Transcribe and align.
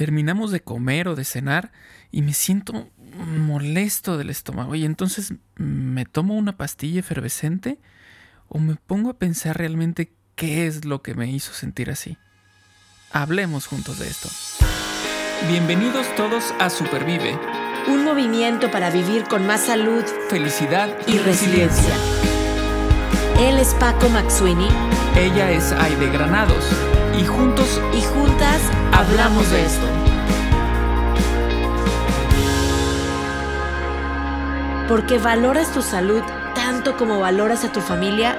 terminamos 0.00 0.50
de 0.50 0.62
comer 0.62 1.08
o 1.08 1.14
de 1.14 1.24
cenar 1.24 1.72
y 2.10 2.22
me 2.22 2.32
siento 2.32 2.88
molesto 3.36 4.16
del 4.16 4.30
estómago 4.30 4.74
y 4.74 4.86
entonces 4.86 5.34
me 5.56 6.06
tomo 6.06 6.36
una 6.36 6.56
pastilla 6.56 7.00
efervescente 7.00 7.78
o 8.48 8.58
me 8.60 8.76
pongo 8.76 9.10
a 9.10 9.18
pensar 9.18 9.58
realmente 9.58 10.14
qué 10.36 10.66
es 10.66 10.86
lo 10.86 11.02
que 11.02 11.12
me 11.12 11.30
hizo 11.30 11.52
sentir 11.52 11.90
así. 11.90 12.16
Hablemos 13.12 13.66
juntos 13.66 13.98
de 13.98 14.08
esto. 14.08 14.30
Bienvenidos 15.50 16.06
todos 16.16 16.54
a 16.58 16.70
Supervive. 16.70 17.38
Un 17.86 18.02
movimiento 18.02 18.70
para 18.70 18.88
vivir 18.88 19.24
con 19.24 19.46
más 19.46 19.66
salud, 19.66 20.02
felicidad 20.30 20.88
y, 21.08 21.18
resiliencia. 21.18 21.94
Él 23.38 23.58
es 23.58 23.74
Paco 23.74 24.08
Maxuini. 24.08 24.68
Ella 25.14 25.50
es 25.50 25.72
Aide 25.72 26.08
Granados. 26.10 26.64
Y 27.20 27.24
juntos 27.26 27.78
y 27.92 28.00
juntas 28.00 28.62
hablamos 28.92 29.50
de 29.50 29.62
esto. 29.66 29.86
Porque 34.88 35.18
valoras 35.18 35.70
tu 35.74 35.82
salud 35.82 36.22
tanto 36.54 36.96
como 36.96 37.20
valoras 37.20 37.62
a 37.66 37.72
tu 37.72 37.80
familia, 37.80 38.38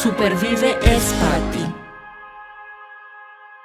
Supervive 0.00 0.76
es 0.82 1.12
para 1.14 1.50
ti. 1.50 1.58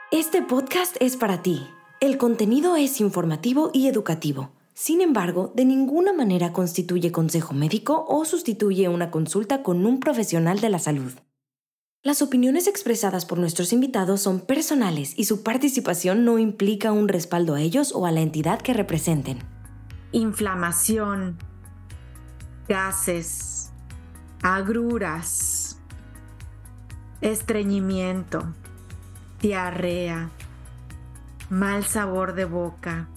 Este 0.09 0.41
podcast 0.41 0.95
es 0.99 1.15
para 1.15 1.43
ti. 1.43 1.67
El 1.99 2.17
contenido 2.17 2.75
es 2.75 2.99
informativo 3.01 3.69
y 3.71 3.87
educativo. 3.87 4.49
Sin 4.73 5.01
embargo, 5.01 5.51
de 5.53 5.65
ninguna 5.65 6.11
manera 6.11 6.53
constituye 6.53 7.11
consejo 7.11 7.53
médico 7.53 8.03
o 8.09 8.25
sustituye 8.25 8.89
una 8.89 9.11
consulta 9.11 9.61
con 9.61 9.85
un 9.85 9.99
profesional 9.99 10.59
de 10.59 10.69
la 10.69 10.79
salud. 10.79 11.11
Las 12.01 12.21
opiniones 12.21 12.67
expresadas 12.67 13.25
por 13.25 13.39
nuestros 13.39 13.73
invitados 13.73 14.21
son 14.21 14.39
personales 14.39 15.13
y 15.17 15.25
su 15.25 15.43
participación 15.43 16.23
no 16.23 16.39
implica 16.39 16.93
un 16.93 17.09
respaldo 17.09 17.55
a 17.55 17.61
ellos 17.61 17.91
o 17.93 18.05
a 18.05 18.11
la 18.13 18.21
entidad 18.21 18.61
que 18.61 18.73
representen. 18.73 19.39
Inflamación, 20.13 21.37
gases, 22.69 23.71
agruras, 24.41 25.77
estreñimiento, 27.19 28.45
diarrea, 29.41 30.29
mal 31.49 31.83
sabor 31.83 32.33
de 32.33 32.45
boca, 32.45 33.09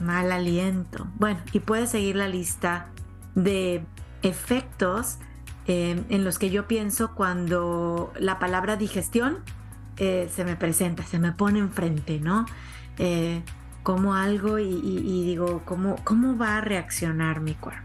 mal 0.00 0.30
aliento. 0.30 1.08
Bueno, 1.16 1.40
y 1.52 1.58
puedes 1.58 1.90
seguir 1.90 2.14
la 2.14 2.28
lista 2.28 2.88
de 3.34 3.84
efectos 4.22 5.18
Em, 5.68 6.04
en 6.10 6.24
los 6.24 6.38
que 6.38 6.50
yo 6.50 6.68
pienso 6.68 7.12
cuando 7.14 8.12
la 8.18 8.38
palabra 8.38 8.76
digestión 8.76 9.38
eh, 9.96 10.30
se 10.32 10.44
me 10.44 10.54
presenta, 10.54 11.02
se 11.02 11.18
me 11.18 11.32
pone 11.32 11.58
enfrente, 11.58 12.20
¿no? 12.20 12.46
Eh, 12.98 13.42
como 13.82 14.14
algo 14.14 14.58
y, 14.58 15.24
digo, 15.24 15.62
¿cómo, 15.64 15.96
¿cómo 16.04 16.36
va 16.36 16.56
a 16.56 16.60
reaccionar 16.60 17.40
mi 17.40 17.54
cuerpo? 17.54 17.82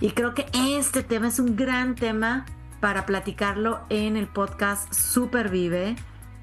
Y 0.00 0.10
creo 0.10 0.34
que 0.34 0.46
este 0.54 1.02
tema 1.02 1.28
es 1.28 1.38
un 1.38 1.56
gran 1.56 1.94
tema 1.94 2.46
para 2.80 3.06
platicarlo 3.06 3.80
en 3.90 4.16
el 4.16 4.28
podcast 4.28 4.92
Supervive. 4.92 5.96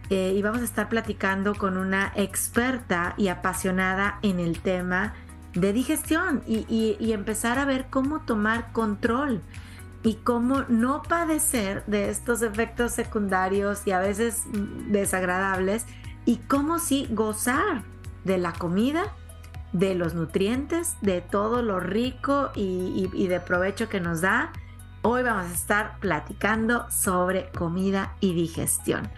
Eh, 0.10 0.34
y 0.36 0.42
vamos 0.42 0.62
a 0.62 0.66
estar 0.66 0.90
platicando 0.90 1.56
con 1.56 1.78
una 1.78 2.12
experta 2.16 3.16
y 3.18 3.30
apasionada 3.30 4.20
en 4.22 4.40
el 4.40 4.60
tema 4.60 5.14
de 5.54 5.74
digestión 5.74 6.44
y, 6.48 6.66
y 7.00 7.14
empezar 7.14 7.58
a 7.58 7.66
ver 7.66 7.88
cómo 7.90 8.22
tomar 8.22 8.72
control 8.74 9.42
y 10.04 10.16
cómo 10.16 10.66
no 10.68 11.02
padecer 11.02 11.86
de 11.86 12.09
estos 12.09 12.42
efectos 12.42 12.92
secundarios 12.92 13.88
y 13.88 13.92
a 13.92 14.00
veces 14.00 14.44
desagradables 14.88 15.86
y 16.26 16.38
cómo 16.38 16.80
sí 16.80 17.08
gozar 17.09 17.84
de 18.26 18.38
la 18.38 18.54
comida, 18.54 19.16
de 19.72 19.96
los 19.96 20.14
nutrientes, 20.14 20.98
de 21.02 21.22
todo 21.22 21.62
lo 21.62 21.80
rico 21.80 22.52
y, 22.56 23.09
y 23.14 23.28
de 23.28 23.40
provecho 23.40 23.90
que 23.90 24.00
nos 24.00 24.22
da. 24.22 24.52
Hoy 25.02 25.24
vamos 25.24 25.50
a 25.50 25.54
estar 25.54 26.00
platicando 26.00 26.90
sobre 26.91 27.50
comida 27.52 28.16
y 28.20 28.34
digestión. 28.34 29.09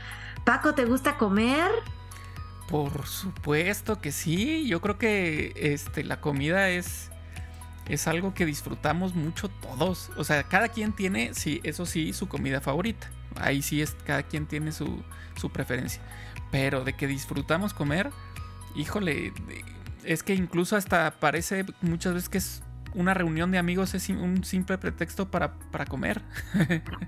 Paco, 0.46 0.76
¿te 0.76 0.86
gusta 0.86 1.18
comer? 1.18 1.72
Por 2.70 3.06
supuesto 3.06 4.00
que 4.00 4.12
sí. 4.12 4.68
Yo 4.68 4.82
creo 4.82 4.98
que 4.98 5.54
este, 5.56 6.04
la 6.04 6.22
comida 6.22 6.70
es 6.70 7.12
es 7.88 8.08
algo 8.08 8.34
que 8.34 8.46
disfrutamos 8.46 9.16
mucho 9.16 9.50
todos. 9.50 10.12
O 10.18 10.24
sea, 10.24 10.44
cada 10.44 10.70
quien 10.70 10.94
tiene, 10.94 11.34
sí, 11.34 11.62
eso 11.64 11.86
sí, 11.86 12.14
su 12.14 12.28
comida 12.28 12.62
favorita. 12.62 13.10
Ahí 13.36 13.62
sí 13.62 13.82
es, 13.82 13.96
cada 14.06 14.24
quien 14.24 14.48
tiene 14.48 14.72
su, 14.72 15.04
su 15.36 15.52
preferencia. 15.52 16.02
Pero 16.52 16.84
de 16.84 16.94
que 16.94 17.08
disfrutamos 17.08 17.74
comer, 17.74 18.12
híjole, 18.76 19.34
es 20.04 20.24
que 20.24 20.34
incluso 20.34 20.76
hasta 20.76 21.12
parece 21.20 21.66
muchas 21.82 22.14
veces 22.14 22.30
que 22.30 22.38
es 22.38 22.64
una 22.96 23.14
reunión 23.14 23.52
de 23.52 23.58
amigos 23.58 23.94
es 23.94 24.08
un 24.10 24.44
simple 24.44 24.78
pretexto 24.78 25.30
para, 25.30 25.54
para 25.72 25.86
comer. 25.86 26.22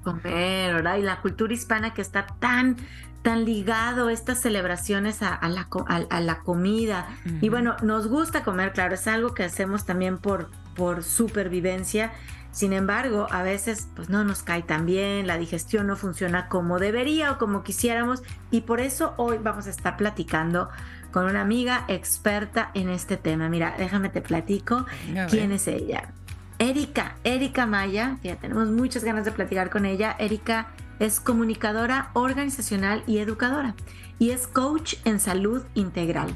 comer, 0.04 0.76
¿verdad? 0.76 0.98
Y 0.98 1.02
la 1.02 1.22
cultura 1.22 1.54
hispana 1.54 1.94
que 1.94 2.02
está 2.02 2.28
tan, 2.40 2.76
tan 3.22 3.46
ligado 3.46 4.10
estas 4.10 4.42
celebraciones 4.42 5.22
a, 5.22 5.40
la, 5.48 5.70
a, 6.10 6.20
la, 6.20 6.40
comida. 6.40 7.08
Y 7.42 7.50
bueno, 7.50 7.78
nos 7.82 8.08
gusta 8.08 8.44
comer, 8.44 8.74
claro, 8.74 8.96
es 8.96 9.08
algo 9.08 9.34
que 9.34 9.44
hacemos 9.44 9.86
también 9.86 10.18
por, 10.18 10.52
por 10.78 11.04
supervivencia. 11.04 12.14
Sin 12.52 12.72
embargo, 12.72 13.28
a 13.30 13.44
veces 13.44 13.90
pues 13.96 14.10
no 14.10 14.24
nos 14.24 14.42
cae 14.44 14.62
tan 14.62 14.86
bien, 14.86 15.28
la 15.28 15.38
digestión 15.38 15.88
no 15.88 15.96
funciona 15.96 16.48
como 16.48 16.80
debería 16.80 17.32
o 17.32 17.38
como 17.38 17.64
quisiéramos 17.64 18.24
y 18.52 18.62
por 18.62 18.80
eso 18.80 19.14
hoy 19.18 19.38
vamos 19.38 19.68
a 19.68 19.70
estar 19.70 19.98
platicando 19.98 20.70
con 21.12 21.26
una 21.26 21.42
amiga 21.42 21.84
experta 21.88 22.72
en 22.74 22.90
este 22.90 23.18
tema. 23.18 23.50
Mira, 23.50 23.76
déjame 23.78 24.10
te 24.10 24.22
platico 24.22 24.86
quién 25.30 25.52
es 25.52 25.68
ella. 25.68 26.14
Erika, 26.60 27.16
Erika 27.24 27.68
Maya, 27.68 28.18
ya 28.24 28.36
tenemos 28.38 28.70
muchas 28.70 29.04
ganas 29.04 29.26
de 29.26 29.32
platicar 29.32 29.70
con 29.70 29.86
ella. 29.86 30.16
Erika 30.18 30.70
es 31.00 31.20
comunicadora 31.20 32.10
organizacional 32.14 33.04
y 33.06 33.20
educadora 33.20 33.76
y 34.18 34.32
es 34.32 34.48
coach 34.48 34.96
en 35.06 35.20
salud 35.20 35.64
integral. 35.76 36.36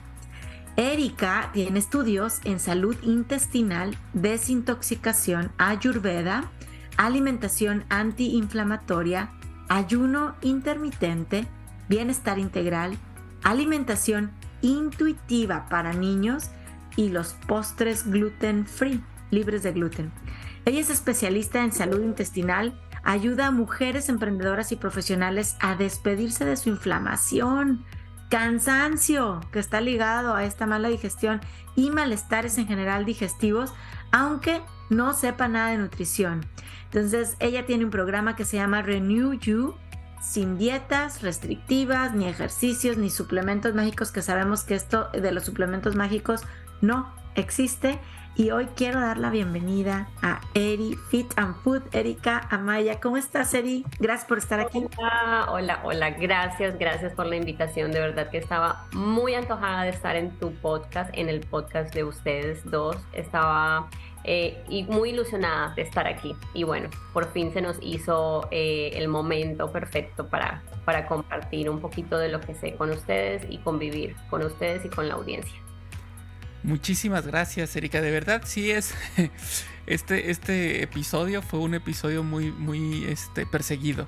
Erika 0.78 1.50
tiene 1.54 1.80
estudios 1.80 2.40
en 2.46 2.60
salud 2.60 2.96
intestinal, 3.04 3.98
desintoxicación, 4.14 5.52
ayurveda, 5.58 6.50
alimentación 6.98 7.84
antiinflamatoria, 7.90 9.32
ayuno 9.68 10.36
intermitente, 10.42 11.46
bienestar 11.90 12.40
integral, 12.40 12.98
alimentación 13.44 14.32
intuitiva 14.62 15.68
para 15.70 15.94
niños 15.94 16.52
y 16.96 17.10
los 17.10 17.34
postres 17.48 18.10
gluten 18.10 18.66
free, 18.66 19.04
libres 19.30 19.64
de 19.64 19.74
gluten. 19.74 20.12
Ella 20.66 20.80
es 20.80 20.90
especialista 20.90 21.64
en 21.64 21.72
salud 21.72 22.02
intestinal, 22.04 22.80
ayuda 23.04 23.48
a 23.48 23.52
mujeres 23.52 24.10
emprendedoras 24.10 24.72
y 24.72 24.76
profesionales 24.76 25.58
a 25.60 25.76
despedirse 25.76 26.46
de 26.46 26.56
su 26.56 26.70
inflamación, 26.70 27.84
cansancio 28.32 29.42
que 29.52 29.60
está 29.60 29.82
ligado 29.82 30.34
a 30.34 30.46
esta 30.46 30.66
mala 30.66 30.88
digestión 30.88 31.42
y 31.76 31.92
malestares 31.92 32.58
en 32.58 32.66
general 32.66 33.04
digestivos, 33.04 33.74
aunque 34.14 34.62
no 34.90 35.14
sepa 35.14 35.50
nada 35.50 35.72
de 35.72 35.78
nutrición. 35.78 36.46
Entonces, 36.86 37.36
ella 37.40 37.66
tiene 37.66 37.84
un 37.84 37.92
programa 37.92 38.38
que 38.38 38.46
se 38.46 38.56
llama 38.56 38.82
Renew 38.82 39.34
You, 39.34 39.76
sin 40.22 40.58
dietas 40.58 41.22
restrictivas, 41.22 42.14
ni 42.14 42.26
ejercicios, 42.26 42.98
ni 42.98 43.10
suplementos 43.10 43.76
mágicos, 43.76 44.12
que 44.12 44.22
sabemos 44.22 44.64
que 44.64 44.76
esto 44.76 45.10
de 45.12 45.32
los 45.34 45.44
suplementos 45.44 45.98
mágicos 45.98 46.42
no 46.80 47.14
existe. 47.36 48.00
Y 48.34 48.52
hoy 48.52 48.68
quiero 48.78 49.02
dar 49.02 49.18
la 49.18 49.30
bienvenida 49.30 50.08
a 50.22 50.40
Eri 50.54 50.96
Fit 51.10 51.34
and 51.36 51.54
Food, 51.64 51.84
Erika 51.92 52.48
Amaya. 52.50 53.00
¿Cómo 53.02 53.18
estás, 53.18 53.54
Eri? 53.54 53.86
Gracias 54.00 54.28
por 54.28 54.38
estar 54.38 54.62
aquí. 54.62 54.86
Hola, 54.98 55.48
hola, 55.50 55.82
hola. 55.84 56.10
Gracias, 56.12 56.80
gracias 56.80 57.14
por 57.14 57.26
la 57.26 57.36
invitación. 57.36 57.92
De 57.92 58.00
verdad 58.00 58.30
que 58.30 58.38
estaba 58.38 58.88
muy 58.94 59.36
antojada 59.36 59.84
de 59.84 59.90
estar 59.90 60.16
en 60.16 60.32
tu 60.40 60.54
podcast, 60.54 61.10
en 61.14 61.28
el 61.28 61.42
podcast 61.42 61.94
de 61.94 62.06
ustedes 62.06 62.64
dos. 62.64 62.96
Estaba 63.12 63.90
eh, 64.24 64.64
y 64.70 64.84
muy 64.84 65.10
ilusionada 65.10 65.74
de 65.76 65.82
estar 65.82 66.08
aquí. 66.08 66.34
Y 66.54 66.64
bueno, 66.64 66.90
por 67.12 67.34
fin 67.34 67.52
se 67.52 67.62
nos 67.62 67.78
hizo 67.82 68.48
eh, 68.50 68.92
el 68.94 69.10
momento 69.10 69.74
perfecto 69.74 70.30
para, 70.30 70.64
para 70.86 71.06
compartir 71.06 71.70
un 71.70 71.82
poquito 71.82 72.18
de 72.18 72.30
lo 72.30 72.40
que 72.40 72.56
sé 72.56 72.76
con 72.76 72.92
ustedes 72.92 73.46
y 73.50 73.58
convivir 73.58 74.16
con 74.30 74.42
ustedes 74.42 74.86
y 74.86 74.90
con 74.90 75.10
la 75.10 75.16
audiencia. 75.16 75.62
Muchísimas 76.64 77.26
gracias, 77.26 77.76
Erika. 77.76 78.02
De 78.02 78.12
verdad, 78.12 78.44
sí 78.46 78.72
es. 78.72 78.94
Este, 79.88 80.30
este 80.30 80.84
episodio 80.84 81.42
fue 81.42 81.60
un 81.60 81.74
episodio 81.74 82.24
muy, 82.24 82.52
muy 82.52 83.04
este, 83.06 83.48
perseguido. 83.48 84.08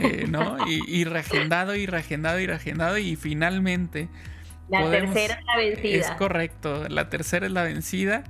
Eh, 0.00 0.26
¿no? 0.28 0.58
Y, 0.68 0.82
y, 0.86 1.04
reagendado 1.04 1.76
y 1.76 1.86
reagendado 1.86 2.40
y 2.40 2.46
reagendado. 2.46 2.98
Y 2.98 3.14
finalmente. 3.14 4.08
La 4.68 4.90
tercera 4.90 5.34
es 5.34 5.44
la 5.46 5.56
vencida. 5.56 5.96
Es 5.96 6.10
correcto. 6.18 6.88
La 6.88 7.08
tercera 7.08 7.46
es 7.46 7.52
la 7.52 7.62
vencida. 7.62 8.24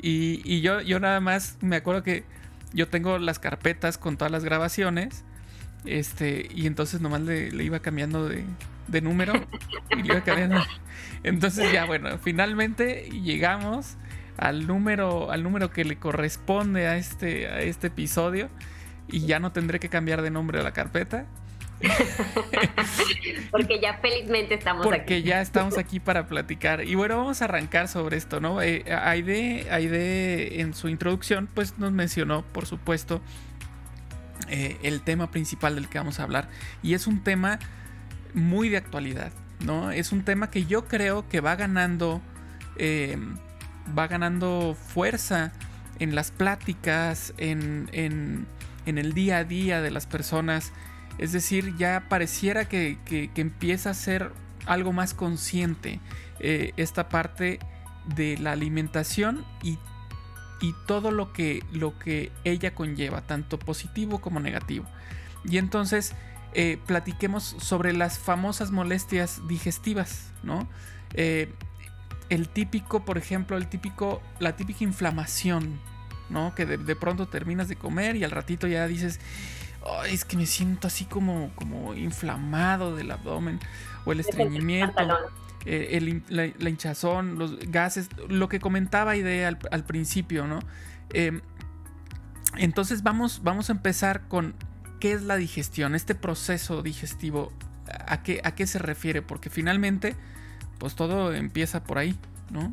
Y, 0.00 0.60
yo, 0.60 0.80
yo 0.80 1.00
nada 1.00 1.20
más 1.20 1.58
me 1.60 1.76
acuerdo 1.76 2.02
que 2.02 2.24
yo 2.72 2.88
tengo 2.88 3.18
las 3.18 3.38
carpetas 3.38 3.98
con 3.98 4.16
todas 4.16 4.32
las 4.32 4.44
grabaciones. 4.44 5.24
Este, 5.84 6.48
y 6.54 6.66
entonces 6.66 7.00
nomás 7.00 7.22
le, 7.22 7.48
iba 7.62 7.80
cambiando 7.80 8.28
de, 8.28 8.44
de 8.92 9.00
número. 9.00 9.32
y 9.90 10.08
cambiando. 10.20 10.62
Entonces 11.24 11.72
ya 11.72 11.84
bueno, 11.84 12.18
finalmente 12.18 13.08
llegamos 13.10 13.96
al 14.36 14.66
número, 14.66 15.30
al 15.30 15.42
número 15.42 15.70
que 15.70 15.84
le 15.84 15.96
corresponde 15.96 16.86
a 16.86 16.96
este, 16.96 17.48
a 17.48 17.60
este 17.60 17.88
episodio. 17.88 18.48
Y 19.08 19.26
ya 19.26 19.40
no 19.40 19.52
tendré 19.52 19.80
que 19.80 19.88
cambiar 19.88 20.22
de 20.22 20.30
nombre 20.30 20.60
a 20.60 20.62
la 20.62 20.72
carpeta. 20.72 21.26
Porque 23.50 23.80
ya 23.80 23.98
felizmente 23.98 24.54
estamos 24.54 24.86
aquí. 24.86 24.96
Porque 24.96 25.22
ya 25.22 25.40
estamos 25.40 25.76
aquí 25.76 26.00
para 26.00 26.26
platicar. 26.26 26.84
Y 26.84 26.94
bueno, 26.94 27.16
vamos 27.16 27.42
a 27.42 27.46
arrancar 27.46 27.88
sobre 27.88 28.16
esto, 28.16 28.40
¿no? 28.40 28.62
Eh, 28.62 28.84
Aide, 28.88 29.66
Aide 29.70 30.60
en 30.60 30.74
su 30.74 30.88
introducción, 30.88 31.48
pues 31.52 31.78
nos 31.78 31.92
mencionó, 31.92 32.42
por 32.42 32.66
supuesto, 32.66 33.20
eh, 34.48 34.78
el 34.82 35.02
tema 35.02 35.30
principal 35.30 35.74
del 35.74 35.88
que 35.88 35.98
vamos 35.98 36.20
a 36.20 36.22
hablar. 36.22 36.48
Y 36.82 36.94
es 36.94 37.06
un 37.06 37.22
tema 37.22 37.58
muy 38.34 38.68
de 38.68 38.76
actualidad, 38.76 39.32
¿no? 39.64 39.90
Es 39.90 40.12
un 40.12 40.24
tema 40.24 40.50
que 40.50 40.64
yo 40.66 40.86
creo 40.86 41.28
que 41.28 41.40
va 41.40 41.56
ganando. 41.56 42.20
Eh, 42.76 43.18
va 43.98 44.06
ganando 44.06 44.74
fuerza 44.74 45.52
en 45.98 46.14
las 46.14 46.30
pláticas, 46.30 47.34
en, 47.36 47.88
en, 47.92 48.46
el 48.86 49.12
día 49.12 49.38
a 49.38 49.44
día 49.44 49.82
de 49.82 49.90
las 49.90 50.06
personas 50.06 50.72
es 51.18 51.32
decir, 51.32 51.76
ya 51.76 52.06
pareciera 52.08 52.64
que, 52.64 52.98
empieza 53.36 53.90
a 53.90 53.94
ser 53.94 54.32
algo 54.66 54.92
más 54.92 55.14
consciente 55.14 56.00
eh, 56.40 56.72
esta 56.76 57.08
parte 57.08 57.58
de 58.16 58.38
la 58.38 58.52
alimentación 58.52 59.44
y, 59.62 59.78
todo 60.86 61.10
lo 61.10 61.32
que, 61.32 61.64
lo 61.72 61.98
que 61.98 62.30
ella 62.44 62.72
conlleva, 62.72 63.22
tanto 63.22 63.58
positivo 63.58 64.20
como 64.20 64.38
negativo. 64.38 64.86
Y 65.44 65.58
entonces 65.58 66.14
eh, 66.54 66.78
platiquemos 66.86 67.56
sobre 67.58 67.92
las 67.92 68.18
famosas 68.18 68.70
molestias 68.70 69.40
digestivas, 69.48 70.30
¿no? 70.42 70.68
Eh, 71.14 71.52
el 72.28 72.48
típico, 72.48 73.04
por 73.04 73.18
ejemplo, 73.18 73.56
el 73.56 73.68
típico, 73.68 74.22
la 74.38 74.56
típica 74.56 74.84
inflamación, 74.84 75.80
¿no? 76.30 76.54
Que 76.54 76.66
de, 76.66 76.78
de, 76.78 76.96
pronto 76.96 77.26
terminas 77.26 77.68
de 77.68 77.76
comer 77.76 78.16
y 78.16 78.24
al 78.24 78.30
ratito 78.30 78.66
ya 78.66 78.86
dices, 78.86 79.20
es 80.08 80.24
que 80.24 80.36
me 80.36 80.46
siento 80.46 80.86
así 80.86 81.04
como, 81.04 81.50
como 81.54 81.94
inflamado 81.94 82.96
del 82.96 83.10
abdomen 83.10 83.58
o 84.04 84.12
el 84.12 84.20
estreñimiento. 84.20 84.94
Eh, 85.64 86.22
la, 86.28 86.68
hinchazón, 86.68 87.38
los 87.38 87.58
gases, 87.70 88.08
lo 88.28 88.48
que 88.48 88.58
comentaba 88.60 89.16
Idea 89.16 89.56
al, 89.70 89.84
principio, 89.84 90.46
¿no? 90.46 90.60
Entonces 92.56 93.02
vamos, 93.02 93.42
vamos 93.42 93.70
a 93.70 93.72
empezar 93.72 94.28
con 94.28 94.54
qué 95.02 95.10
es 95.10 95.22
la 95.24 95.34
digestión, 95.34 95.96
este 95.96 96.14
proceso 96.14 96.80
digestivo, 96.80 97.50
a 98.06 98.22
qué, 98.22 98.40
a 98.44 98.54
qué 98.54 98.68
se 98.68 98.78
refiere, 98.78 99.20
porque 99.20 99.50
finalmente, 99.50 100.14
pues 100.78 100.94
todo 100.94 101.34
empieza 101.34 101.82
por 101.82 101.98
ahí, 101.98 102.14
¿no? 102.52 102.72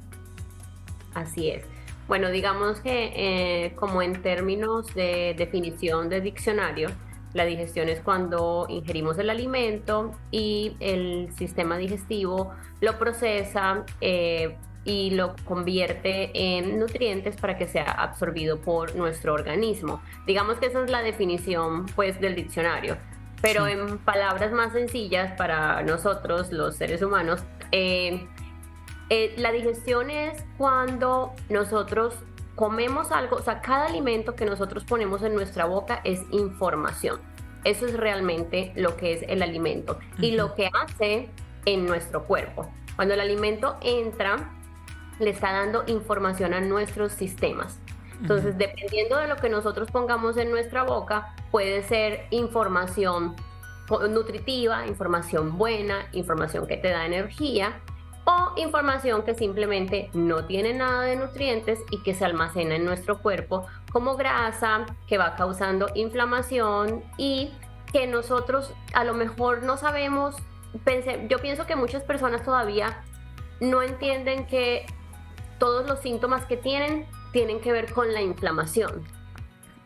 Así 1.15 1.49
es. 1.49 1.63
Bueno, 2.07 2.29
digamos 2.29 2.81
que 2.81 3.13
eh, 3.15 3.75
como 3.75 4.03
en 4.03 4.21
términos 4.21 4.93
de 4.93 5.33
definición 5.39 6.07
de 6.07 6.21
diccionario, 6.21 6.91
la 7.33 7.45
digestión 7.45 7.89
es 7.89 7.99
cuando 7.99 8.67
ingerimos 8.69 9.17
el 9.17 9.31
alimento 9.31 10.11
y 10.29 10.77
el 10.79 11.33
sistema 11.35 11.79
digestivo 11.79 12.53
lo 12.79 12.99
procesa 12.99 13.85
eh, 14.01 14.55
y 14.85 15.11
lo 15.11 15.35
convierte 15.45 16.31
en 16.33 16.79
nutrientes 16.79 17.35
para 17.35 17.57
que 17.57 17.67
sea 17.67 17.83
absorbido 17.83 18.61
por 18.61 18.95
nuestro 18.95 19.33
organismo. 19.33 20.01
Digamos 20.25 20.57
que 20.57 20.67
esa 20.67 20.83
es 20.83 20.89
la 20.89 21.01
definición 21.01 21.85
pues 21.95 22.19
del 22.21 22.35
diccionario. 22.35 22.97
Pero 23.41 23.67
en 23.67 23.99
palabras 23.99 24.51
más 24.51 24.73
sencillas 24.73 25.31
para 25.37 25.81
nosotros, 25.83 26.51
los 26.51 26.75
seres 26.75 27.01
humanos, 27.01 27.41
eh, 27.71 28.27
eh, 29.09 29.33
la 29.37 29.51
digestión 29.51 30.09
es 30.09 30.43
cuando 30.57 31.33
nosotros 31.49 32.15
comemos 32.55 33.11
algo, 33.11 33.37
o 33.37 33.41
sea, 33.41 33.61
cada 33.61 33.85
alimento 33.85 34.35
que 34.35 34.45
nosotros 34.45 34.83
ponemos 34.83 35.23
en 35.23 35.33
nuestra 35.33 35.65
boca 35.65 36.01
es 36.03 36.21
información. 36.31 37.21
Eso 37.63 37.85
es 37.85 37.95
realmente 37.95 38.73
lo 38.75 38.97
que 38.97 39.13
es 39.13 39.23
el 39.27 39.41
alimento 39.41 39.99
y 40.17 40.31
lo 40.31 40.55
que 40.55 40.69
hace 40.73 41.29
en 41.65 41.85
nuestro 41.85 42.25
cuerpo. 42.25 42.69
Cuando 42.95 43.13
el 43.13 43.21
alimento 43.21 43.77
entra, 43.81 44.58
le 45.19 45.29
está 45.29 45.51
dando 45.51 45.83
información 45.87 46.53
a 46.53 46.61
nuestros 46.61 47.11
sistemas. 47.11 47.79
Entonces, 48.21 48.57
dependiendo 48.57 49.17
de 49.17 49.27
lo 49.27 49.37
que 49.37 49.49
nosotros 49.49 49.89
pongamos 49.91 50.37
en 50.37 50.51
nuestra 50.51 50.83
boca, 50.83 51.33
puede 51.51 51.83
ser 51.83 52.25
información 52.31 53.35
nutritiva, 54.09 54.85
información 54.87 55.57
buena, 55.57 56.07
información 56.11 56.67
que 56.67 56.77
te 56.77 56.89
da 56.89 57.05
energía 57.05 57.79
o 58.25 58.53
información 58.57 59.23
que 59.23 59.33
simplemente 59.33 60.09
no 60.13 60.45
tiene 60.45 60.73
nada 60.73 61.01
de 61.01 61.15
nutrientes 61.15 61.79
y 61.89 62.03
que 62.03 62.13
se 62.13 62.25
almacena 62.25 62.75
en 62.75 62.85
nuestro 62.85 63.21
cuerpo 63.21 63.65
como 63.91 64.15
grasa, 64.15 64.85
que 65.07 65.17
va 65.17 65.35
causando 65.35 65.87
inflamación 65.95 67.03
y 67.17 67.51
que 67.91 68.05
nosotros 68.05 68.73
a 68.93 69.03
lo 69.03 69.13
mejor 69.13 69.63
no 69.63 69.77
sabemos, 69.77 70.35
pensé, 70.83 71.25
yo 71.27 71.39
pienso 71.39 71.65
que 71.65 71.75
muchas 71.75 72.03
personas 72.03 72.43
todavía 72.43 73.03
no 73.59 73.81
entienden 73.81 74.45
que 74.45 74.85
todos 75.59 75.87
los 75.87 75.99
síntomas 75.99 76.45
que 76.45 76.57
tienen 76.57 77.05
tienen 77.31 77.59
que 77.59 77.71
ver 77.71 77.93
con 77.93 78.13
la 78.13 78.21
inflamación. 78.21 79.03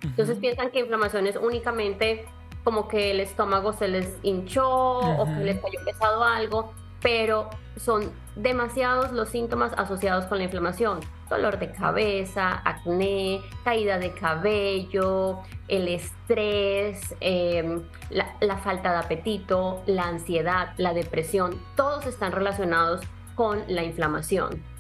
Entonces 0.01 0.37
piensan 0.37 0.71
que 0.71 0.79
inflamación 0.79 1.27
es 1.27 1.37
únicamente 1.37 2.25
como 2.63 2.87
que 2.87 3.11
el 3.11 3.19
estómago 3.19 3.73
se 3.73 3.87
les 3.87 4.17
hinchó 4.23 4.99
o 4.99 5.25
que 5.25 5.43
les 5.43 5.59
cayó 5.59 5.79
pesado 5.85 6.23
algo, 6.23 6.73
pero 7.01 7.49
son 7.77 8.11
demasiados 8.35 9.11
los 9.11 9.29
síntomas 9.29 9.73
asociados 9.77 10.25
con 10.25 10.37
la 10.37 10.45
inflamación. 10.45 10.99
Dolor 11.29 11.59
de 11.59 11.71
cabeza, 11.71 12.61
acné, 12.63 13.41
caída 13.63 13.97
de 13.97 14.11
cabello, 14.11 15.39
el 15.67 15.87
estrés, 15.87 17.15
em, 17.19 17.81
la, 18.09 18.57
falta 18.57 18.91
de 18.91 18.97
apetito, 18.97 19.81
la 19.85 20.03
ansiedad, 20.03 20.73
la 20.77 20.93
depresión, 20.93 21.59
todos 21.75 22.05
están 22.05 22.31
relacionados 22.31 23.01
con 23.35 23.63
la 23.67 23.83
inflamación. 23.83 24.72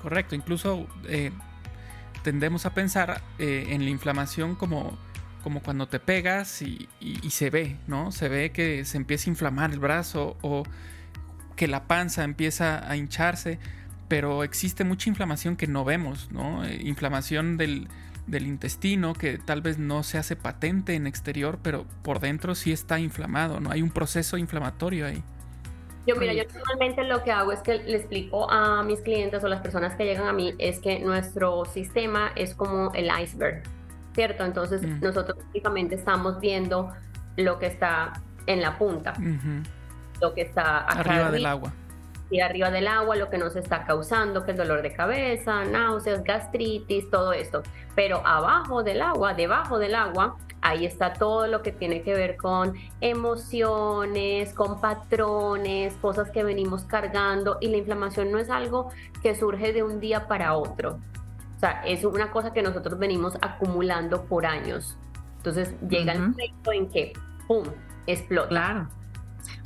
Correcto, 0.00 0.34
incluso 0.34 0.86
eh, 1.08 1.32
tendemos 2.22 2.66
a 2.66 2.74
pensar 2.74 3.22
eh, 3.38 3.66
en 3.70 3.84
la 3.84 3.90
inflamación 3.90 4.56
como, 4.56 4.98
como 5.42 5.62
cuando 5.62 5.86
te 5.86 6.00
pegas 6.00 6.60
y, 6.62 6.88
se 7.30 7.50
ve, 7.50 7.76
¿no? 7.86 8.10
Se 8.10 8.28
ve 8.28 8.50
que 8.50 8.84
se 8.84 8.96
empieza 8.96 9.28
a 9.28 9.32
inflamar 9.32 9.72
el 9.72 9.78
brazo 9.78 10.36
o 10.42 10.64
que 11.54 11.68
la 11.68 11.86
panza 11.86 12.24
empieza 12.24 12.90
a 12.90 12.96
hincharse, 12.96 13.58
pero 14.08 14.42
existe 14.42 14.84
mucha 14.84 15.08
inflamación 15.08 15.54
que 15.56 15.68
no 15.68 15.84
vemos, 15.84 16.28
¿no? 16.32 16.64
Eh, 16.64 16.80
inflamación 16.82 17.56
del, 17.56 17.88
intestino 18.28 19.14
que 19.14 19.38
tal 19.38 19.62
vez 19.62 19.78
no 19.78 20.02
se 20.02 20.18
hace 20.18 20.34
patente 20.34 20.94
en 20.94 21.06
exterior, 21.06 21.60
pero 21.62 21.86
por 22.02 22.18
dentro 22.18 22.56
sí 22.56 22.72
está 22.72 22.98
inflamado, 22.98 23.60
¿no? 23.60 23.70
Hay 23.70 23.82
un 23.82 23.90
proceso 23.90 24.36
inflamatorio 24.36 25.06
ahí. 25.06 25.22
Yo, 26.06 26.16
mira, 26.16 26.32
yo 26.32 26.44
normalmente 26.54 27.02
lo 27.04 27.22
que 27.24 27.32
hago 27.32 27.52
es 27.52 27.60
que 27.60 27.74
le 27.78 27.96
explico 27.96 28.50
a 28.50 28.82
mis 28.82 29.00
clientes 29.00 29.42
o 29.42 29.48
las 29.48 29.60
personas 29.60 29.96
que 29.96 30.04
llegan 30.04 30.28
a 30.28 30.32
mí 30.32 30.54
es 30.58 30.78
que 30.78 31.00
nuestro 31.00 31.64
sistema 31.64 32.30
es 32.36 32.54
como 32.54 32.92
el 32.94 33.10
iceberg, 33.22 33.62
¿cierto? 34.14 34.44
Entonces 34.44 34.82
mm. 34.82 35.00
nosotros 35.00 35.38
únicamente 35.50 35.96
estamos 35.96 36.38
viendo 36.40 36.92
lo 37.36 37.58
que 37.58 37.66
está 37.66 38.12
en 38.46 38.62
la 38.62 38.78
punta 38.78 39.14
lo 40.20 40.34
que 40.34 40.42
está 40.42 40.78
arriba, 40.78 41.30
del 41.30 41.46
agua. 41.46 41.72
Y 42.30 42.40
arriba 42.40 42.70
del 42.70 42.88
agua, 42.88 43.16
lo 43.16 43.30
que 43.30 43.38
nos 43.38 43.54
está 43.56 43.84
causando, 43.84 44.44
que 44.44 44.52
es 44.52 44.56
dolor 44.56 44.82
de 44.82 44.92
cabeza, 44.92 45.64
náuseas, 45.64 46.24
gastritis, 46.24 47.08
todo 47.10 47.32
esto. 47.32 47.62
Pero 47.94 48.26
abajo 48.26 48.82
del 48.82 49.02
agua, 49.02 49.34
debajo 49.34 49.78
del 49.78 49.94
agua, 49.94 50.36
ahí 50.66 50.84
está 50.84 51.12
todo 51.12 51.46
lo 51.46 51.62
que 51.62 51.70
tiene 51.70 52.02
que 52.02 52.12
ver 52.12 52.36
con 52.36 52.74
emociones, 53.00 54.52
con 54.52 54.80
patrones, 54.80 55.94
cosas 56.00 56.30
que 56.30 56.42
venimos 56.42 56.82
cargando. 56.84 57.58
Y 57.60 57.68
la 57.68 57.76
inflamación 57.76 58.32
no 58.32 58.38
es 58.38 58.50
algo 58.50 58.90
que 59.22 59.36
surge 59.36 59.72
de 59.72 59.84
un 59.84 60.00
día 60.00 60.26
para 60.26 60.54
otro. 60.54 60.98
O 61.56 61.60
sea, 61.60 61.82
es 61.86 62.04
una 62.04 62.32
cosa 62.32 62.52
que 62.52 62.62
nosotros 62.62 62.98
venimos 62.98 63.34
acumulando 63.40 64.24
por 64.24 64.44
años. 64.44 64.96
Entonces 65.36 65.74
llega 65.88 66.12
el 66.12 66.20
momento 66.30 66.72
en 66.72 66.88
que, 66.88 67.12
¡pum!, 67.46 67.64
explota. 68.08 68.48
Claro. 68.48 68.88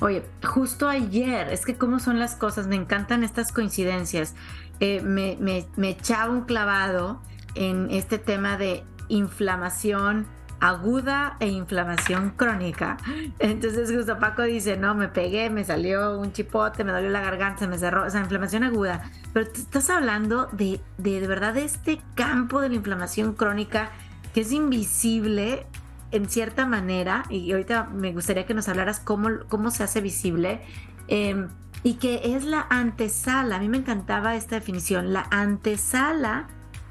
Oye, 0.02 0.22
justo 0.46 0.86
ayer, 0.86 1.48
es 1.48 1.64
que 1.64 1.76
cómo 1.76 1.98
son 1.98 2.18
las 2.18 2.34
cosas, 2.34 2.66
me 2.66 2.76
encantan 2.76 3.24
estas 3.24 3.52
coincidencias. 3.52 4.34
Eh, 4.80 5.00
me, 5.00 5.66
echaba 5.88 6.30
un 6.30 6.42
clavado 6.42 7.22
en 7.54 7.90
este 7.90 8.18
tema 8.18 8.58
de 8.58 8.84
inflamación 9.08 10.26
aguda 10.60 11.36
e 11.40 11.48
inflamación 11.48 12.30
crónica. 12.30 12.98
Entonces 13.38 13.90
justo 13.90 14.18
Paco 14.18 14.42
dice, 14.42 14.76
no, 14.76 14.94
me 14.94 15.08
pegué, 15.08 15.50
me 15.50 15.64
salió 15.64 16.18
un 16.18 16.32
chipote, 16.32 16.84
me 16.84 16.92
dolió 16.92 17.10
la 17.10 17.20
garganta, 17.20 17.66
me 17.66 17.78
cerró, 17.78 18.04
o 18.06 18.10
sea, 18.10 18.20
inflamación 18.20 18.62
aguda. 18.62 19.10
Pero 19.32 19.48
te 19.48 19.58
estás 19.60 19.90
hablando 19.90 20.48
de, 20.52 20.80
de, 20.98 21.20
de 21.20 21.26
verdad 21.26 21.54
de 21.54 21.64
este 21.64 22.00
campo 22.14 22.60
de 22.60 22.68
la 22.68 22.74
inflamación 22.74 23.34
crónica 23.34 23.90
que 24.34 24.42
es 24.42 24.52
invisible 24.52 25.66
en 26.12 26.28
cierta 26.28 26.66
manera, 26.66 27.24
y 27.30 27.52
ahorita 27.52 27.84
me 27.84 28.12
gustaría 28.12 28.46
que 28.46 28.54
nos 28.54 28.68
hablaras 28.68 29.00
cómo, 29.00 29.28
cómo 29.48 29.70
se 29.70 29.84
hace 29.84 30.00
visible, 30.00 30.60
em, 31.08 31.48
y 31.82 31.94
que 31.94 32.34
es 32.36 32.44
la 32.44 32.66
antesala, 32.68 33.56
a 33.56 33.58
mí 33.60 33.68
me 33.68 33.78
encantaba 33.78 34.34
esta 34.34 34.56
definición, 34.56 35.12
la 35.12 35.26
antesala 35.30 36.48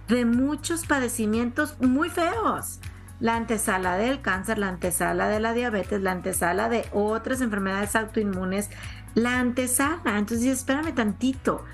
de 0.08 0.26
muchos 0.26 0.86
padecimientos 0.86 1.80
muy 1.80 2.10
feos. 2.10 2.80
La 3.20 3.36
antesala 3.36 3.98
del 3.98 4.22
cáncer, 4.22 4.58
la 4.58 4.70
antesala 4.70 5.28
de 5.28 5.40
la 5.40 5.54
diabetes, 5.54 6.02
la 6.02 6.12
antesala 6.12 6.70
de 6.70 6.86
otras 6.94 7.42
enfermedades 7.42 7.96
autoinmunes, 7.96 8.70
la 9.14 9.40
antesala. 9.40 10.18
Entonces, 10.18 10.46
espérame 10.46 10.94
tantito. 10.94 11.66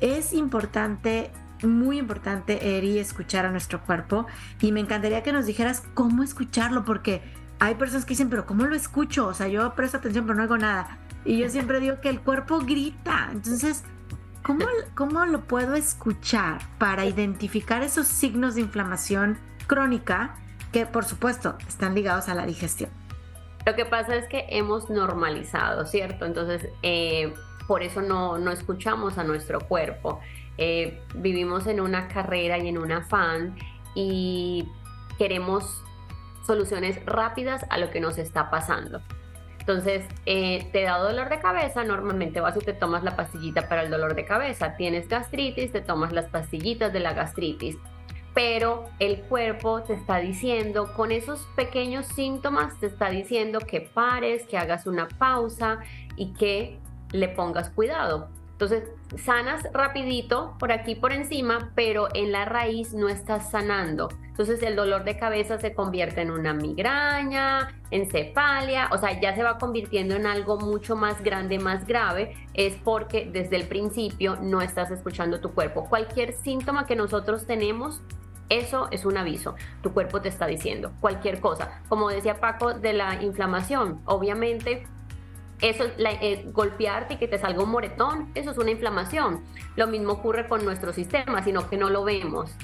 Es 0.00 0.32
importante 0.32 1.30
muy 1.62 1.98
importante, 1.98 2.76
Eri, 2.76 2.98
escuchar 2.98 3.46
a 3.46 3.50
nuestro 3.50 3.80
cuerpo 3.82 4.26
y 4.60 4.72
me 4.72 4.80
encantaría 4.80 5.22
que 5.22 5.32
nos 5.32 5.46
dijeras 5.46 5.82
cómo 5.94 6.22
escucharlo, 6.22 6.84
porque 6.84 7.22
hay 7.58 7.74
personas 7.76 8.04
que 8.04 8.10
dicen, 8.10 8.28
pero 8.28 8.46
¿cómo 8.46 8.64
lo 8.64 8.74
escucho? 8.74 9.26
O 9.26 9.34
sea, 9.34 9.48
yo 9.48 9.74
presto 9.74 9.96
atención, 9.96 10.26
pero 10.26 10.36
no 10.36 10.42
oigo 10.42 10.58
nada. 10.58 10.98
Y 11.24 11.38
yo 11.38 11.48
siempre 11.48 11.80
digo 11.80 12.00
que 12.00 12.10
el 12.10 12.20
cuerpo 12.20 12.60
grita. 12.60 13.30
Entonces, 13.32 13.84
¿cómo, 14.42 14.66
cómo 14.94 15.24
lo 15.26 15.44
puedo 15.44 15.74
escuchar 15.74 16.60
para 16.78 17.06
identificar 17.06 17.82
esos 17.82 18.06
signos 18.06 18.54
de 18.54 18.60
inflamación 18.62 19.38
crónica 19.66 20.34
que, 20.76 20.84
por 20.84 21.06
supuesto, 21.06 21.56
están 21.66 21.94
ligados 21.94 22.28
a 22.28 22.34
la 22.34 22.44
digestión? 22.44 22.90
Lo 23.64 23.74
que 23.74 23.86
pasa 23.86 24.14
es 24.14 24.28
que 24.28 24.44
hemos 24.50 24.90
normalizado, 24.90 25.86
¿cierto? 25.86 26.26
Entonces, 26.26 26.68
eh, 26.82 27.32
por 27.66 27.82
eso 27.82 28.02
no, 28.02 28.36
no 28.36 28.50
escuchamos 28.52 29.16
a 29.16 29.24
nuestro 29.24 29.60
cuerpo. 29.60 30.20
Eh, 30.58 31.00
vivimos 31.14 31.66
en 31.66 31.80
una 31.80 32.08
carrera 32.08 32.58
y 32.58 32.68
en 32.68 32.76
un 32.76 32.92
afán 32.92 33.56
y 33.94 34.68
queremos 35.16 35.82
soluciones 36.46 37.02
rápidas 37.06 37.64
a 37.70 37.78
lo 37.78 37.90
que 37.90 38.00
nos 38.02 38.18
está 38.18 38.50
pasando. 38.50 39.00
Entonces, 39.58 40.04
eh, 40.26 40.68
te 40.72 40.82
da 40.82 40.98
dolor 40.98 41.30
de 41.30 41.40
cabeza, 41.40 41.84
normalmente 41.84 42.42
vas 42.42 42.54
y 42.58 42.60
te 42.60 42.74
tomas 42.74 43.02
la 43.02 43.16
pastillita 43.16 43.66
para 43.66 43.82
el 43.82 43.90
dolor 43.90 44.14
de 44.14 44.26
cabeza. 44.26 44.76
Tienes 44.76 45.08
gastritis, 45.08 45.72
te 45.72 45.80
tomas 45.80 46.12
las 46.12 46.26
pastillitas 46.26 46.92
de 46.92 47.00
la 47.00 47.14
gastritis. 47.14 47.78
Pero 48.36 48.84
el 48.98 49.22
cuerpo 49.22 49.82
te 49.82 49.94
está 49.94 50.18
diciendo, 50.18 50.92
con 50.94 51.10
esos 51.10 51.48
pequeños 51.56 52.04
síntomas, 52.04 52.78
te 52.78 52.84
está 52.84 53.08
diciendo 53.08 53.60
que 53.60 53.80
pares, 53.80 54.46
que 54.46 54.58
hagas 54.58 54.86
una 54.86 55.08
pausa 55.08 55.78
y 56.16 56.34
que 56.34 56.78
le 57.12 57.30
pongas 57.30 57.70
cuidado. 57.70 58.28
Entonces, 58.52 58.90
sanas 59.24 59.66
rapidito 59.72 60.54
por 60.58 60.70
aquí 60.70 60.94
por 60.94 61.12
encima, 61.12 61.72
pero 61.74 62.08
en 62.12 62.30
la 62.30 62.44
raíz 62.44 62.92
no 62.92 63.08
estás 63.08 63.50
sanando. 63.50 64.08
Entonces 64.22 64.62
el 64.62 64.76
dolor 64.76 65.04
de 65.04 65.16
cabeza 65.16 65.58
se 65.58 65.72
convierte 65.72 66.20
en 66.20 66.30
una 66.30 66.52
migraña, 66.52 67.74
en 67.90 68.10
cefalia, 68.10 68.90
o 68.92 68.98
sea, 68.98 69.18
ya 69.18 69.34
se 69.34 69.42
va 69.42 69.56
convirtiendo 69.56 70.14
en 70.14 70.26
algo 70.26 70.58
mucho 70.58 70.94
más 70.94 71.22
grande, 71.22 71.58
más 71.58 71.86
grave, 71.86 72.34
es 72.52 72.76
porque 72.76 73.30
desde 73.32 73.56
el 73.56 73.66
principio 73.66 74.36
no 74.42 74.60
estás 74.60 74.90
escuchando 74.90 75.40
tu 75.40 75.52
cuerpo. 75.54 75.86
Cualquier 75.88 76.34
síntoma 76.34 76.86
que 76.86 76.96
nosotros 76.96 77.46
tenemos 77.46 78.02
eso 78.48 78.88
es 78.90 79.04
un 79.04 79.16
aviso. 79.16 79.54
Tu 79.82 79.92
cuerpo 79.92 80.20
te 80.20 80.28
está 80.28 80.46
diciendo 80.46 80.92
cualquier 81.00 81.40
cosa. 81.40 81.82
Como 81.88 82.08
decía 82.08 82.40
Paco 82.40 82.74
de 82.74 82.92
la 82.92 83.22
inflamación, 83.22 84.00
obviamente 84.04 84.86
eso, 85.60 85.84
eh, 85.98 86.44
golpearte 86.52 87.14
y 87.14 87.16
que 87.16 87.28
te 87.28 87.38
salga 87.38 87.62
un 87.62 87.70
moretón, 87.70 88.30
eso 88.34 88.50
es 88.50 88.58
una 88.58 88.70
inflamación. 88.70 89.42
Lo 89.74 89.86
mismo 89.86 90.12
ocurre 90.12 90.46
con 90.48 90.64
nuestro 90.64 90.92
sistema, 90.92 91.42
sino 91.42 91.68
que 91.68 91.76
no 91.76 91.90
lo 91.90 92.04
vemos. 92.04 92.54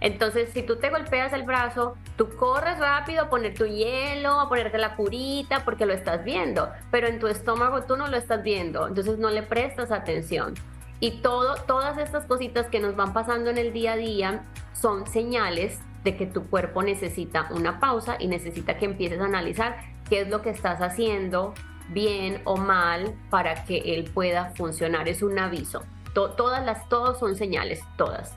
Entonces, 0.00 0.50
si 0.52 0.64
tú 0.64 0.76
te 0.76 0.90
golpeas 0.90 1.32
el 1.32 1.44
brazo, 1.44 1.96
tú 2.16 2.28
corres 2.36 2.78
rápido 2.80 3.22
a 3.22 3.30
poner 3.30 3.54
tu 3.54 3.66
hielo, 3.66 4.40
a 4.40 4.48
ponerte 4.48 4.76
la 4.76 4.96
curita, 4.96 5.64
porque 5.64 5.86
lo 5.86 5.92
estás 5.92 6.24
viendo, 6.24 6.70
pero 6.90 7.06
en 7.06 7.20
tu 7.20 7.28
estómago 7.28 7.84
tú 7.84 7.96
no 7.96 8.08
lo 8.08 8.16
estás 8.16 8.42
viendo, 8.42 8.88
entonces 8.88 9.18
no 9.18 9.30
le 9.30 9.44
prestas 9.44 9.92
atención. 9.92 10.54
Y 11.02 11.10
todas 11.20 11.98
estas 11.98 12.26
cositas 12.26 12.68
que 12.68 12.78
nos 12.78 12.94
van 12.94 13.12
pasando 13.12 13.50
en 13.50 13.58
el 13.58 13.72
día 13.72 13.94
a 13.94 13.96
día 13.96 14.44
son 14.72 15.04
señales 15.08 15.80
de 16.04 16.16
que 16.16 16.26
tu 16.26 16.44
cuerpo 16.46 16.80
necesita 16.84 17.48
una 17.50 17.80
pausa 17.80 18.14
y 18.20 18.28
necesita 18.28 18.78
que 18.78 18.84
empieces 18.84 19.20
a 19.20 19.24
analizar 19.24 19.80
qué 20.08 20.20
es 20.20 20.28
lo 20.28 20.42
que 20.42 20.50
estás 20.50 20.80
haciendo, 20.80 21.54
bien 21.88 22.40
o 22.44 22.56
mal 22.56 23.16
para 23.30 23.64
que 23.64 23.78
él 23.96 24.12
pueda 24.14 24.52
funcionar. 24.54 25.08
Es 25.08 25.24
un 25.24 25.40
aviso. 25.40 25.82
todas 26.14 26.64
las, 26.64 26.88
todos 26.88 27.18
son 27.18 27.34
señales, 27.34 27.80
todas. 27.98 28.36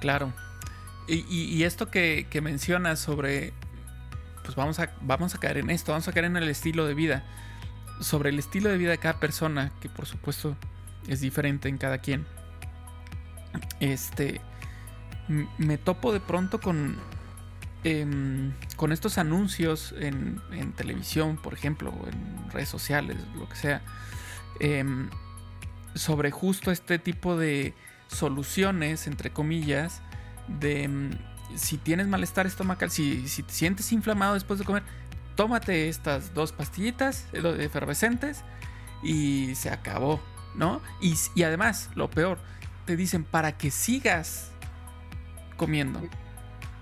Claro. 0.00 0.34
Y, 1.06 1.62
esto 1.62 1.90
que, 1.90 2.26
que, 2.28 2.42
mencionas 2.42 2.98
sobre, 2.98 3.54
pues 4.44 4.56
vamos 4.56 4.78
a, 4.78 4.90
vamos 5.00 5.34
a 5.34 5.38
caer 5.38 5.56
en 5.56 5.70
esto, 5.70 5.92
vamos 5.92 6.06
a 6.06 6.12
caer 6.12 6.26
en 6.26 6.36
el 6.36 6.50
estilo 6.50 6.84
de 6.84 6.92
vida. 6.92 7.24
Sobre 8.02 8.28
el 8.28 8.38
estilo 8.38 8.68
de 8.68 8.76
vida 8.76 8.90
de 8.90 8.98
cada 8.98 9.18
persona, 9.18 9.72
que 9.80 9.88
por 9.88 10.04
supuesto 10.04 10.54
es 11.08 11.20
diferente 11.20 11.68
en 11.68 11.78
cada 11.78 11.98
quien. 11.98 12.26
Este, 13.80 14.40
me 15.58 15.78
topo 15.78 16.12
de 16.12 16.20
pronto 16.20 16.60
con, 16.60 16.96
Em, 17.84 18.52
con 18.74 18.90
estos 18.90 19.18
anuncios 19.18 19.94
en, 19.98 20.40
televisión, 20.76 21.36
por 21.36 21.54
ejemplo, 21.54 21.94
en 22.10 22.50
redes 22.50 22.68
sociales, 22.68 23.16
lo 23.36 23.48
que 23.48 23.54
sea, 23.54 23.82
em, 24.58 25.08
sobre 25.94 26.32
justo 26.32 26.72
este 26.72 26.98
tipo 26.98 27.36
de 27.36 27.74
soluciones, 28.08 29.06
entre 29.06 29.30
comillas, 29.30 30.02
de 30.48 30.84
em, 30.84 31.10
si 31.54 31.78
tienes 31.78 32.08
malestar 32.08 32.46
estomacal, 32.46 32.90
si, 32.90 33.28
si 33.28 33.44
te 33.44 33.52
sientes 33.52 33.92
inflamado 33.92 34.34
después 34.34 34.58
de 34.58 34.64
comer, 34.64 34.82
tómate 35.36 35.88
estas 35.88 36.34
dos 36.34 36.52
pastillitas 36.52 37.26
efervescentes 37.32 38.44
y 39.04 39.54
se 39.54 39.70
acabó, 39.70 40.20
¿no? 40.58 40.82
Y, 41.00 41.42
además, 41.42 41.88
lo 41.94 42.10
peor, 42.10 42.38
te 42.84 42.96
dicen 42.96 43.24
para 43.24 43.56
que 43.56 43.70
sigas 43.70 44.50
comiendo 45.56 46.00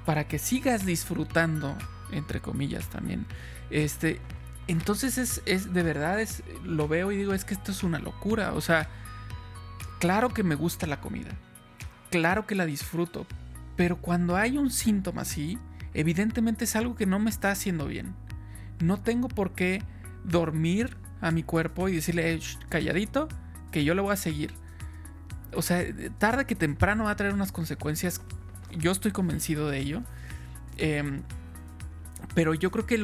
para 0.07 0.29
que 0.29 0.39
sigas 0.39 0.87
disfrutando, 0.87 1.77
entre 2.13 2.41
comillas 2.41 2.89
también. 2.89 3.27
Este, 3.71 4.21
entonces 4.69 5.19
es, 5.19 5.43
es, 5.45 5.75
de 5.75 5.83
verdad, 5.83 6.21
es, 6.21 6.43
lo 6.65 6.89
veo 6.89 7.11
y 7.11 7.17
digo, 7.17 7.35
es 7.35 7.45
que 7.45 7.55
esto 7.55 7.73
es 7.73 7.83
una 7.83 7.99
locura. 7.99 8.55
O 8.55 8.61
sea, 8.61 8.89
claro 9.99 10.33
que 10.33 10.45
me 10.45 10.55
gusta 10.55 10.87
la 10.87 11.01
comida, 11.01 11.31
claro 12.11 12.47
que 12.47 12.55
la 12.55 12.65
disfruto, 12.65 13.27
pero 13.77 13.97
cuando 13.97 14.37
hay 14.37 14.57
un 14.57 14.71
síntoma 14.71 15.23
así, 15.23 15.59
evidentemente 15.93 16.65
es 16.65 16.77
algo 16.77 16.95
que 16.95 17.07
no 17.07 17.19
me 17.19 17.29
está 17.29 17.51
haciendo 17.51 17.87
bien. 17.87 18.15
No 18.81 19.01
tengo 19.01 19.27
por 19.27 19.53
qué 19.53 19.83
dormir 20.25 20.97
a 21.21 21.33
mi 21.33 21.43
cuerpo 21.43 21.89
y 21.89 21.97
decirle, 21.97 22.39
calladito, 22.69 23.27
que 23.77 23.85
yo 23.85 23.95
lo 23.95 24.05
voy 24.05 24.15
a 24.15 24.17
seguir. 24.17 24.55
O 25.53 25.61
sea, 25.61 25.85
tarde 26.17 26.47
que 26.47 26.55
temprano 26.55 27.05
va 27.05 27.11
a 27.11 27.17
traer 27.17 27.35
unas 27.35 27.53
consecuencias 27.53 28.23
yo 28.71 28.91
estoy 28.91 29.13
convencido 29.13 29.69
de 29.69 29.79
ello. 29.81 30.03
Em, 30.79 31.21
pero 32.35 32.55
yo 32.55 32.71
creo 32.71 32.87
que 32.87 32.95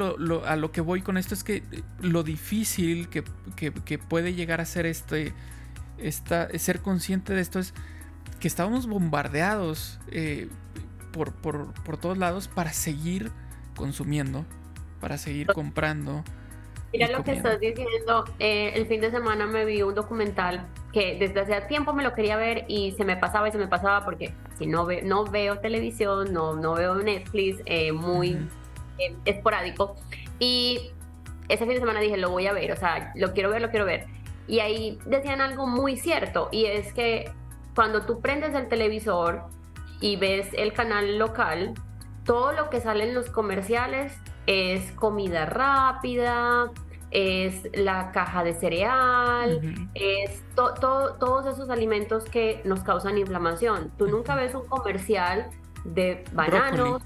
a 0.46 0.56
lo 0.56 0.72
que 0.72 0.80
voy 0.80 1.02
con 1.02 1.18
esto 1.18 1.34
es 1.34 1.44
que 1.44 1.62
lo 2.00 2.22
difícil 2.22 3.10
que, 3.10 3.22
puede 3.98 4.32
llegar 4.32 4.62
a 4.62 4.64
ser 4.64 4.86
este, 4.86 5.34
ser 6.56 6.80
consciente 6.80 7.34
de 7.34 7.42
esto 7.42 7.58
es 7.58 7.74
que 8.40 8.48
estábamos 8.48 8.86
bombardeados 8.86 10.00
eh, 10.08 10.48
por, 11.12 11.34
por, 11.34 11.98
todos 11.98 12.16
lados 12.16 12.48
para 12.48 12.72
seguir 12.72 13.30
consumiendo, 13.76 14.46
para 15.02 15.18
seguir 15.18 15.48
comprando. 15.48 16.24
Mira 16.92 17.08
lo 17.08 17.24
que 17.24 17.32
estás 17.32 17.58
diciendo. 17.58 18.24
Eh, 18.38 18.72
el 18.74 18.86
fin 18.86 19.00
de 19.00 19.10
semana 19.10 19.46
me 19.46 19.64
vi 19.64 19.82
un 19.82 19.94
documental 19.94 20.66
que 20.92 21.16
desde 21.18 21.40
hace 21.40 21.66
tiempo 21.66 21.94
me 21.94 22.02
lo 22.02 22.12
quería 22.12 22.36
ver 22.36 22.66
y 22.68 22.92
se 22.92 23.04
me 23.04 23.16
pasaba 23.16 23.48
y 23.48 23.52
se 23.52 23.58
me 23.58 23.66
pasaba 23.66 24.04
porque 24.04 24.34
si 24.58 24.66
no, 24.66 24.86
no 25.02 25.24
veo 25.24 25.58
televisión, 25.58 26.32
no, 26.32 26.54
no 26.54 26.74
veo 26.74 26.94
Netflix, 26.96 27.62
eh, 27.64 27.92
muy 27.92 28.36
eh, 28.98 29.16
esporádico. 29.24 29.96
Y 30.38 30.90
ese 31.48 31.64
fin 31.64 31.74
de 31.74 31.80
semana 31.80 32.00
dije, 32.00 32.18
lo 32.18 32.30
voy 32.30 32.46
a 32.46 32.52
ver, 32.52 32.72
o 32.72 32.76
sea, 32.76 33.12
lo 33.14 33.32
quiero 33.32 33.50
ver, 33.50 33.62
lo 33.62 33.70
quiero 33.70 33.86
ver. 33.86 34.06
Y 34.46 34.60
ahí 34.60 34.98
decían 35.06 35.40
algo 35.40 35.66
muy 35.66 35.96
cierto 35.96 36.48
y 36.52 36.66
es 36.66 36.92
que 36.92 37.30
cuando 37.74 38.02
tú 38.02 38.20
prendes 38.20 38.54
el 38.54 38.68
televisor 38.68 39.44
y 40.00 40.16
ves 40.16 40.48
el 40.52 40.72
canal 40.74 41.18
local, 41.18 41.74
todo 42.24 42.52
lo 42.52 42.68
que 42.68 42.80
sale 42.80 43.04
en 43.04 43.14
los 43.14 43.30
comerciales 43.30 44.12
es 44.46 44.92
comida 44.92 45.46
rápida, 45.46 46.70
es 47.10 47.68
la 47.74 48.10
caja 48.10 48.42
de 48.42 48.54
cereal, 48.54 49.88
es 49.94 50.42
todos 50.54 51.46
esos 51.46 51.68
alimentos 51.68 52.24
que 52.24 52.62
nos 52.64 52.80
causan 52.80 53.18
inflamación. 53.18 53.92
Tú 53.98 54.08
nunca 54.08 54.34
ves 54.34 54.54
un 54.54 54.66
comercial 54.66 55.50
de 55.84 56.24
bananos, 56.32 57.02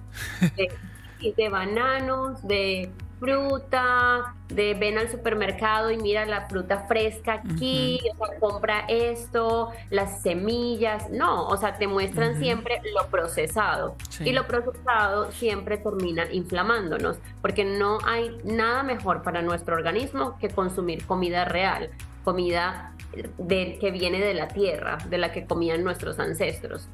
de, 0.57 1.49
bananos, 1.49 2.47
de 2.47 2.91
fruta, 3.19 4.35
de 4.49 4.75
ven 4.75 4.99
al 4.99 5.11
supermercado 5.11 5.91
y 5.91 5.97
mira 5.97 6.27
la 6.27 6.47
fruta 6.49 6.81
fresca 6.87 7.35
aquí, 7.45 8.01
o 8.13 8.27
sea, 8.27 8.39
compra 8.39 8.81
esto, 8.89 9.73
las 9.91 10.23
semillas, 10.23 11.11
no, 11.11 11.47
o 11.47 11.57
sea, 11.57 11.79
te 11.79 11.87
muestran 11.87 12.39
siempre 12.39 12.81
lo 12.95 13.07
procesado 13.09 13.97
y 14.21 14.33
lo 14.33 14.47
procesado 14.47 15.33
siempre 15.33 15.79
termina 15.79 16.31
inflamándonos, 16.31 17.19
porque 17.41 17.65
no 17.65 17.99
hay 18.05 18.37
nada 18.45 18.83
mejor 18.83 19.23
para 19.23 19.43
nuestro 19.43 19.77
organismo 19.77 20.39
que 20.39 20.51
consumir 20.51 21.05
comida 21.07 21.45
real, 21.45 21.91
comida 22.25 22.93
de, 23.39 23.79
que 23.81 23.91
viene 23.91 24.21
de 24.21 24.35
la 24.35 24.49
tierra, 24.49 24.99
de 25.09 25.19
la 25.19 25.33
que 25.33 25.47
comían 25.47 25.83
nuestros 25.85 26.19
ancestros. 26.19 26.89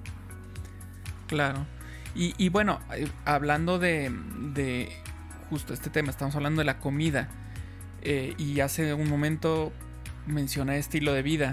Claro. 1.27 1.67
Y, 2.15 2.51
bueno, 2.51 2.79
eh, 2.95 3.09
hablando 3.25 3.79
de, 3.79 4.13
justo 5.53 5.75
este 5.75 5.91
tema, 5.91 6.09
estamos 6.09 6.35
hablando 6.35 6.61
de 6.61 6.65
la 6.65 6.79
comida. 6.79 7.29
Eh, 8.01 8.33
y 8.39 8.61
hace 8.61 8.95
un 8.95 9.07
momento 9.11 9.71
mencioné 10.27 10.79
estilo 10.79 11.13
de 11.13 11.21
vida. 11.21 11.53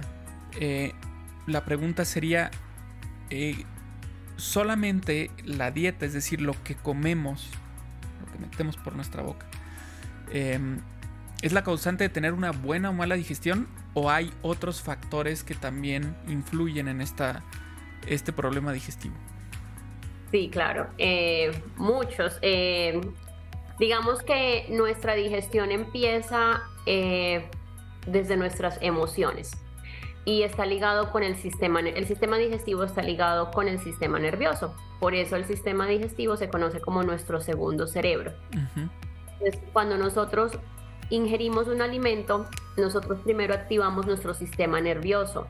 Eh, 0.58 0.94
la 1.48 1.65
pregunta 1.65 2.06
sería, 2.06 2.50
solamente 4.38 5.32
la 5.44 5.72
dieta, 5.72 6.06
es 6.06 6.13
decir, 6.13 6.39
lo 6.39 6.53
que 6.63 6.75
comemos, 6.75 7.50
lo 8.22 8.32
que 8.32 8.39
metemos 8.39 8.77
por 8.77 8.96
nuestra 8.96 9.22
boca, 9.22 9.46
em, 10.32 10.79
¿es 11.41 11.51
la 11.51 11.65
causante 11.65 12.06
de 12.06 12.10
tener 12.10 12.32
una 12.32 12.51
buena 12.51 12.91
o 12.91 12.94
mala 12.94 13.15
digestión? 13.15 13.68
¿O 13.96 14.10
hay 14.10 14.32
otros 14.44 14.82
factores 14.82 15.44
que 15.44 15.56
también 15.56 16.15
influyen 16.29 16.88
en 16.88 17.01
esta, 17.01 17.44
este 18.08 18.32
problema 18.32 18.72
digestivo? 18.72 19.15
Sí, 20.32 20.50
claro, 20.50 20.88
eh, 20.98 21.51
muchos. 21.75 22.39
Eh, 22.41 23.01
digamos 23.79 24.21
que 24.21 24.65
nuestra 24.69 25.15
digestión 25.15 25.71
empieza 25.71 26.62
eh, 26.86 27.50
desde 28.05 28.38
nuestras 28.38 28.77
emociones 28.81 29.51
y 30.25 30.43
está 30.43 30.65
ligado 30.65 31.12
con 31.12 31.24
el 31.24 31.36
sistema, 31.36 31.79
el 31.79 32.05
sistema 32.05 32.38
digestivo 32.38 32.83
está 32.83 33.01
ligado 33.01 33.51
con 33.51 33.67
el 33.67 33.79
sistema 33.79 34.19
nervioso. 34.19 34.75
Por 35.00 35.15
eso 35.15 35.38
el 35.38 35.45
sistema 35.45 35.88
digestivo 35.88 36.36
se 36.36 36.50
conoce 36.50 36.81
como 36.81 37.03
nuestro 37.03 37.39
segundo 37.39 37.88
cerebro. 37.88 38.33
cuando 39.71 39.98
nosotros 39.98 40.51
ingerimos 41.09 41.67
un 41.67 41.81
alimento, 41.81 42.45
nosotros 42.77 43.21
primero 43.21 43.53
activamos 43.53 44.05
nuestro 44.05 44.33
sistema 44.33 44.81
nervioso 44.81 45.48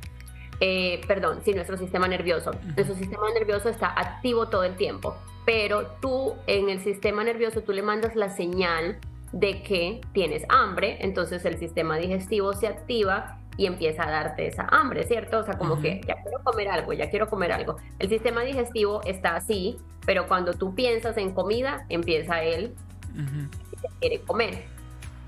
eh, 0.60 1.02
perdón, 1.08 1.42
si 1.44 1.54
nuestro 1.54 1.78
sistema 1.78 2.08
nervioso. 2.08 2.52
Nuestro 2.76 2.96
sistema 2.96 3.32
nervioso 3.34 3.70
está 3.70 3.88
activo 3.88 4.48
todo 4.48 4.64
el 4.64 4.76
tiempo, 4.76 5.16
pero 5.46 5.88
tú 6.02 6.36
en 6.48 6.70
el 6.70 6.82
sistema 6.82 7.24
nervioso 7.24 7.62
tú 7.62 7.72
le 7.72 7.82
mandas 7.82 8.16
la 8.16 8.30
señal 8.30 9.00
de 9.32 9.62
que 9.62 10.02
tienes 10.14 10.44
hambre, 10.50 10.98
entonces 11.02 11.46
el 11.46 11.58
sistema 11.58 11.98
digestivo 11.98 12.54
se 12.54 12.68
activa 12.68 13.38
y 13.58 13.66
empieza 13.66 14.08
a 14.08 14.12
darte 14.12 14.48
esa 14.48 14.68
hambre, 14.72 15.04
¿cierto? 15.04 15.40
O 15.40 15.44
sea, 15.44 15.58
como 15.58 15.82
que 15.82 16.02
ya 16.08 16.16
quiero 16.24 16.42
comer 16.44 16.70
algo, 16.70 16.94
ya 16.94 17.10
quiero 17.10 17.30
comer 17.30 17.52
algo. 17.52 17.76
El 18.00 18.08
sistema 18.10 18.42
digestivo 18.42 19.02
está 19.04 19.36
así, 19.36 19.78
pero 20.06 20.28
cuando 20.28 20.54
tú 20.54 20.74
piensas 20.76 21.18
en 21.18 21.34
comida, 21.34 21.86
empieza 21.90 22.42
él 22.42 22.74
y 23.16 23.88
quiere 24.00 24.22
comer. 24.22 24.79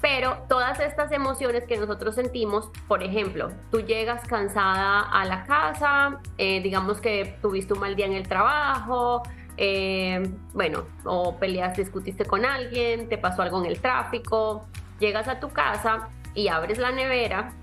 Pero 0.02 0.46
todas 0.50 0.80
estas 0.80 1.12
emociones 1.12 1.66
que 1.66 1.78
nosotros 1.78 2.16
sentimos, 2.16 2.72
por 2.88 3.04
ejemplo, 3.04 3.50
tú 3.70 3.82
llegas 3.82 4.24
cansada 4.28 5.02
a 5.02 5.26
la 5.26 5.44
casa, 5.46 6.20
eh, 6.38 6.60
digamos 6.62 7.00
que 7.00 7.38
tuviste 7.42 7.74
un 7.74 7.82
mal 7.82 7.96
día 7.96 8.08
en 8.08 8.14
el 8.14 8.28
trabajo, 8.28 9.22
eh, 9.58 10.28
bueno, 10.54 10.86
o 11.04 11.38
peleas, 11.38 11.78
discutiste 11.78 12.26
con 12.26 12.46
alguien, 12.46 13.10
te 13.10 13.18
pasó 13.20 13.44
algo 13.44 13.60
en 13.60 13.68
el 13.68 13.80
tráfico, 13.80 14.66
llegas 15.00 15.28
a 15.28 15.40
tu 15.40 15.50
casa 15.50 16.10
y 16.34 16.48
abres 16.48 16.80
la 16.80 16.92
nevera 16.92 17.54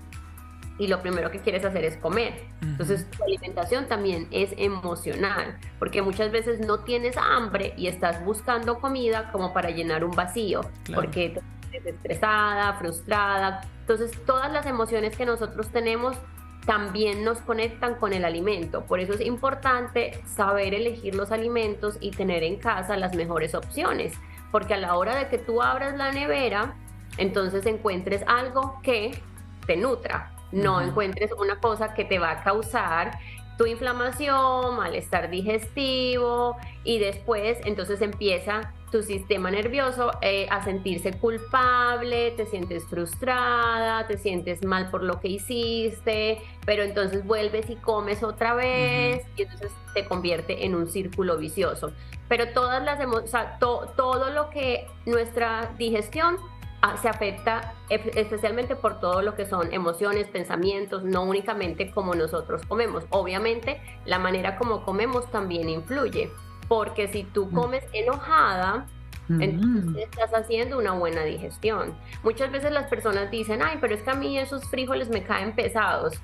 y 0.77 0.87
lo 0.87 1.01
primero 1.01 1.29
que 1.29 1.39
quieres 1.39 1.65
hacer 1.65 1.83
es 1.83 1.97
comer. 1.97 2.45
Entonces, 2.61 3.05
tu 3.11 3.23
alimentación 3.25 3.87
también 3.87 4.27
es 4.31 4.53
emocional, 4.55 5.57
porque 5.77 6.01
muchas 6.01 6.31
veces 6.31 6.65
no 6.65 6.79
tienes 6.79 7.17
hambre 7.17 7.73
y 7.75 7.87
estás 7.87 8.23
buscando 8.23 8.79
comida 8.79 9.29
como 9.33 9.53
para 9.53 9.71
llenar 9.71 10.05
un 10.05 10.11
vacío, 10.11 10.61
porque 10.95 11.41
estresada, 11.85 12.73
frustrada. 12.73 13.61
Entonces, 13.81 14.11
todas 14.25 14.51
las 14.51 14.65
emociones 14.65 15.15
que 15.15 15.25
nosotros 15.25 15.69
tenemos 15.69 16.17
también 16.65 17.23
nos 17.23 17.39
conectan 17.39 17.95
con 17.95 18.13
el 18.13 18.25
alimento. 18.25 18.85
Por 18.85 18.99
eso 18.99 19.13
es 19.13 19.21
importante 19.21 20.21
saber 20.25 20.73
elegir 20.73 21.15
los 21.15 21.31
alimentos 21.31 21.97
y 21.99 22.11
tener 22.11 22.43
en 22.43 22.57
casa 22.57 22.97
las 22.97 23.15
mejores 23.15 23.55
opciones. 23.55 24.13
Porque 24.51 24.73
a 24.73 24.77
la 24.77 24.95
hora 24.95 25.15
de 25.15 25.29
que 25.29 25.37
tú 25.37 25.61
abras 25.61 25.95
la 25.97 26.11
nevera, 26.11 26.75
entonces 27.17 27.65
encuentres 27.65 28.23
algo 28.27 28.79
que 28.83 29.19
te 29.65 29.77
nutra. 29.77 30.31
No 30.51 30.81
encuentres 30.81 31.31
una 31.33 31.59
cosa 31.59 31.93
que 31.93 32.05
te 32.05 32.19
va 32.19 32.31
a 32.31 32.43
causar 32.43 33.17
tu 33.57 33.65
inflamación, 33.65 34.77
malestar 34.77 35.29
digestivo 35.29 36.55
y 36.83 36.99
después 36.99 37.57
entonces 37.65 38.01
empieza 38.01 38.73
tu 38.89 39.03
sistema 39.03 39.51
nervioso 39.51 40.11
eh, 40.21 40.47
a 40.49 40.63
sentirse 40.63 41.13
culpable, 41.13 42.31
te 42.31 42.45
sientes 42.45 42.85
frustrada, 42.85 44.07
te 44.07 44.17
sientes 44.17 44.63
mal 44.63 44.89
por 44.89 45.03
lo 45.03 45.19
que 45.19 45.27
hiciste, 45.27 46.41
pero 46.65 46.83
entonces 46.83 47.25
vuelves 47.25 47.69
y 47.69 47.75
comes 47.75 48.23
otra 48.23 48.53
vez 48.53 49.25
y 49.35 49.43
entonces 49.43 49.71
te 49.93 50.05
convierte 50.05 50.65
en 50.65 50.75
un 50.75 50.87
círculo 50.87 51.37
vicioso. 51.37 51.91
Pero 52.27 52.49
todas 52.53 52.83
las 52.83 52.99
o 53.05 53.27
sea, 53.27 53.57
todo 53.59 54.29
lo 54.29 54.49
que 54.49 54.87
nuestra 55.05 55.73
digestión 55.77 56.37
ah, 56.81 56.97
se 56.97 57.09
afecta 57.09 57.73
especialmente 57.89 58.75
por 58.75 58.99
todo 58.99 59.21
lo 59.21 59.35
que 59.35 59.45
son 59.45 59.73
emociones, 59.73 60.27
pensamientos, 60.27 61.03
no 61.03 61.23
únicamente 61.23 61.91
como 61.91 62.13
nosotros 62.13 62.61
comemos. 62.67 63.05
Obviamente 63.09 63.81
la 64.05 64.19
manera 64.19 64.57
como 64.57 64.83
comemos 64.83 65.29
también 65.31 65.69
influye 65.69 66.31
porque 66.69 67.09
si 67.09 67.23
tú 67.23 67.47
mm. 67.47 67.53
comes 67.53 67.83
enojada, 67.91 68.85
entonces 69.27 70.05
estás 70.05 70.33
haciendo 70.33 70.79
una 70.79 70.93
buena 70.93 71.23
digestión. 71.23 71.95
Muchas 72.23 72.51
veces 72.51 72.71
las 72.71 72.87
personas 72.87 73.29
dicen, 73.29 73.61
ay, 73.61 73.77
pero 73.79 73.93
es 73.93 74.01
que 74.01 74.09
a 74.09 74.15
mí 74.15 74.39
esos 74.39 74.67
frijoles 74.69 75.09
me 75.09 75.23
caen 75.23 75.53
pesados. 75.53 76.15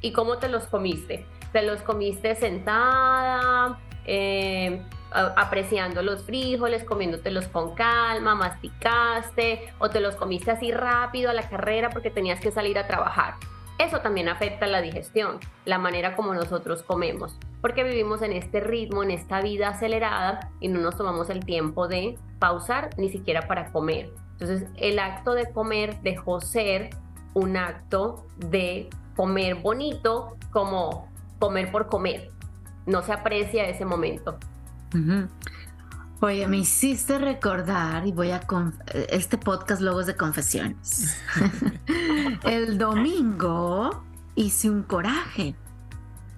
¿Y 0.00 0.12
cómo 0.12 0.38
te 0.38 0.48
los 0.48 0.64
comiste? 0.64 1.24
¿Te 1.52 1.62
los 1.62 1.82
comiste 1.82 2.34
sentada? 2.34 3.78
Eh, 4.06 4.82
apreciando 5.10 6.02
los 6.02 6.24
frijoles, 6.24 6.84
comiéndotelos 6.84 7.46
con 7.48 7.74
calma, 7.74 8.34
masticaste 8.34 9.72
o 9.78 9.90
te 9.90 10.00
los 10.00 10.16
comiste 10.16 10.50
así 10.50 10.72
rápido 10.72 11.30
a 11.30 11.34
la 11.34 11.48
carrera 11.48 11.90
porque 11.90 12.10
tenías 12.10 12.40
que 12.40 12.50
salir 12.50 12.78
a 12.78 12.86
trabajar. 12.86 13.34
Eso 13.78 14.00
también 14.00 14.28
afecta 14.28 14.66
la 14.66 14.82
digestión, 14.82 15.38
la 15.64 15.78
manera 15.78 16.16
como 16.16 16.34
nosotros 16.34 16.82
comemos, 16.82 17.38
porque 17.60 17.84
vivimos 17.84 18.22
en 18.22 18.32
este 18.32 18.58
ritmo, 18.58 19.04
en 19.04 19.12
esta 19.12 19.40
vida 19.40 19.68
acelerada 19.68 20.50
y 20.58 20.66
no 20.66 20.80
nos 20.80 20.96
tomamos 20.96 21.30
el 21.30 21.44
tiempo 21.44 21.86
de 21.86 22.18
pausar 22.40 22.90
ni 22.98 23.08
siquiera 23.08 23.46
para 23.46 23.70
comer. 23.70 24.10
Entonces, 24.32 24.68
el 24.76 24.98
acto 24.98 25.34
de 25.34 25.50
comer 25.52 26.00
dejó 26.02 26.40
ser 26.40 26.90
un 27.34 27.56
acto 27.56 28.26
de 28.36 28.88
comer 29.14 29.56
bonito 29.56 30.36
como 30.50 31.08
comer 31.38 31.70
por 31.70 31.86
comer. 31.86 32.30
No 32.86 33.02
se 33.02 33.12
aprecia 33.12 33.68
ese 33.68 33.84
momento. 33.84 34.38
Oye, 36.20 36.48
me 36.48 36.58
hiciste 36.58 37.16
recordar 37.18 38.04
y 38.04 38.10
voy 38.12 38.32
a 38.32 38.40
este 39.10 39.38
podcast 39.38 39.80
luego 39.80 40.00
es 40.00 40.08
de 40.08 40.16
confesiones. 40.16 41.16
el 42.42 42.76
domingo 42.76 44.04
hice 44.34 44.68
un 44.68 44.82
coraje. 44.82 45.54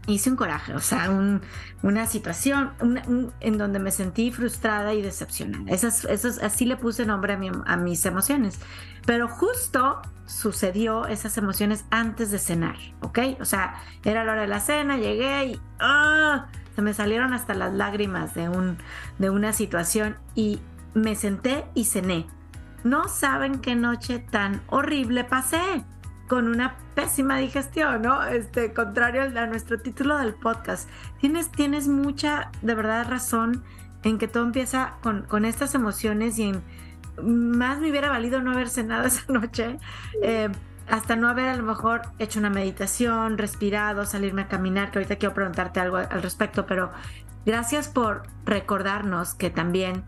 Hice 0.07 0.31
un 0.31 0.37
coraje, 0.37 0.75
o 0.75 0.81
sea, 0.81 1.11
una 1.83 2.07
situación 2.07 2.73
en 3.41 3.59
donde 3.59 3.79
me 3.79 3.91
sentí 3.91 4.31
frustrada 4.33 4.93
y 4.93 5.03
decepcionada. 5.03 5.71
Esas, 5.71 6.05
así 6.43 6.67
le 6.67 6.77
puse 6.77 7.07
nombre 7.07 7.35
a, 7.35 7.73
a 7.73 7.77
mis 7.77 8.05
emociones. 8.05 8.59
Pero 9.07 9.29
justo 9.29 10.03
sucedió 10.27 11.07
esas 11.07 11.39
emociones 11.39 11.85
antes 11.91 12.31
de 12.31 12.39
cenar, 12.39 12.77
¿ok? 13.01 13.19
O 13.41 13.45
sea, 13.45 13.77
era 14.05 14.25
la 14.25 14.33
hora 14.33 14.41
de 14.43 14.49
la 14.49 14.61
cena, 14.61 14.97
llegué 14.97 15.47
y 15.47 15.61
¡ah! 15.79 16.49
Se 16.81 16.85
me 16.85 16.95
salieron 16.95 17.35
hasta 17.35 17.53
las 17.53 17.75
lágrimas 17.75 18.33
de, 18.33 18.49
un, 18.49 18.79
de 19.19 19.29
una 19.29 19.53
situación 19.53 20.17
y 20.35 20.61
me 20.95 21.15
senté 21.15 21.67
y 21.75 21.85
cené. 21.85 22.27
No 22.85 23.07
saben 23.07 23.59
qué 23.59 23.75
noche 23.75 24.19
tan 24.19 24.63
horrible 24.67 25.25
pasé 25.25 25.85
con 26.27 26.49
una 26.49 26.79
pésima 26.95 27.37
digestión, 27.37 28.01
¿no? 28.01 28.25
Este, 28.25 28.73
contrario 28.73 29.25
a 29.25 29.47
nuestro 29.47 29.79
título 29.79 30.17
del 30.17 30.33
podcast. 30.33 30.89
Tienes, 31.21 31.51
tienes 31.51 31.87
mucha, 31.87 32.51
de 32.63 32.75
verdad, 32.75 33.07
razón 33.07 33.63
en 34.03 34.17
que 34.17 34.27
todo 34.27 34.45
empieza 34.45 34.95
con, 35.03 35.25
con 35.25 35.45
estas 35.45 35.75
emociones 35.75 36.39
y 36.39 36.45
en, 36.45 36.63
más 37.23 37.79
me 37.81 37.91
hubiera 37.91 38.09
valido 38.09 38.41
no 38.41 38.53
haber 38.53 38.71
cenado 38.71 39.07
esa 39.07 39.31
noche. 39.31 39.77
Eh, 40.23 40.49
hasta 40.89 41.17
no 41.17 41.29
haber 41.29 41.49
a 41.49 41.57
lo 41.57 41.63
mejor 41.63 42.03
hecho 42.19 42.39
una 42.39 42.51
meditación, 42.51 43.39
respirado, 43.39 44.05
salirme 44.07 44.43
a 44.43 44.49
caminar, 44.49 44.91
que 44.91 44.99
ahorita 44.99 45.17
quiero 45.17 45.35
preguntarte 45.35 45.81
algo 45.81 45.97
al 45.99 46.23
respecto, 46.23 46.67
pero 46.67 46.91
gracias 47.47 47.89
por 47.89 48.23
recordarnos 48.45 49.35
que 49.35 49.51
también 49.51 50.05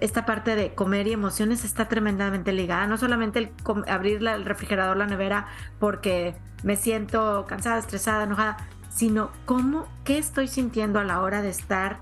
esta 0.00 0.24
parte 0.24 0.56
de 0.56 0.74
comer 0.74 1.06
y 1.06 1.12
emociones 1.12 1.64
está 1.64 1.86
tremendamente 1.86 2.52
ligada. 2.52 2.86
No 2.86 2.96
solamente 2.96 3.52
abrir 3.86 4.26
el 4.26 4.44
refrigerador, 4.44 4.96
la 4.96 5.06
nevera, 5.06 5.46
porque 5.78 6.34
me 6.62 6.76
siento 6.76 7.44
cansada, 7.46 7.78
estresada, 7.78 8.24
enojada, 8.24 8.56
sino 8.88 9.30
cómo, 9.44 9.86
qué 10.04 10.18
estoy 10.18 10.48
sintiendo 10.48 10.98
a 10.98 11.04
la 11.04 11.20
hora 11.20 11.42
de 11.42 11.50
estar 11.50 12.00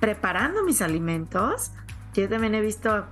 preparando 0.00 0.64
mis 0.64 0.82
alimentos. 0.82 1.72
Yo 2.14 2.28
también 2.28 2.54
he 2.54 2.60
visto 2.60 3.06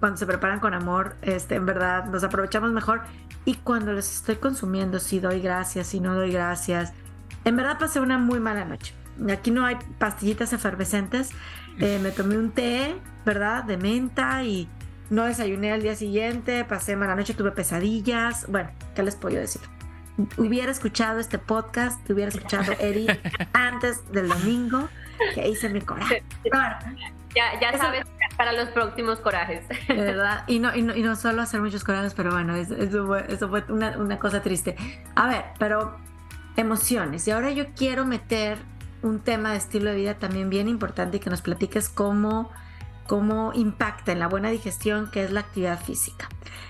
cuando 0.00 0.18
se 0.18 0.26
preparan 0.26 0.60
con 0.60 0.74
amor, 0.74 1.16
este, 1.22 1.54
en 1.54 1.66
verdad, 1.66 2.06
nos 2.06 2.24
aprovechamos 2.24 2.72
mejor. 2.72 3.02
Y 3.44 3.54
cuando 3.54 3.92
los 3.92 4.12
estoy 4.12 4.36
consumiendo, 4.36 4.98
si 4.98 5.20
doy 5.20 5.40
gracias, 5.40 5.88
si 5.88 6.00
no 6.00 6.14
doy 6.14 6.32
gracias. 6.32 6.92
En 7.44 7.56
verdad 7.56 7.78
pasé 7.78 8.00
una 8.00 8.18
muy 8.18 8.40
mala 8.40 8.64
noche. 8.64 8.94
Aquí 9.30 9.50
no 9.50 9.64
hay 9.64 9.76
pastillitas 9.98 10.52
efervescentes. 10.52 11.30
Eh, 11.78 11.98
me 12.02 12.10
tomé 12.10 12.36
un 12.36 12.50
té, 12.50 12.96
¿verdad? 13.24 13.64
De 13.64 13.76
menta 13.76 14.42
y 14.42 14.68
no 15.10 15.24
desayuné 15.24 15.72
al 15.72 15.82
día 15.82 15.94
siguiente. 15.94 16.64
Pasé 16.64 16.96
mala 16.96 17.14
noche, 17.14 17.34
tuve 17.34 17.52
pesadillas. 17.52 18.46
Bueno, 18.48 18.70
¿qué 18.94 19.02
les 19.02 19.16
puedo 19.16 19.36
decir? 19.36 19.62
Hubiera 20.36 20.72
escuchado 20.72 21.20
este 21.20 21.38
podcast, 21.38 22.08
hubiera 22.10 22.30
escuchado 22.30 22.72
Eri 22.80 23.06
antes 23.52 24.10
del 24.10 24.28
domingo 24.28 24.88
que 25.34 25.48
hice 25.48 25.68
mi 25.68 25.80
coraje. 25.80 26.24
Ya, 27.36 27.60
ya 27.60 27.78
sabes 27.78 28.06
para 28.36 28.52
los 28.52 28.68
próximos 28.70 29.20
corajes. 29.20 29.64
¿Verdad? 29.88 30.44
Y 30.46 30.58
no, 30.58 30.74
y 30.74 30.82
no, 30.82 30.94
y 30.94 31.02
no 31.02 31.16
solo 31.16 31.42
hacer 31.42 31.60
muchos 31.60 31.84
corajes, 31.84 32.14
pero 32.14 32.32
bueno, 32.32 32.54
eso, 32.56 33.06
fue, 33.06 33.24
eso 33.28 33.48
fue 33.48 33.64
una, 33.68 33.96
una, 33.98 34.18
cosa 34.18 34.42
triste. 34.42 34.76
A 35.14 35.28
ver, 35.28 35.44
pero 35.58 35.96
emociones. 36.56 37.26
Y 37.28 37.30
ahora 37.30 37.50
yo 37.50 37.66
quiero 37.74 38.04
meter 38.04 38.58
un 39.02 39.20
tema 39.20 39.52
de 39.52 39.58
estilo 39.58 39.90
de 39.90 39.96
vida 39.96 40.14
también 40.14 40.50
bien 40.50 40.68
importante 40.68 41.18
y 41.18 41.20
que 41.20 41.30
nos 41.30 41.42
platiques 41.42 41.88
cómo, 41.88 42.50
cómo 43.06 43.52
impacta 43.54 44.12
en 44.12 44.18
la 44.18 44.28
buena 44.28 44.50
digestión, 44.50 45.10
que 45.10 45.24
es 45.24 45.30
la 45.30 45.40
actividad 45.40 45.80
física. 45.80 46.28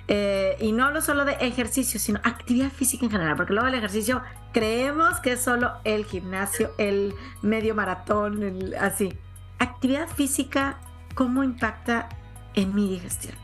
Eh, 0.08 0.56
y 0.60 0.72
no 0.72 0.84
hablo 0.84 1.00
solo 1.00 1.24
de 1.24 1.32
ejercicio, 1.32 1.98
sino 1.98 2.20
actividad 2.22 2.70
física 2.70 3.04
en 3.04 3.10
general, 3.10 3.36
porque 3.36 3.52
luego 3.52 3.68
el 3.68 3.74
ejercicio 3.74 4.22
creemos 4.52 5.20
que 5.20 5.32
es 5.32 5.42
solo 5.42 5.72
el 5.84 6.04
gimnasio, 6.04 6.70
el 6.78 7.14
medio 7.42 7.74
maratón, 7.74 8.42
el, 8.42 8.74
así. 8.74 9.18
Actividad 9.58 10.08
física 10.08 10.78
¿cómo 11.16 11.42
impacta 11.42 12.10
en 12.54 12.74
mi 12.74 12.88
digestión? 12.88 13.34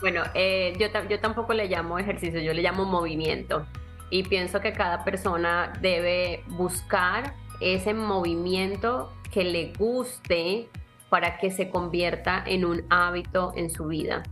Bueno, 0.00 0.22
eh, 0.34 0.72
yo, 0.80 1.20
tampoco 1.20 1.52
le 1.52 1.68
llamo 1.68 1.98
ejercicio, 1.98 2.40
yo 2.40 2.54
le 2.54 2.62
llamo 2.62 2.86
movimiento. 2.86 3.66
Y 4.08 4.24
pienso 4.24 4.60
que 4.60 4.72
cada 4.72 5.04
persona 5.04 5.72
debe 5.80 6.42
buscar 6.48 7.34
ese 7.60 7.92
movimiento 7.92 9.12
que 9.30 9.44
le 9.44 9.72
guste 9.78 10.68
para 11.10 11.36
que 11.36 11.50
se 11.50 11.68
convierta 11.68 12.42
en 12.46 12.64
un 12.64 12.82
hábito 12.88 13.52
en 13.54 13.70
su 13.70 13.86
vida. 13.86 14.22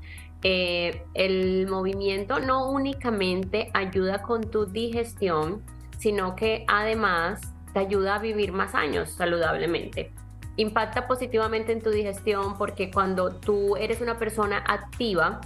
Eh, 0.42 1.02
el 1.14 1.66
movimiento 1.68 2.40
no 2.40 2.70
únicamente 2.70 3.70
ayuda 3.74 4.22
con 4.22 4.50
tu 4.50 4.64
digestión, 4.64 5.62
sino 5.98 6.34
que 6.34 6.64
además 6.66 7.40
te 7.74 7.80
ayuda 7.80 8.14
a 8.14 8.18
vivir 8.20 8.52
más 8.52 8.74
años 8.74 9.10
saludablemente 9.10 10.12
impacta 10.58 11.06
positivamente 11.06 11.72
en 11.72 11.80
tu 11.80 11.90
digestión 11.90 12.58
porque 12.58 12.90
cuando 12.90 13.30
tú 13.36 13.76
eres 13.76 14.00
una 14.00 14.18
persona 14.18 14.62
activa, 14.66 15.40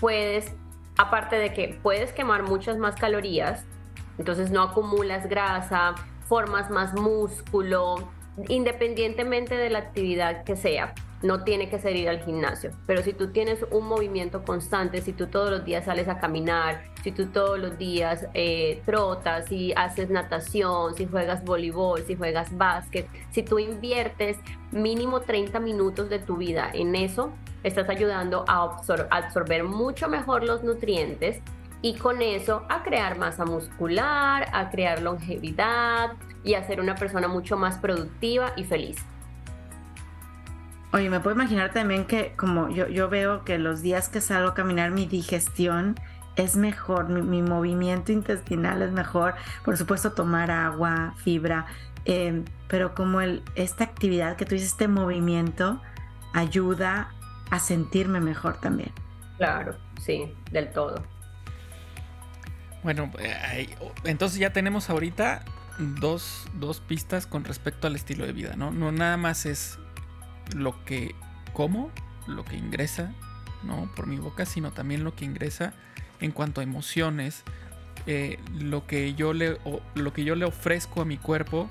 puedes, 0.00 0.54
aparte 0.96 1.36
de 1.36 1.52
que 1.52 1.78
puedes 1.82 2.12
quemar 2.12 2.44
muchas 2.44 2.78
más 2.78 2.94
calorías, 2.94 3.64
entonces 4.18 4.50
no 4.50 4.62
acumulas 4.62 5.28
grasa, 5.28 5.94
formas 6.28 6.70
más 6.70 6.94
músculo, 6.94 8.08
independientemente 8.48 9.56
de 9.56 9.68
la 9.68 9.80
actividad 9.80 10.44
que 10.44 10.56
sea 10.56 10.94
no 11.22 11.44
tiene 11.44 11.68
que 11.68 11.78
ser 11.78 11.96
ir 11.96 12.08
al 12.08 12.22
gimnasio, 12.22 12.70
pero 12.86 13.02
si 13.02 13.12
tú 13.12 13.28
tienes 13.28 13.64
un 13.70 13.86
movimiento 13.86 14.44
constante, 14.44 15.00
si 15.00 15.12
tú 15.12 15.28
todos 15.28 15.50
los 15.50 15.64
días 15.64 15.84
sales 15.84 16.08
a 16.08 16.18
caminar, 16.18 16.84
si 17.02 17.12
tú 17.12 17.26
todos 17.26 17.58
los 17.58 17.78
días 17.78 18.26
eh, 18.34 18.82
trotas, 18.84 19.46
si 19.46 19.72
haces 19.74 20.10
natación, 20.10 20.94
si 20.94 21.06
juegas 21.06 21.44
voleibol, 21.44 22.02
si 22.02 22.16
juegas 22.16 22.56
básquet, 22.56 23.08
si 23.30 23.42
tú 23.42 23.58
inviertes 23.58 24.38
mínimo 24.70 25.20
30 25.20 25.60
minutos 25.60 26.08
de 26.08 26.18
tu 26.18 26.36
vida 26.36 26.70
en 26.72 26.94
eso, 26.94 27.32
estás 27.62 27.88
ayudando 27.88 28.44
a 28.48 28.78
absorber 29.10 29.64
mucho 29.64 30.08
mejor 30.08 30.44
los 30.44 30.62
nutrientes 30.62 31.40
y 31.82 31.94
con 31.94 32.22
eso 32.22 32.64
a 32.68 32.82
crear 32.82 33.18
masa 33.18 33.44
muscular, 33.44 34.48
a 34.52 34.70
crear 34.70 35.02
longevidad 35.02 36.12
y 36.44 36.54
a 36.54 36.64
ser 36.64 36.80
una 36.80 36.94
persona 36.94 37.28
mucho 37.28 37.56
más 37.56 37.78
productiva 37.78 38.52
y 38.56 38.64
feliz. 38.64 38.96
Oye, 40.92 41.08
me 41.08 41.20
puedo 41.20 41.34
imaginar 41.34 41.72
también 41.72 42.04
que 42.04 42.34
como 42.36 42.68
yo, 42.68 42.86
yo 42.86 43.08
veo 43.08 43.44
que 43.44 43.58
los 43.58 43.80
días 43.80 44.10
que 44.10 44.20
salgo 44.20 44.50
a 44.50 44.54
caminar 44.54 44.90
mi 44.90 45.06
digestión 45.06 45.96
es 46.36 46.56
mejor, 46.56 47.08
mi, 47.08 47.42
movimiento 47.42 48.12
intestinal 48.12 48.82
es 48.82 48.92
mejor, 48.92 49.34
por 49.64 49.76
supuesto 49.76 50.12
tomar 50.12 50.50
agua, 50.50 51.14
fibra, 51.16 51.66
em, 52.04 52.44
pero 52.68 52.94
como 52.94 53.20
el, 53.20 53.42
esta 53.54 53.84
actividad 53.84 54.36
que 54.36 54.44
tú 54.44 54.54
dices, 54.54 54.70
este 54.70 54.88
movimiento 54.88 55.80
ayuda 56.34 57.10
a 57.50 57.58
sentirme 57.58 58.20
mejor 58.20 58.58
también. 58.58 58.92
Claro, 59.36 59.76
sí, 60.00 60.34
del 60.50 60.70
todo. 60.72 61.02
Bueno, 62.82 63.10
eh, 63.18 63.68
entonces 64.04 64.38
ya 64.38 64.52
tenemos 64.52 64.90
ahorita 64.90 65.44
dos, 65.78 66.48
dos 66.54 66.80
pistas 66.80 67.26
con 67.26 67.44
respecto 67.44 67.86
al 67.86 67.94
estilo 67.94 68.26
de 68.26 68.32
vida, 68.32 68.56
¿no? 68.56 68.70
No 68.70 68.90
nada 68.92 69.16
más 69.16 69.46
es 69.46 69.78
lo 70.54 70.84
que 70.84 71.14
como, 71.52 71.90
lo 72.26 72.44
que 72.44 72.56
ingresa, 72.56 73.12
¿no? 73.62 73.90
Por 73.94 74.06
mi 74.06 74.18
boca, 74.18 74.46
sino 74.46 74.72
también 74.72 75.04
lo 75.04 75.14
que 75.14 75.24
ingresa 75.24 75.74
en 76.20 76.32
cuanto 76.32 76.60
a 76.60 76.64
emociones, 76.64 77.42
eh, 78.06 78.38
lo, 78.58 78.86
que 78.86 79.14
yo 79.14 79.32
le, 79.32 79.58
lo 79.94 80.12
que 80.12 80.24
yo 80.24 80.34
le 80.34 80.44
ofrezco 80.44 81.02
a 81.02 81.04
mi 81.04 81.18
cuerpo 81.18 81.70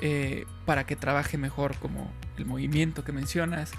eh, 0.00 0.46
para 0.64 0.86
que 0.86 0.96
trabaje 0.96 1.38
mejor, 1.38 1.76
como 1.76 2.12
el 2.36 2.46
movimiento 2.46 3.04
que 3.04 3.12
mencionas. 3.12 3.72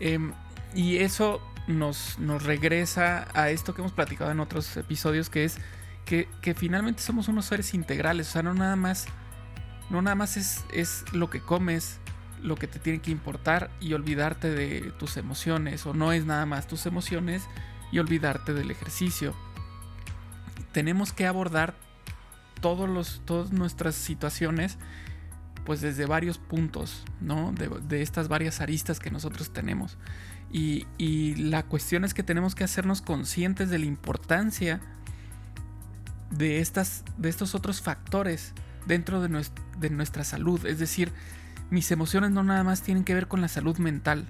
Em, 0.00 0.32
y 0.74 0.98
eso 0.98 1.40
nos, 1.66 2.18
nos, 2.18 2.42
regresa 2.42 3.28
a 3.34 3.50
esto 3.50 3.74
que 3.74 3.80
hemos 3.80 3.92
platicado 3.92 4.30
en 4.30 4.40
otros 4.40 4.76
episodios, 4.76 5.30
que 5.30 5.44
es 5.44 5.58
que, 6.04 6.28
que, 6.40 6.54
finalmente 6.54 7.02
somos 7.02 7.28
unos 7.28 7.46
seres 7.46 7.74
integrales, 7.74 8.28
o 8.28 8.32
sea, 8.32 8.42
no 8.42 8.52
nada 8.52 8.76
más, 8.76 9.06
no 9.88 10.02
nada 10.02 10.16
más 10.16 10.36
es, 10.36 10.64
es 10.72 11.04
lo 11.12 11.30
que 11.30 11.40
comes, 11.40 12.00
lo 12.42 12.56
que 12.56 12.66
te 12.66 12.78
tiene 12.78 13.00
que 13.00 13.10
importar 13.10 13.70
y 13.80 13.92
olvidarte 13.92 14.50
de 14.50 14.92
tus 14.98 15.16
emociones 15.16 15.86
o 15.86 15.94
no 15.94 16.12
es 16.12 16.26
nada 16.26 16.46
más 16.46 16.66
tus 16.66 16.86
emociones 16.86 17.44
y 17.92 17.98
olvidarte 17.98 18.52
del 18.54 18.70
ejercicio. 18.70 19.34
Tenemos 20.72 21.12
que 21.12 21.26
abordar 21.26 21.74
todos 22.60 22.88
los, 22.88 23.22
todas 23.24 23.52
nuestras 23.52 23.94
situaciones 23.94 24.78
pues 25.64 25.80
desde 25.80 26.06
varios 26.06 26.38
puntos, 26.38 27.04
¿no? 27.20 27.52
De, 27.52 28.02
estas 28.02 28.28
varias 28.28 28.60
aristas 28.60 28.98
que 28.98 29.10
nosotros 29.10 29.52
tenemos. 29.52 29.96
Y, 30.50 30.86
la 31.36 31.62
cuestión 31.62 32.04
es 32.04 32.14
que 32.14 32.22
tenemos 32.22 32.54
que 32.54 32.64
hacernos 32.64 33.00
conscientes 33.00 33.70
de 33.70 33.78
la 33.78 33.86
importancia 33.86 34.80
de, 36.30 36.60
estas, 36.60 37.04
de 37.16 37.28
estos 37.28 37.54
otros 37.54 37.80
factores 37.80 38.52
dentro 38.86 39.22
de, 39.22 39.46
de 39.78 39.90
nuestra 39.90 40.24
salud. 40.24 40.66
Es 40.66 40.78
decir, 40.78 41.12
mis 41.72 41.90
emociones 41.90 42.30
no 42.30 42.44
nada 42.44 42.62
más 42.64 42.82
tienen 42.82 43.02
que 43.02 43.14
ver 43.14 43.28
con 43.28 43.40
la 43.40 43.48
salud 43.48 43.78
mental, 43.78 44.26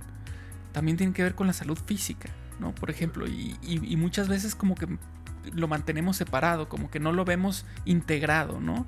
también 0.71 0.97
tienen 0.97 1.13
que 1.13 1.25
ver 1.25 1.35
con 1.35 1.49
la 1.49 1.53
salud 1.53 1.77
física, 1.77 2.29
¿no? 2.61 2.73
Por 2.73 2.89
ejemplo, 2.89 3.27
y, 3.27 3.97
muchas 3.97 4.29
veces 4.29 4.55
como 4.55 4.77
que 4.77 4.87
lo 5.53 5.67
mantenemos 5.67 6.17
separado, 6.17 6.69
como 6.69 6.89
que 6.89 7.01
no 7.01 7.11
lo 7.11 7.25
vemos 7.25 7.67
integrado, 7.85 8.61
¿no? 8.61 8.87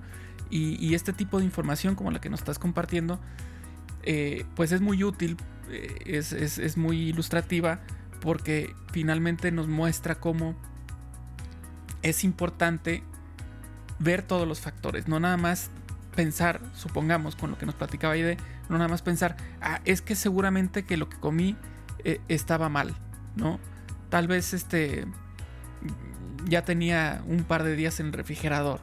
Y, 0.50 0.94
este 0.94 1.12
tipo 1.12 1.40
de 1.40 1.44
información 1.44 1.96
como 1.96 2.12
la 2.12 2.20
que 2.20 2.30
nos 2.30 2.40
estás 2.40 2.60
compartiendo, 2.60 3.18
eh, 4.04 4.46
pues 4.54 4.70
es 4.70 4.80
muy 4.80 5.02
útil, 5.02 5.36
eh, 5.70 5.96
es, 6.06 6.32
es, 6.32 6.76
muy 6.76 7.08
ilustrativa, 7.08 7.80
porque 8.20 8.72
finalmente 8.92 9.50
nos 9.50 9.66
muestra 9.66 10.14
cómo 10.14 10.54
es 12.02 12.22
importante 12.22 13.02
ver 13.98 14.22
todos 14.22 14.46
los 14.46 14.60
factores, 14.60 15.08
no 15.08 15.18
nada 15.18 15.36
más 15.36 15.70
pensar, 16.14 16.61
supongamos, 16.72 17.37
con 17.37 17.50
lo 17.50 17.59
que 17.59 17.66
nos 17.66 17.74
platicaba 17.74 18.14
Aide, 18.14 18.37
no 18.68 18.79
nada 18.79 18.88
más 18.88 19.03
pensar, 19.03 19.37
ah, 19.61 19.81
es 19.85 20.00
que 20.00 20.14
seguramente 20.14 20.85
que 20.85 20.96
lo 20.96 21.09
que 21.09 21.18
comí 21.18 21.57
eh, 22.05 22.20
estaba 22.29 22.68
mal, 22.68 22.94
¿no? 23.37 23.59
Tal 24.09 24.29
vez 24.29 24.55
este 24.55 25.07
ya 26.46 26.62
tenía 26.62 27.22
un 27.27 27.44
par 27.44 27.64
de 27.64 27.74
días 27.74 28.00
en 28.00 28.07
el 28.07 28.12
refrigerador. 28.12 28.81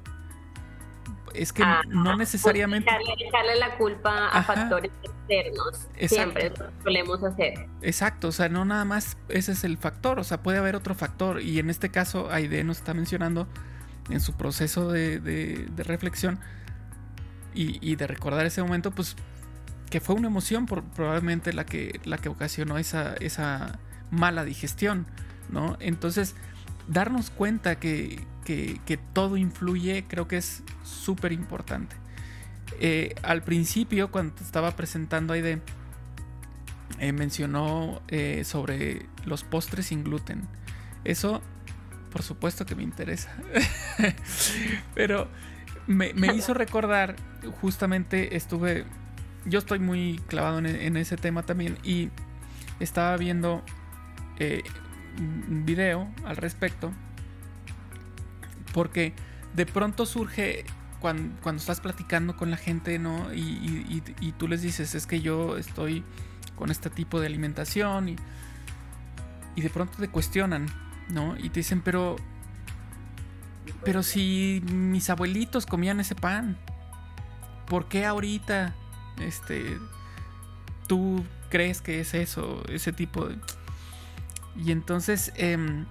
Es 1.34 1.54
que 1.54 1.64
ah, 1.64 1.82
no 1.88 2.18
necesariamente. 2.18 2.90
Echarle, 2.90 3.56
la 3.56 3.78
culpa 3.78 4.28
a 4.28 4.44
factores 4.44 4.92
externos. 5.02 5.88
Siempre 6.08 6.52
solemos 6.84 7.24
hacer. 7.24 7.68
Exacto, 7.82 8.28
o 8.30 8.32
sea, 8.34 8.50
no 8.50 8.66
nada 8.66 8.84
más 8.84 9.18
ese 9.30 9.54
es 9.54 9.64
el 9.64 9.78
factor, 9.78 10.20
o 10.20 10.24
sea, 10.26 10.44
puede 10.44 10.58
haber 10.58 10.76
otro 10.76 10.94
factor. 10.94 11.42
Y 11.42 11.60
en 11.60 11.70
este 11.70 11.90
caso, 11.90 12.30
Aide 12.32 12.64
nos 12.66 12.80
está 12.80 12.94
mencionando 12.94 13.48
en 14.10 14.20
su 14.20 14.34
proceso 14.34 14.92
de 14.92 15.70
reflexión 15.78 16.40
y, 17.54 17.96
de 17.96 18.08
recordar 18.08 18.46
ese 18.46 18.62
momento, 18.62 18.92
pues 18.92 19.16
que 19.90 20.00
fue 20.00 20.16
una 20.16 20.28
emoción 20.28 20.66
probablemente 20.66 21.52
la 21.52 21.66
que, 21.66 22.00
la 22.06 22.18
que 22.18 22.30
ocasionó 22.30 22.78
esa, 22.78 23.14
esa 23.16 23.80
mala 24.10 24.46
digestión, 24.46 25.06
¿no? 25.50 25.76
Entonces, 25.82 26.36
darnos 26.88 27.30
cuenta 27.30 27.80
que, 27.80 28.26
que, 28.46 29.00
todo 29.14 29.38
influye 29.38 30.06
creo 30.08 30.28
que 30.28 30.38
es 30.38 30.64
súper 30.84 31.32
importante. 31.32 31.96
Eh, 32.80 33.16
al 33.22 33.44
principio, 33.44 34.12
cuando 34.12 34.36
estaba 34.42 34.76
presentando 34.76 35.34
Aide, 35.34 35.62
eh, 37.00 37.12
mencionó 37.14 38.02
eh, 38.08 38.44
sobre 38.46 39.08
los 39.26 39.44
postres 39.44 39.88
sin 39.88 40.04
gluten. 40.04 40.48
Eso, 41.04 41.42
por 42.12 42.24
supuesto 42.24 42.66
que 42.66 42.76
me 42.76 42.84
interesa. 42.84 43.32
Pero 44.96 45.28
me, 45.88 46.14
hizo 46.36 46.54
recordar, 46.54 47.16
justamente 47.62 48.36
estuve, 48.36 48.86
yo 49.46 49.60
estoy 49.60 49.80
muy 49.80 50.20
clavado 50.28 50.60
en, 50.60 50.98
ese 50.98 51.18
tema 51.18 51.44
también 51.44 51.78
y 51.84 52.10
estaba 52.80 53.18
viendo 53.18 53.64
un 55.20 55.66
video 55.66 56.08
al 56.26 56.38
respecto 56.38 56.92
porque 58.74 59.14
de 59.54 59.66
pronto 59.66 60.06
surge 60.06 60.66
cuando, 61.00 61.36
estás 61.56 61.82
platicando 61.82 62.38
con 62.38 62.52
la 62.52 62.58
gente, 62.58 63.00
¿no? 63.00 63.34
Y, 63.34 64.34
tú 64.38 64.48
les 64.48 64.62
dices, 64.62 64.96
es 64.96 65.08
que 65.08 65.22
yo 65.22 65.58
estoy 65.58 66.04
con 66.56 66.70
este 66.70 66.90
tipo 66.90 67.20
de 67.20 67.26
alimentación 67.26 68.10
y, 68.10 68.16
y 69.56 69.62
de 69.62 69.70
pronto 69.70 69.98
te 69.98 70.10
cuestionan, 70.10 70.68
¿no? 71.10 71.36
Y 71.38 71.50
te 71.50 71.62
dicen, 71.62 71.82
pero, 71.82 72.18
pero 73.84 74.04
si 74.04 74.62
mis 74.72 75.10
abuelitos 75.10 75.66
comían 75.66 76.00
ese 76.00 76.16
pan, 76.16 76.58
¿por 77.68 77.88
qué 77.88 78.06
ahorita, 78.06 78.76
este, 79.20 79.80
tú 80.88 81.24
crees 81.50 81.82
que 81.82 82.00
es 82.00 82.14
eso, 82.14 82.64
ese 82.70 82.94
tipo 82.94 83.28
de... 83.28 83.38
Y 84.56 84.72
entonces, 84.72 85.32
eh, 85.36 85.86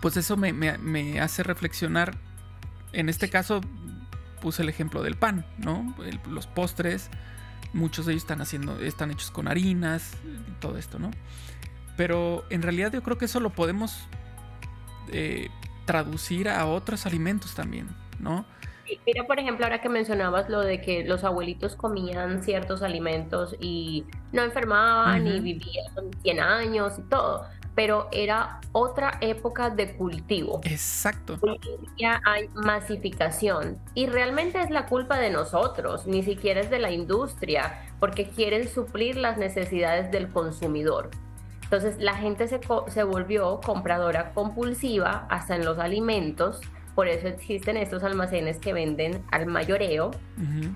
pues 0.00 0.16
eso 0.16 0.36
me, 0.36 1.20
hace 1.20 1.42
reflexionar. 1.42 2.16
En 2.92 3.08
este 3.08 3.28
caso 3.30 3.60
puse 4.40 4.62
el 4.62 4.68
ejemplo 4.68 5.02
del 5.02 5.16
pan, 5.16 5.46
¿no? 5.58 5.94
los 6.28 6.46
postres, 6.46 7.10
muchos 7.72 8.06
de 8.06 8.12
ellos 8.12 8.24
están 8.24 8.40
haciendo, 8.40 8.80
están 8.80 9.10
hechos 9.10 9.30
con 9.30 9.48
harinas, 9.48 10.12
todo 10.60 10.78
esto, 10.78 10.98
¿no? 10.98 11.10
Pero 11.96 12.44
en 12.50 12.62
realidad 12.62 12.92
yo 12.92 13.02
creo 13.02 13.18
que 13.18 13.24
eso 13.24 13.40
lo 13.40 13.50
podemos 13.50 14.06
eh, 15.12 15.48
traducir 15.86 16.48
a 16.48 16.66
otros 16.66 17.06
alimentos 17.06 17.54
también, 17.54 17.88
¿no? 18.20 18.44
Mira, 19.04 19.26
por 19.26 19.40
ejemplo, 19.40 19.64
ahora 19.64 19.80
que 19.80 19.88
mencionabas 19.88 20.48
lo 20.48 20.60
de 20.60 20.80
que 20.80 21.04
los 21.04 21.24
abuelitos 21.24 21.74
comían 21.74 22.42
ciertos 22.44 22.82
alimentos 22.82 23.56
y 23.58 24.04
no 24.32 24.42
enfermaban 24.42 25.26
y 25.26 25.40
vivían 25.40 25.86
100 26.22 26.40
años 26.40 26.98
y 26.98 27.02
todo 27.02 27.46
pero 27.76 28.08
era 28.10 28.58
otra 28.72 29.18
época 29.20 29.70
de 29.70 29.96
cultivo. 29.96 30.60
Exacto. 30.64 31.38
Hoy 31.42 31.60
día 31.96 32.20
hay 32.24 32.48
masificación 32.54 33.78
y 33.94 34.06
realmente 34.06 34.60
es 34.60 34.70
la 34.70 34.86
culpa 34.86 35.18
de 35.18 35.30
nosotros, 35.30 36.06
ni 36.06 36.24
siquiera 36.24 36.60
es 36.60 36.70
de 36.70 36.78
la 36.78 36.90
industria, 36.90 37.86
porque 38.00 38.28
quieren 38.28 38.66
suplir 38.66 39.16
las 39.16 39.36
necesidades 39.36 40.10
del 40.10 40.30
consumidor. 40.30 41.10
Entonces 41.66 41.98
la 41.98 42.14
gente 42.14 42.46
se, 42.46 42.60
se 42.86 43.02
volvió 43.02 43.60
compradora 43.60 44.32
compulsiva 44.32 45.26
hasta 45.28 45.56
en 45.56 45.64
los 45.64 45.78
alimentos. 45.78 46.60
Por 46.94 47.08
eso 47.08 47.26
existen 47.28 47.76
estos 47.76 48.04
almacenes 48.04 48.58
que 48.58 48.72
venden 48.72 49.22
al 49.32 49.46
mayoreo 49.46 50.12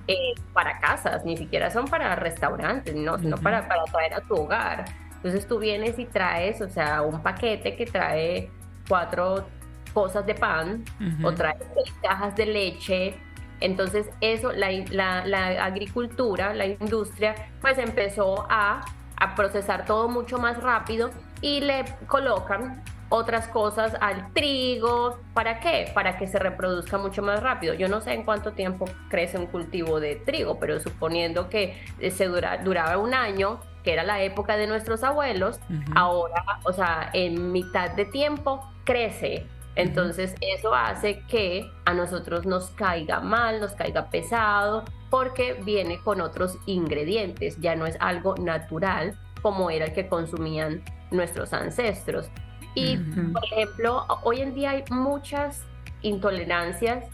eh, 0.09 0.35
para 0.53 0.81
casas, 0.81 1.25
ni 1.25 1.37
siquiera 1.37 1.71
son 1.71 1.87
para 1.87 2.15
restaurantes, 2.17 2.95
no, 2.95 3.19
sino 3.19 3.39
para, 3.39 3.67
para 3.69 3.85
traer 3.85 4.15
a 4.15 4.21
tu 4.21 4.35
hogar. 4.35 4.85
Entonces 5.15 5.47
tú 5.47 5.59
vienes 5.59 5.99
y 5.99 6.07
traes, 6.07 6.61
o 6.61 6.69
sea, 6.69 7.03
un 7.03 7.23
paquete 7.23 7.77
que 7.77 7.87
trae 7.87 8.51
cuatro 8.89 9.47
cosas 9.95 10.27
de 10.27 10.35
pan 10.35 10.85
o 11.23 11.33
trae 11.33 11.57
seis 11.75 11.95
cajas 12.03 12.35
de 12.37 12.47
leche. 12.47 13.15
Entonces 13.61 14.11
eso, 14.21 14.53
la, 14.53 14.71
la, 14.91 15.65
agricultura, 15.65 16.55
la 16.55 16.67
industria, 16.67 17.35
pues 17.61 17.79
empezó 17.79 18.47
a, 18.49 18.81
a 19.21 19.35
procesar 19.35 19.85
todo 19.85 20.09
mucho 20.09 20.39
más 20.39 20.61
rápido 20.63 21.11
y 21.41 21.61
le 21.61 21.85
colocan 22.07 22.83
otras 23.11 23.49
cosas 23.49 23.97
al 24.01 24.33
trigo. 24.33 25.19
¿Para 25.35 25.61
qué? 25.61 25.91
Para 25.95 26.17
que 26.17 26.27
se 26.27 26.39
reproduzca 26.39 26.97
mucho 26.97 27.23
más 27.23 27.43
rápido. 27.43 27.75
Yo 27.75 27.89
no 27.89 28.01
sé 28.01 28.13
en 28.13 28.25
cuánto 28.25 28.53
tiempo 28.53 28.87
crece 29.09 29.37
un 29.37 29.47
cultivo 29.47 30.01
de 30.01 30.17
trigo, 30.17 30.59
pero 30.59 30.81
suponiendo 30.81 31.49
que 31.49 31.85
se 32.11 32.27
dura, 32.27 32.59
duraba 32.59 32.99
un 32.99 33.15
año, 33.15 33.61
que 33.83 33.93
era 33.93 34.05
la 34.05 34.23
época 34.23 34.57
de 34.57 34.67
nuestros 34.67 35.03
abuelos, 35.03 35.61
ahora, 35.95 36.45
o 36.65 36.73
sea, 36.73 37.11
en 37.13 37.53
mitad 37.53 37.91
de 37.91 38.05
tiempo 38.05 38.69
crece. 38.85 39.47
Entonces 39.77 40.35
eso 40.41 40.75
hace 40.75 41.21
que 41.27 41.71
a 41.85 41.95
nosotros 41.95 42.45
nos 42.47 42.71
caiga 42.71 43.21
mal, 43.21 43.61
nos 43.61 43.73
caiga 43.73 44.11
pesado, 44.11 44.85
porque 45.11 45.55
viene 45.65 46.01
con 46.01 46.21
otros 46.21 46.57
ingredientes, 46.67 47.59
ya 47.61 47.75
no 47.75 47.87
es 47.87 47.97
algo 48.01 48.37
natural 48.37 49.19
como 49.43 49.71
era 49.71 49.87
el 49.87 49.93
que 49.93 50.09
consumían 50.09 50.83
nuestros 51.11 51.53
ancestros. 51.53 52.31
Y, 52.75 52.97
por 53.33 53.45
ejemplo, 53.45 54.07
hoy 54.23 54.41
en 54.41 54.55
día 54.55 54.71
hay 54.71 54.85
muchas 54.91 55.65
intolerancias, 56.03 57.05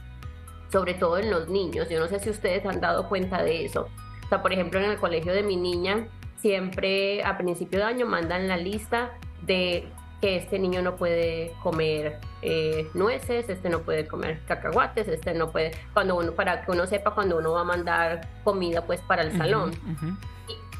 sobre 0.71 0.95
todo 0.95 1.17
en 1.17 1.31
los 1.31 1.49
niños. 1.49 1.89
Yo 1.89 1.99
no 1.99 2.09
sé 2.09 2.21
si 2.21 2.29
ustedes 2.29 2.67
han 2.67 2.81
dado 2.81 3.09
cuenta 3.09 3.43
de 3.43 3.65
eso. 3.65 3.89
O 4.25 4.29
sea, 4.29 4.43
por 4.43 4.53
ejemplo, 4.53 4.79
en 4.79 4.91
el 4.91 4.99
colegio 4.99 5.33
de 5.33 5.43
mi 5.43 5.57
niña, 5.57 6.09
siempre 6.37 7.25
a 7.25 7.39
principio 7.39 7.79
de 7.79 7.85
año 7.87 8.07
mandan 8.07 8.49
la 8.49 8.59
lista 8.59 9.13
de 9.43 9.89
que 10.21 10.37
este 10.37 10.59
niño 10.59 10.83
no 10.83 10.97
puede 10.97 11.53
comer 11.63 12.19
eh, 12.43 12.89
nueces, 12.95 13.49
este 13.49 13.69
no 13.69 13.81
puede 13.81 14.07
comer 14.07 14.41
cacahuates, 14.47 15.09
este 15.09 15.35
no 15.35 15.51
puede, 15.51 15.73
cuando 15.93 16.17
uno, 16.17 16.33
para 16.33 16.65
que 16.65 16.71
uno 16.71 16.87
sepa 16.87 17.13
cuando 17.15 17.39
uno 17.39 17.53
va 17.53 17.61
a 17.61 17.65
mandar 17.65 18.29
comida 18.45 18.85
pues 18.87 19.01
para 19.03 19.23
el 19.23 19.37
salón. 19.37 19.73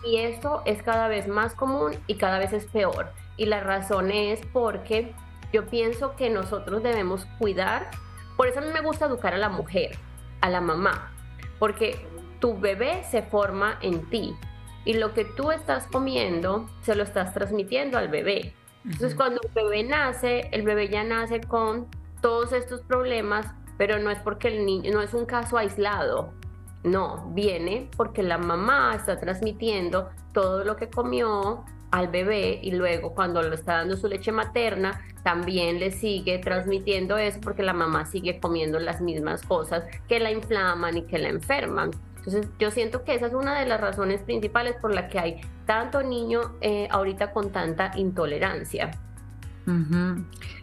y, 0.05 0.09
y, 0.09 0.19
esto 0.19 0.63
es 0.65 0.83
cada 0.83 1.09
vez 1.09 1.29
más 1.29 1.55
común 1.55 1.93
y 2.07 2.15
cada 2.15 2.39
vez 2.39 2.53
es 2.53 2.65
peor. 2.67 3.13
Y 3.37 3.47
la 3.47 3.61
razón 3.61 4.11
es 4.11 4.41
porque 4.53 5.15
yo 5.53 5.67
pienso 5.67 6.17
que 6.17 6.31
nosotros 6.31 6.83
debemos 6.83 7.27
cuidar, 7.39 7.91
por 8.37 8.49
eso 8.49 8.61
a 8.61 8.63
mí 8.63 8.69
me 8.73 8.81
gusta 8.81 9.07
educar 9.07 9.35
a 9.35 9.39
la 9.39 9.49
mujer, 9.49 9.99
a 10.41 10.49
la 10.49 10.61
mamá, 10.61 11.13
porque 11.59 12.07
tu 12.41 12.59
bebé 12.59 13.03
se 13.11 13.23
forma 13.23 13.79
en 13.81 14.09
ti 14.11 14.35
y 14.85 14.95
lo 14.95 15.15
que 15.15 15.25
tú 15.25 15.51
estás 15.51 15.87
comiendo 15.89 16.67
se 16.83 16.95
lo 16.95 17.03
estás 17.03 17.35
transmitiendo 17.35 17.99
al 17.99 18.09
bebé. 18.09 18.55
Entonces 18.87 19.15
cuando 19.15 19.41
el 19.43 19.51
bebé 19.53 19.83
nace, 19.83 20.49
el 20.53 20.63
bebé 20.63 20.89
ya 20.89 21.05
nace 21.05 21.41
con 21.41 21.87
todos 22.21 22.53
estos 22.53 22.81
problemas, 22.83 23.47
pero 23.77 23.99
no 23.99 24.11
es 24.11 24.19
porque 24.21 24.49
el 24.49 24.65
niño, 24.65 24.93
no 24.93 25.03
es 25.03 25.13
un 25.13 25.27
caso 25.27 25.59
aislado. 25.59 26.33
No, 26.85 27.31
viene 27.35 27.91
porque 27.97 28.23
la 28.23 28.39
mamá 28.39 28.95
está 28.95 29.19
transmitiendo 29.19 30.09
todo 30.33 30.65
lo 30.65 30.77
que 30.77 30.89
comió 30.89 31.65
al 31.91 32.09
bebé 32.09 32.61
y 32.63 32.73
luego 32.73 33.13
cuando 33.13 33.43
lo 33.43 33.55
está 33.55 33.79
dando 33.79 33.97
su 33.97 34.07
leche 34.07 34.31
materna 34.31 35.01
también 35.23 35.81
le 35.81 35.91
sigue 35.91 36.39
transmitiendo 36.39 37.17
eso 37.17 37.41
porque 37.41 37.63
la 37.63 37.73
mamá 37.73 38.07
sigue 38.07 38.39
comiendo 38.39 38.79
las 38.79 39.01
mismas 39.01 39.43
cosas 39.43 39.85
que 40.09 40.21
la 40.21 40.31
inflaman 40.31 40.99
y 40.99 41.03
que 41.03 41.19
la 41.19 41.29
enferman. 41.29 41.91
Entonces 42.27 42.51
yo 42.59 42.73
siento 42.73 43.05
que 43.05 43.15
esa 43.15 43.27
es 43.27 43.35
una 43.35 43.59
de 43.59 43.67
las 43.67 43.81
razones 43.81 44.21
principales 44.23 44.75
por 44.81 44.93
la 44.93 45.09
que 45.09 45.19
hay 45.21 45.41
tanto 45.65 46.03
niño 46.03 46.57
eh, 46.61 46.89
ahorita 46.91 47.31
con 47.31 47.51
tanta 47.51 47.93
intolerancia. 47.97 48.91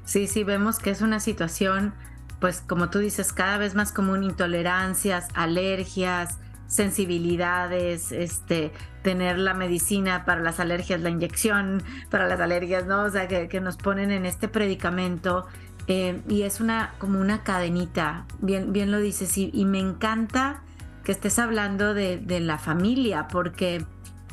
Sí, 0.06 0.28
sí, 0.28 0.44
vemos 0.44 0.80
que 0.80 0.90
es 0.90 1.02
una 1.02 1.20
situación, 1.20 1.94
pues 2.40 2.62
como 2.62 2.90
tú 2.90 3.00
dices, 3.00 3.34
cada 3.34 3.58
vez 3.58 3.76
más 3.76 3.92
común, 3.92 4.24
intolerancias, 4.24 5.28
alergias, 5.34 6.38
sensibilidades, 6.68 8.12
este, 8.12 8.72
tener 9.02 9.38
la 9.38 9.54
medicina 9.54 10.26
para 10.26 10.42
las 10.42 10.60
alergias, 10.60 11.02
la 11.02 11.10
inyección 11.10 11.84
para 12.10 12.28
las 12.28 12.40
alergias, 12.40 12.86
¿no? 12.86 13.04
O 13.04 13.10
sea, 13.10 13.28
que, 13.28 13.62
nos 13.62 13.78
ponen 13.78 14.12
en 14.12 14.26
este 14.26 14.48
predicamento. 14.48 15.46
Eh, 15.88 16.22
y 16.30 16.44
es 16.44 16.62
una 16.62 16.94
como 16.98 17.20
una 17.20 17.44
cadenita, 17.44 18.26
bien, 18.40 18.72
bien 18.72 18.90
lo 18.90 19.00
dices, 19.00 19.38
y 19.38 19.66
me 19.66 19.80
encanta 19.80 20.62
que 21.04 21.12
estés 21.12 21.40
hablando 21.40 21.94
de, 21.94 22.40
la 22.40 22.58
familia, 22.58 23.28
porque 23.28 23.86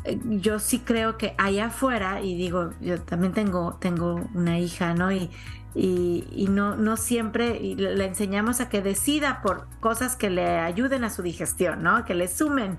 eh, 0.04 0.18
yo 0.24 0.58
sí 0.58 0.80
creo 0.80 1.18
que 1.18 1.34
allá 1.38 1.66
afuera, 1.66 2.22
y 2.22 2.36
digo, 2.36 2.70
yo 2.80 3.00
también 3.00 3.32
tengo, 3.32 3.76
tengo 3.80 4.28
una 4.34 4.58
hija, 4.58 4.94
¿no? 4.94 5.12
Y, 5.12 5.30
y, 5.74 6.46
no, 6.48 6.74
no 6.74 6.96
siempre 6.96 7.60
le 7.60 8.04
enseñamos 8.04 8.60
a 8.60 8.68
que 8.68 8.82
decida 8.82 9.40
por 9.40 9.68
cosas 9.78 10.16
que 10.16 10.28
le 10.28 10.58
ayuden 10.58 11.04
a 11.04 11.10
su 11.10 11.22
digestión, 11.22 11.82
¿no? 11.82 12.04
Que 12.04 12.14
le 12.14 12.26
sumen. 12.26 12.78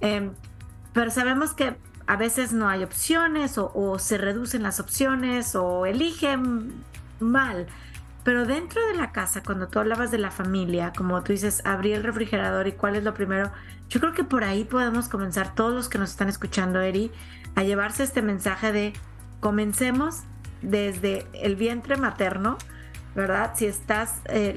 Em, 0.00 0.32
pero 0.92 1.10
sabemos 1.10 1.54
que 1.54 1.76
a 2.06 2.16
veces 2.16 2.52
no 2.52 2.68
hay 2.68 2.82
opciones 2.82 3.56
o, 3.56 3.70
o, 3.74 3.98
se 3.98 4.18
reducen 4.18 4.62
las 4.62 4.80
opciones 4.80 5.54
o 5.54 5.86
eligen 5.86 6.72
mal. 7.20 7.66
Pero 8.24 8.46
dentro 8.46 8.84
de 8.86 8.94
la 8.94 9.12
casa, 9.12 9.42
cuando 9.42 9.68
tú 9.68 9.78
hablabas 9.78 10.10
de 10.10 10.18
la 10.18 10.30
familia, 10.30 10.92
como 10.96 11.22
tú 11.22 11.32
dices, 11.32 11.60
abrir 11.66 11.94
el 11.94 12.02
refrigerador 12.02 12.66
y 12.66 12.72
cuál 12.72 12.96
es 12.96 13.04
lo 13.04 13.12
primero, 13.12 13.52
yo 13.90 14.00
creo 14.00 14.14
que 14.14 14.24
por 14.24 14.44
ahí 14.44 14.64
podemos 14.64 15.08
comenzar 15.08 15.54
todos 15.54 15.74
los 15.74 15.88
que 15.90 15.98
nos 15.98 16.10
están 16.10 16.30
escuchando, 16.30 16.80
Eri, 16.80 17.12
a 17.54 17.62
llevarse 17.62 18.02
este 18.02 18.22
mensaje 18.22 18.72
de 18.72 18.92
comencemos 19.40 20.22
desde 20.62 21.26
el 21.34 21.54
vientre 21.54 21.98
materno, 21.98 22.56
¿verdad? 23.14 23.52
Si 23.56 23.66
estás 23.66 24.22
eh, 24.24 24.54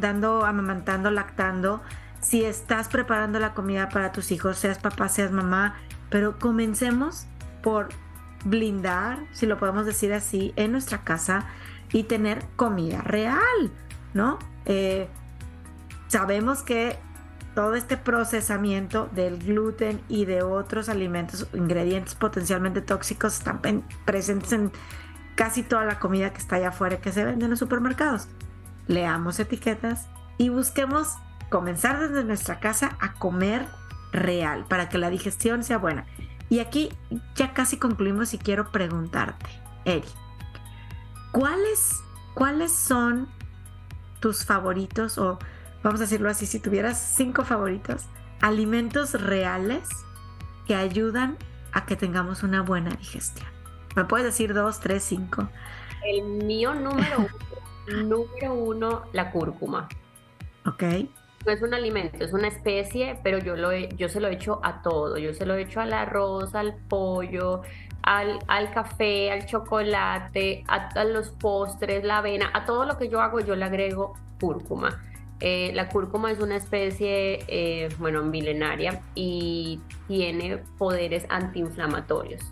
dando, 0.00 0.46
amamantando, 0.46 1.10
lactando, 1.10 1.82
si 2.22 2.44
estás 2.44 2.88
preparando 2.88 3.38
la 3.38 3.52
comida 3.52 3.90
para 3.90 4.12
tus 4.12 4.32
hijos, 4.32 4.56
seas 4.56 4.78
papá, 4.78 5.10
seas 5.10 5.30
mamá, 5.30 5.76
pero 6.08 6.38
comencemos 6.38 7.26
por 7.62 7.90
blindar, 8.46 9.18
si 9.32 9.44
lo 9.44 9.58
podemos 9.58 9.84
decir 9.84 10.14
así, 10.14 10.54
en 10.56 10.72
nuestra 10.72 11.04
casa 11.04 11.44
y 11.92 12.04
tener 12.04 12.44
comida 12.56 13.02
real, 13.02 13.72
¿no? 14.14 14.38
Eh, 14.66 15.08
sabemos 16.08 16.62
que 16.62 16.98
todo 17.54 17.74
este 17.74 17.96
procesamiento 17.96 19.08
del 19.12 19.38
gluten 19.38 20.00
y 20.08 20.24
de 20.24 20.42
otros 20.42 20.88
alimentos, 20.88 21.48
ingredientes 21.52 22.14
potencialmente 22.14 22.80
tóxicos, 22.80 23.38
están 23.38 23.60
presentes 24.04 24.52
en 24.52 24.70
casi 25.34 25.62
toda 25.62 25.84
la 25.84 25.98
comida 25.98 26.32
que 26.32 26.38
está 26.38 26.56
allá 26.56 26.68
afuera 26.68 27.00
que 27.00 27.12
se 27.12 27.24
vende 27.24 27.46
en 27.46 27.50
los 27.50 27.58
supermercados. 27.58 28.28
Leamos 28.86 29.40
etiquetas 29.40 30.08
y 30.38 30.48
busquemos 30.48 31.16
comenzar 31.48 31.98
desde 31.98 32.24
nuestra 32.24 32.60
casa 32.60 32.96
a 33.00 33.14
comer 33.14 33.66
real 34.12 34.64
para 34.68 34.88
que 34.88 34.98
la 34.98 35.10
digestión 35.10 35.64
sea 35.64 35.78
buena. 35.78 36.06
Y 36.48 36.58
aquí 36.58 36.90
ya 37.34 37.52
casi 37.52 37.76
concluimos 37.76 38.34
y 38.34 38.38
quiero 38.38 38.70
preguntarte, 38.70 39.46
Eri, 39.84 40.08
¿cuáles, 41.32 42.02
¿cuáles 42.34 42.72
son 42.72 43.28
tus 44.20 44.44
favoritos 44.44 45.18
o 45.18 45.38
vamos 45.82 46.00
a 46.00 46.04
decirlo 46.04 46.30
así, 46.30 46.46
si 46.46 46.60
tuvieras 46.60 47.14
cinco 47.16 47.44
favoritos, 47.44 48.06
alimentos 48.40 49.20
reales 49.20 49.88
que 50.66 50.74
ayudan 50.74 51.36
a 51.72 51.86
que 51.86 51.96
tengamos 51.96 52.42
una 52.42 52.62
buena 52.62 52.90
digestión? 52.90 53.48
¿Me 53.96 54.04
puedes 54.04 54.26
decir 54.26 54.54
dos, 54.54 54.80
tres, 54.80 55.02
cinco? 55.02 55.48
El 56.04 56.22
mío 56.44 56.74
número 56.74 57.18
uno, 57.18 58.02
número 58.02 58.54
uno, 58.54 59.02
la 59.12 59.30
cúrcuma. 59.30 59.88
Ok 60.66 60.84
no 61.46 61.52
es 61.52 61.62
un 61.62 61.72
alimento, 61.72 62.22
es 62.22 62.32
una 62.32 62.48
especie, 62.48 63.18
pero 63.22 63.38
yo, 63.38 63.56
lo 63.56 63.72
yo 63.74 64.08
se 64.08 64.20
lo 64.20 64.28
he 64.28 64.34
hecho 64.34 64.60
a 64.62 64.82
todo. 64.82 65.16
Yo 65.16 65.32
se 65.32 65.46
lo 65.46 65.54
he 65.54 65.62
hecho 65.62 65.80
al 65.80 65.92
arroz, 65.92 66.54
al 66.54 66.76
pollo, 66.88 67.62
al, 68.02 68.38
al 68.48 68.70
café, 68.72 69.30
al 69.30 69.46
chocolate, 69.46 70.64
a, 70.68 71.04
los 71.04 71.30
postres, 71.30 72.04
la 72.04 72.18
avena, 72.18 72.50
a 72.54 72.64
todo 72.64 72.84
lo 72.84 72.96
que 72.96 73.08
yo 73.08 73.20
hago 73.20 73.40
yo 73.40 73.56
le 73.56 73.64
agrego 73.64 74.14
cúrcuma. 74.40 75.02
Eh, 75.40 75.72
la 75.74 75.88
cúrcuma 75.88 76.30
es 76.30 76.40
una 76.40 76.56
especie, 76.56 77.44
eh, 77.48 77.88
bueno, 77.98 78.22
milenaria 78.22 79.00
y 79.14 79.80
tiene 80.06 80.58
poderes 80.78 81.24
antiinflamatorios. 81.28 82.42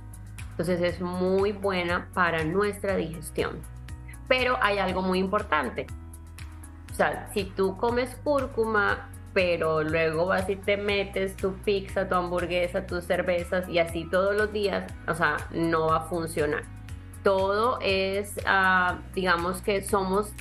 Entonces 0.51 0.81
es 0.81 1.01
muy 1.01 1.53
buena 1.53 2.09
para 2.15 2.45
nuestra 2.45 2.97
digestión. 2.97 3.61
Pero 4.27 4.59
hay 4.63 4.79
algo 4.79 5.03
muy 5.03 5.19
importante 5.19 5.87
sea, 6.99 7.31
si 7.33 7.45
tú 7.45 7.77
comes 7.77 8.15
cúrcuma, 8.23 9.09
pero 9.33 9.83
luego 9.83 10.27
vas 10.27 10.49
y 10.49 10.57
te 10.57 10.77
metes 10.77 11.37
tu 11.37 11.55
pizza, 11.59 12.09
tu 12.09 12.15
hamburguesa, 12.15 12.87
tus 12.87 13.05
cervezas 13.05 13.69
y 13.69 13.79
así 13.79 14.05
todos 14.11 14.35
los 14.37 14.53
días, 14.53 14.93
o 15.07 15.15
sea, 15.15 15.37
no 15.51 15.89
va 15.89 15.99
a 15.99 16.01
funcionar. 16.03 16.63
Todo 17.23 17.79
es, 17.83 18.41
ah, 18.47 18.99
digamos 19.15 19.61
que 19.63 19.83
somos 19.83 20.33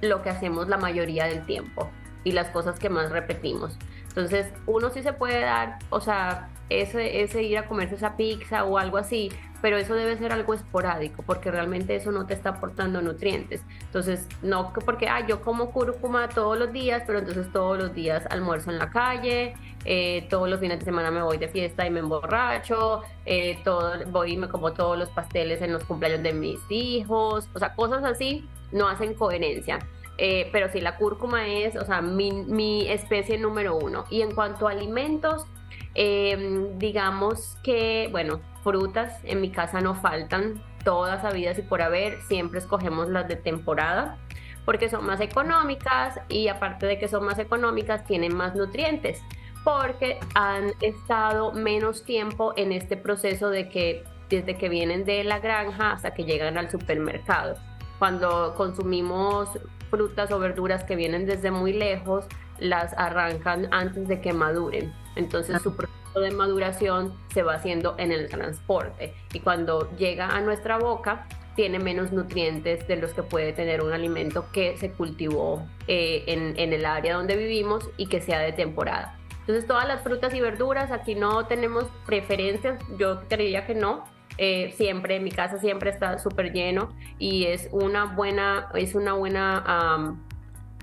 lo 0.00 0.22
que 0.22 0.30
hacemos 0.30 0.68
la 0.68 0.76
mayoría 0.76 1.26
del 1.26 1.44
tiempo 1.46 1.90
y 2.24 2.32
las 2.32 2.48
cosas 2.48 2.78
que 2.78 2.88
más 2.88 3.10
repetimos. 3.10 3.78
Entonces, 4.08 4.52
uno 4.66 4.90
sí 4.90 5.02
se 5.02 5.12
puede 5.12 5.40
dar, 5.40 5.78
o 5.90 6.00
sea, 6.00 6.48
ese, 6.70 7.22
ese 7.22 7.42
ir 7.42 7.58
a 7.58 7.66
comerse 7.66 7.96
esa 7.96 8.16
pizza 8.16 8.64
o 8.64 8.78
algo 8.78 8.96
así, 8.96 9.30
pero 9.60 9.76
eso 9.76 9.94
debe 9.94 10.16
ser 10.16 10.32
algo 10.32 10.54
esporádico 10.54 11.22
porque 11.22 11.50
realmente 11.50 11.94
eso 11.94 12.12
no 12.12 12.26
te 12.26 12.34
está 12.34 12.50
aportando 12.50 13.02
nutrientes. 13.02 13.62
Entonces, 13.82 14.26
no 14.42 14.72
porque, 14.72 15.08
ah, 15.08 15.26
yo 15.26 15.42
como 15.42 15.72
cúrcuma 15.72 16.28
todos 16.28 16.58
los 16.58 16.72
días, 16.72 17.02
pero 17.06 17.18
entonces 17.18 17.52
todos 17.52 17.78
los 17.78 17.94
días 17.94 18.24
almuerzo 18.30 18.70
en 18.70 18.78
la 18.78 18.90
calle, 18.90 19.54
eh, 19.84 20.26
todos 20.30 20.48
los 20.48 20.60
fines 20.60 20.78
de 20.78 20.84
semana 20.84 21.10
me 21.10 21.22
voy 21.22 21.38
de 21.38 21.48
fiesta 21.48 21.86
y 21.86 21.90
me 21.90 22.00
emborracho, 22.00 23.02
eh, 23.26 23.58
todo, 23.64 23.92
voy 24.06 24.32
y 24.32 24.36
me 24.36 24.48
como 24.48 24.72
todos 24.72 24.98
los 24.98 25.08
pasteles 25.10 25.60
en 25.62 25.72
los 25.72 25.84
cumpleaños 25.84 26.22
de 26.22 26.32
mis 26.32 26.60
hijos, 26.70 27.48
o 27.54 27.58
sea, 27.58 27.74
cosas 27.74 28.04
así 28.04 28.48
no 28.72 28.88
hacen 28.88 29.14
coherencia. 29.14 29.78
Eh, 30.22 30.50
pero 30.52 30.70
sí, 30.70 30.82
la 30.82 30.96
cúrcuma 30.96 31.48
es, 31.48 31.76
o 31.76 31.84
sea, 31.86 32.02
mi, 32.02 32.30
mi 32.30 32.86
especie 32.88 33.38
número 33.38 33.76
uno. 33.76 34.04
Y 34.10 34.20
en 34.20 34.34
cuanto 34.34 34.68
a 34.68 34.72
alimentos, 34.72 35.46
digamos 35.94 37.56
que, 37.62 38.08
bueno, 38.10 38.40
frutas 38.62 39.20
en 39.24 39.40
mi 39.40 39.50
casa 39.50 39.80
no 39.80 39.94
faltan, 39.94 40.62
todas 40.84 41.24
habidas 41.24 41.58
y 41.58 41.62
por 41.62 41.82
haber, 41.82 42.20
siempre 42.22 42.58
escogemos 42.58 43.08
las 43.08 43.28
de 43.28 43.36
temporada 43.36 44.18
porque 44.64 44.88
son 44.88 45.04
más 45.04 45.20
económicas 45.20 46.20
y 46.28 46.48
aparte 46.48 46.86
de 46.86 46.98
que 46.98 47.08
son 47.08 47.24
más 47.24 47.38
económicas 47.38 48.04
tienen 48.04 48.34
más 48.34 48.54
nutrientes 48.54 49.22
porque 49.64 50.18
han 50.34 50.72
estado 50.80 51.52
menos 51.52 52.04
tiempo 52.04 52.54
en 52.56 52.72
este 52.72 52.96
proceso 52.96 53.50
de 53.50 53.68
que 53.68 54.04
desde 54.28 54.56
que 54.56 54.68
vienen 54.68 55.04
de 55.04 55.24
la 55.24 55.38
granja 55.40 55.92
hasta 55.92 56.14
que 56.14 56.24
llegan 56.24 56.56
al 56.56 56.70
supermercado. 56.70 57.56
Cuando 57.98 58.54
consumimos 58.56 59.50
frutas 59.90 60.30
o 60.30 60.38
verduras 60.38 60.84
que 60.84 60.96
vienen 60.96 61.26
desde 61.26 61.50
muy 61.50 61.72
lejos, 61.72 62.26
las 62.58 62.94
arrancan 62.96 63.68
antes 63.72 64.06
de 64.08 64.20
que 64.20 64.32
maduren. 64.32 64.94
Entonces 65.16 65.60
su 65.62 65.74
proceso 65.74 66.20
de 66.20 66.30
maduración 66.30 67.14
se 67.32 67.42
va 67.42 67.54
haciendo 67.54 67.94
en 67.98 68.12
el 68.12 68.28
transporte 68.28 69.14
y 69.32 69.40
cuando 69.40 69.90
llega 69.96 70.28
a 70.28 70.40
nuestra 70.40 70.78
boca 70.78 71.26
tiene 71.56 71.78
menos 71.78 72.12
nutrientes 72.12 72.86
de 72.86 72.96
los 72.96 73.12
que 73.12 73.22
puede 73.22 73.52
tener 73.52 73.82
un 73.82 73.92
alimento 73.92 74.46
que 74.52 74.76
se 74.78 74.92
cultivó 74.92 75.66
eh, 75.88 76.24
en, 76.26 76.58
en 76.58 76.72
el 76.72 76.86
área 76.86 77.14
donde 77.14 77.36
vivimos 77.36 77.90
y 77.96 78.06
que 78.06 78.20
sea 78.20 78.40
de 78.40 78.52
temporada. 78.52 79.18
Entonces 79.40 79.66
todas 79.66 79.86
las 79.86 80.02
frutas 80.02 80.32
y 80.32 80.40
verduras, 80.40 80.90
aquí 80.90 81.14
no 81.14 81.46
tenemos 81.46 81.86
preferencias, 82.06 82.80
yo 82.98 83.22
creía 83.28 83.66
que 83.66 83.74
no, 83.74 84.04
eh, 84.42 84.72
siempre 84.76 85.16
en 85.16 85.24
mi 85.24 85.30
casa 85.30 85.58
siempre 85.58 85.90
está 85.90 86.18
súper 86.18 86.52
lleno 86.54 86.94
y 87.18 87.44
es 87.44 87.68
una 87.72 88.06
buena, 88.06 88.70
es 88.74 88.94
una 88.94 89.12
buena, 89.12 90.16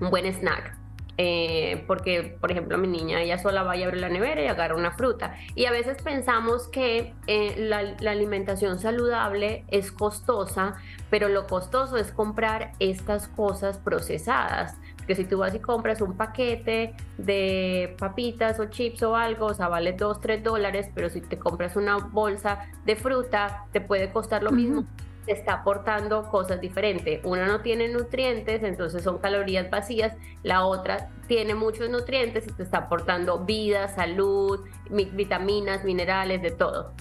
un 0.00 0.10
buen 0.10 0.32
snack. 0.32 0.77
Eh, 1.20 1.82
porque, 1.88 2.38
por 2.40 2.52
ejemplo, 2.52 2.78
mi 2.78 2.86
niña, 2.86 3.20
ella 3.20 3.38
sola 3.38 3.64
va 3.64 3.72
a 3.72 3.74
abrir 3.74 4.00
la 4.00 4.08
nevera 4.08 4.40
y 4.40 4.46
agarra 4.46 4.76
una 4.76 4.92
fruta. 4.92 5.34
Y 5.56 5.64
a 5.64 5.72
veces 5.72 6.00
pensamos 6.00 6.68
que 6.68 7.12
eh, 7.26 7.56
la, 7.58 7.96
la, 7.98 8.12
alimentación 8.12 8.78
saludable 8.78 9.64
es 9.66 9.90
costosa, 9.90 10.76
pero 11.10 11.28
lo 11.28 11.48
costoso 11.48 11.96
es 11.96 12.12
comprar 12.12 12.70
estas 12.78 13.26
cosas 13.26 13.78
procesadas. 13.78 14.76
Que 15.08 15.16
si 15.16 15.24
tú 15.24 15.38
vas 15.38 15.52
y 15.56 15.58
compras 15.58 16.00
un 16.00 16.16
paquete 16.16 16.94
de 17.16 17.96
papitas 17.98 18.60
o 18.60 18.66
chips 18.66 19.02
o 19.02 19.16
algo, 19.16 19.46
o 19.46 19.54
sea, 19.54 19.66
vale 19.66 19.94
2, 19.94 20.20
3 20.20 20.44
dólares, 20.44 20.88
pero 20.94 21.10
si 21.10 21.20
te 21.20 21.36
compras 21.36 21.74
una 21.74 21.96
bolsa 21.96 22.68
de 22.84 22.94
fruta, 22.94 23.64
te 23.72 23.80
puede 23.80 24.12
costar 24.12 24.44
lo 24.44 24.52
mismo 24.52 24.86
está 25.32 25.54
aportando 25.54 26.28
cosas 26.30 26.60
diferentes. 26.60 27.20
Una 27.24 27.46
no 27.46 27.60
tiene 27.60 27.88
nutrientes, 27.88 28.62
entonces 28.62 29.02
son 29.02 29.18
calorías 29.18 29.70
vacías. 29.70 30.14
La 30.42 30.64
otra 30.64 31.08
tiene 31.26 31.54
muchos 31.54 31.90
nutrientes 31.90 32.46
y 32.46 32.52
te 32.52 32.62
está 32.62 32.78
aportando 32.78 33.40
vida, 33.44 33.88
salud, 33.88 34.60
vitaminas, 34.90 35.84
minerales, 35.84 36.42
de 36.42 36.50
todo. 36.50 36.92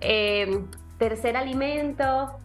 Em, 0.00 0.66
tercer 0.98 1.36
alimento, 1.36 2.38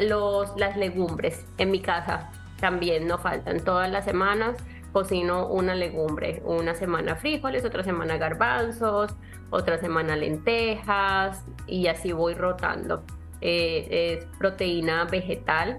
los, 0.00 0.56
las 0.56 0.76
legumbres. 0.76 1.44
En 1.58 1.70
mi 1.70 1.80
casa 1.80 2.30
también 2.60 3.06
no 3.06 3.18
faltan. 3.18 3.60
Todas 3.60 3.90
las 3.90 4.04
semanas 4.04 4.56
cocino 4.92 5.46
una 5.46 5.74
legumbre. 5.74 6.42
Una 6.44 6.74
semana 6.74 7.16
frijoles, 7.16 7.64
otra 7.64 7.84
semana 7.84 8.16
garbanzos, 8.16 9.14
otra 9.50 9.78
semana 9.78 10.16
lentejas 10.16 11.44
y 11.66 11.86
así 11.86 12.12
voy 12.12 12.34
rotando. 12.34 13.04
Eh, 13.40 14.18
es 14.18 14.24
proteína 14.38 15.04
vegetal, 15.04 15.78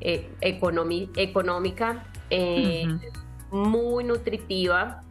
eh, 0.00 0.30
económica, 0.40 2.04
eh, 2.30 2.86
muy 3.50 4.04
nutritiva 4.04 5.02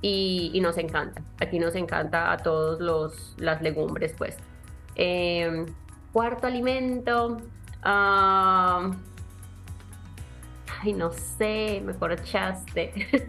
y, 0.00 0.58
nos 0.62 0.78
encanta. 0.78 1.22
Aquí 1.40 1.58
nos 1.58 1.74
encanta 1.74 2.32
a 2.32 2.36
todos 2.36 2.80
los, 2.80 3.34
las 3.38 3.60
legumbres, 3.62 4.14
pues. 4.16 4.36
Em, 4.94 5.66
cuarto 6.12 6.46
alimento. 6.46 7.38
ay, 7.82 8.92
no 10.94 11.10
sé, 11.10 11.82
me 11.84 11.94
corchaste. 11.94 12.92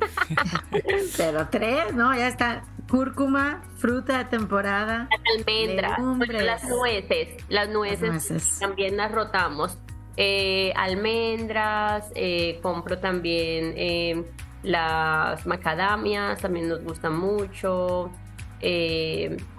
Pero 1.17 1.47
tres, 1.49 1.93
¿no? 1.93 2.15
Ya 2.15 2.27
está 2.27 2.63
cúrcuma, 2.89 3.61
fruta 3.77 4.17
de 4.17 4.25
temporada, 4.25 5.07
las 5.11 5.47
almendras, 5.47 5.99
las 6.43 6.67
nueces, 6.67 7.43
las 7.47 7.69
nueces, 7.69 8.59
también 8.59 8.97
las 8.97 9.11
rotamos. 9.11 9.77
Eh, 10.17 10.73
almendras, 10.75 12.11
eh, 12.13 12.59
compro 12.61 12.97
también 12.97 13.73
eh, 13.77 14.25
las 14.63 15.47
macadamias, 15.47 16.41
también 16.41 16.67
nos 16.67 16.83
gustan 16.83 17.17
mucho. 17.17 18.11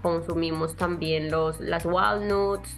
consumimos 0.03 0.77
también 0.77 1.31
los, 1.31 1.61
las 1.61 1.87
walnuts. 1.87 2.77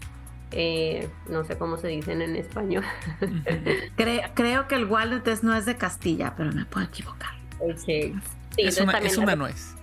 no 1.28 1.44
sé 1.44 1.58
cómo 1.58 1.76
se 1.78 1.88
dicen 1.88 2.22
en 2.22 2.36
español. 2.36 2.84
creo, 3.96 4.68
que 4.68 4.74
el 4.76 4.84
walnut 4.84 5.26
no 5.42 5.56
es 5.56 5.66
de 5.66 5.76
Castilla, 5.76 6.34
pero 6.36 6.52
me 6.52 6.64
puedo 6.66 6.86
equivocar. 6.86 7.32
Sí, 7.76 8.14
es, 8.58 8.80
una, 8.80 8.98
es 8.98 9.16
una 9.16 9.34
nuez. 9.34 9.74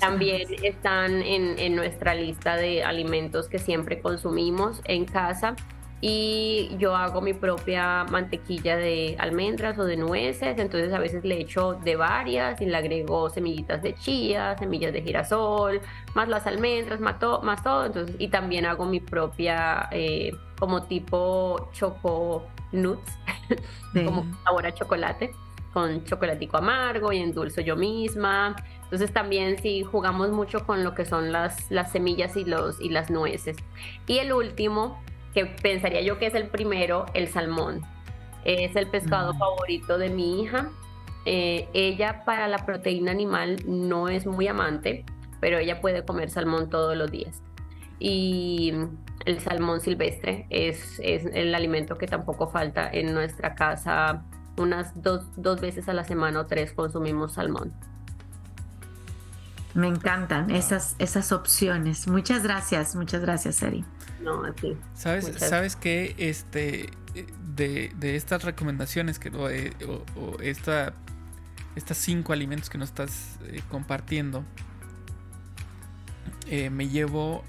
También 0.00 0.48
están 0.62 1.22
en, 1.22 1.58
en, 1.58 1.76
nuestra 1.76 2.14
lista 2.14 2.56
de 2.56 2.84
alimentos 2.84 3.48
que 3.48 3.58
siempre 3.58 4.00
consumimos 4.00 4.80
en 4.84 5.04
casa. 5.04 5.56
Y 6.00 6.76
yo 6.78 6.94
hago 6.94 7.20
mi 7.20 7.34
propia 7.34 8.04
mantequilla 8.04 8.76
de 8.76 9.16
almendras 9.18 9.76
o 9.80 9.84
de 9.84 9.96
nueces, 9.96 10.56
entonces 10.58 10.92
a 10.92 11.00
veces 11.00 11.24
le 11.24 11.40
echo 11.40 11.74
de 11.74 11.96
varias 11.96 12.60
y 12.60 12.66
le 12.66 12.76
agrego 12.76 13.28
semillitas 13.30 13.82
de 13.82 13.96
chía, 13.96 14.56
semillas 14.56 14.92
de 14.92 15.02
girasol, 15.02 15.80
más 16.14 16.28
las 16.28 16.46
almendras, 16.46 17.00
más, 17.00 17.16
más 17.42 17.64
todo, 17.64 17.86
entonces 17.86 18.14
y 18.20 18.28
también 18.28 18.64
hago 18.64 18.84
mi 18.84 19.00
propia 19.00 19.88
eh, 19.90 20.30
como 20.60 20.84
tipo 20.84 21.68
choco 21.72 22.46
nuts, 22.70 23.18
como 24.04 24.24
sabor 24.44 24.66
a 24.66 24.72
chocolate 24.72 25.32
con 25.72 26.04
chocolatico 26.04 26.56
amargo 26.56 27.12
y 27.12 27.18
endulzo 27.18 27.60
yo 27.60 27.76
misma. 27.76 28.56
Entonces 28.88 29.12
también 29.12 29.58
sí 29.60 29.82
jugamos 29.82 30.30
mucho 30.30 30.64
con 30.64 30.82
lo 30.82 30.94
que 30.94 31.04
son 31.04 31.30
las, 31.30 31.70
las 31.70 31.92
semillas 31.92 32.38
y, 32.38 32.46
los, 32.46 32.80
y 32.80 32.88
las 32.88 33.10
nueces. 33.10 33.58
Y 34.06 34.16
el 34.16 34.32
último 34.32 34.98
que 35.34 35.44
pensaría 35.44 36.00
yo 36.00 36.18
que 36.18 36.26
es 36.26 36.34
el 36.34 36.48
primero, 36.48 37.04
el 37.12 37.28
salmón. 37.28 37.82
Es 38.44 38.76
el 38.76 38.86
pescado 38.86 39.34
mm. 39.34 39.38
favorito 39.38 39.98
de 39.98 40.08
mi 40.08 40.42
hija. 40.42 40.70
Eh, 41.26 41.68
ella 41.74 42.24
para 42.24 42.48
la 42.48 42.64
proteína 42.64 43.10
animal 43.10 43.58
no 43.66 44.08
es 44.08 44.26
muy 44.26 44.48
amante, 44.48 45.04
pero 45.38 45.58
ella 45.58 45.82
puede 45.82 46.06
comer 46.06 46.30
salmón 46.30 46.70
todos 46.70 46.96
los 46.96 47.10
días. 47.10 47.42
Y 47.98 48.72
el 49.26 49.40
salmón 49.40 49.82
silvestre 49.82 50.46
es, 50.48 50.98
es 51.00 51.26
el 51.26 51.54
alimento 51.54 51.98
que 51.98 52.06
tampoco 52.06 52.48
falta 52.48 52.88
en 52.90 53.12
nuestra 53.12 53.54
casa. 53.54 54.24
Unas 54.56 55.02
dos, 55.02 55.26
dos 55.36 55.60
veces 55.60 55.90
a 55.90 55.92
la 55.92 56.04
semana 56.04 56.40
o 56.40 56.46
tres 56.46 56.72
consumimos 56.72 57.34
salmón. 57.34 57.74
Me 59.78 59.86
encantan 59.86 60.50
esas, 60.50 60.96
esas 60.98 61.30
opciones. 61.30 62.08
Muchas 62.08 62.42
gracias, 62.42 62.96
muchas 62.96 63.20
gracias, 63.20 63.62
Eri. 63.62 63.84
No, 64.20 64.42
así. 64.42 64.76
¿Sabes, 64.94 65.32
¿sabes 65.38 65.76
que 65.76 66.16
este, 66.18 66.90
de, 67.54 68.16
estas 68.16 68.42
recomendaciones 68.42 69.20
que, 69.20 69.30
o, 69.30 70.40
esta, 70.40 70.94
estas 71.76 71.96
cinco 71.96 72.32
alimentos 72.32 72.70
que 72.70 72.76
nos 72.76 72.88
estás 72.88 73.38
eh, 73.44 73.62
compartiendo, 73.70 74.44
eh, 76.48 76.70
me 76.70 76.88
llevo 76.88 77.44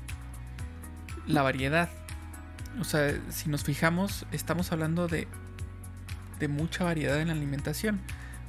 la 1.26 1.42
variedad. 1.42 1.90
O 2.80 2.84
sea, 2.84 3.12
si 3.30 3.50
nos 3.50 3.64
fijamos, 3.64 4.28
estamos 4.32 4.72
hablando 4.72 5.08
de, 5.08 5.28
de 6.38 6.48
mucha 6.48 6.84
variedad 6.84 7.20
en 7.20 7.30
la 7.30 7.34
alimentación. 7.34 8.00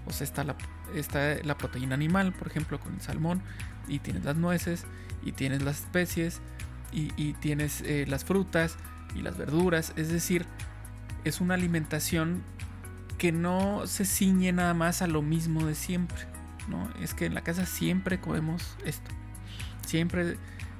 O 0.05 0.13
sea, 0.13 0.27
está 0.27 0.45
la, 0.45 0.57
está 0.95 1.37
la 1.43 1.57
proteína 1.57 1.95
animal, 1.95 2.35
por 2.35 2.49
ejemplo, 2.49 2.79
con 2.79 2.95
el 2.95 3.01
salmón, 3.01 3.43
y 3.91 3.99
tienes 3.99 4.25
las 4.25 4.37
nueces, 4.37 4.85
y 5.23 5.33
tienes 5.33 5.63
las 5.63 5.81
especies, 5.81 6.41
y, 6.93 7.35
tienes 7.35 7.83
eh, 7.83 8.05
las 8.09 8.25
frutas 8.25 8.77
y 9.15 9.23
las 9.23 9.37
verduras. 9.37 9.93
Es 9.97 10.09
decir, 10.09 10.47
es 11.25 11.41
una 11.41 11.55
alimentación 11.55 12.43
que 13.19 13.33
no 13.33 13.87
se 13.87 14.05
ciñe 14.05 14.53
nada 14.53 14.75
más 14.75 15.03
a 15.03 15.07
lo 15.07 15.23
mismo 15.23 15.67
de 15.67 15.75
siempre. 15.75 16.19
¿no? 16.69 16.89
Es 17.01 17.15
que 17.15 17.27
en 17.27 17.35
la 17.35 17.43
casa 17.43 17.67
siempre 17.67 18.21
comemos 18.21 18.77
esto. 18.85 19.11
Siempre 19.87 20.37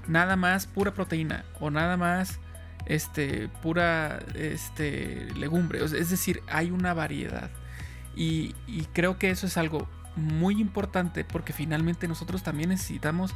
nada 0.09 0.37
más 0.37 0.67
pura 0.67 0.95
proteína 0.95 1.45
o 1.61 1.71
nada 1.71 1.97
más 1.97 2.41
este 2.87 3.49
pura 3.63 4.19
este 4.35 5.29
legumbre. 5.37 5.85
Es 5.85 6.11
decir, 6.11 6.43
hay 6.49 6.71
una 6.71 6.95
variedad. 6.95 7.51
Y, 8.17 8.55
y 8.67 8.87
creo 8.93 9.19
que 9.19 9.31
eso 9.31 9.47
es 9.47 9.57
algo 9.57 9.89
muy 10.17 10.61
importante 10.61 11.25
porque 11.25 11.53
finalmente 11.53 12.09
nosotros 12.09 12.43
también 12.43 12.71
necesitamos 12.71 13.33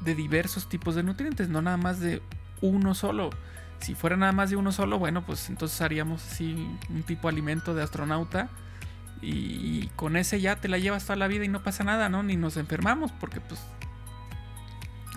de 0.00 0.14
diversos 0.14 0.68
tipos 0.68 0.94
de 0.94 1.02
nutrientes, 1.02 1.48
no 1.48 1.62
nada 1.62 1.76
más 1.76 2.00
de 2.00 2.22
uno 2.60 2.94
solo. 2.94 3.30
Si 3.80 3.94
fuera 3.94 4.16
nada 4.16 4.32
más 4.32 4.50
de 4.50 4.56
uno 4.56 4.72
solo, 4.72 4.98
bueno, 4.98 5.24
pues 5.26 5.48
entonces 5.48 5.80
haríamos 5.80 6.24
así 6.24 6.68
un 6.88 7.02
tipo 7.02 7.28
de 7.28 7.32
alimento 7.32 7.74
de 7.74 7.82
astronauta 7.82 8.48
y, 9.20 9.88
con 9.96 10.16
ese 10.16 10.40
ya 10.40 10.56
te 10.56 10.68
la 10.68 10.78
llevas 10.78 11.04
toda 11.04 11.16
la 11.16 11.28
vida 11.28 11.44
y 11.44 11.48
no 11.48 11.62
pasa 11.62 11.84
nada, 11.84 12.08
¿no? 12.08 12.22
Ni 12.22 12.36
nos 12.36 12.56
enfermamos 12.56 13.12
porque 13.12 13.40
pues 13.40 13.60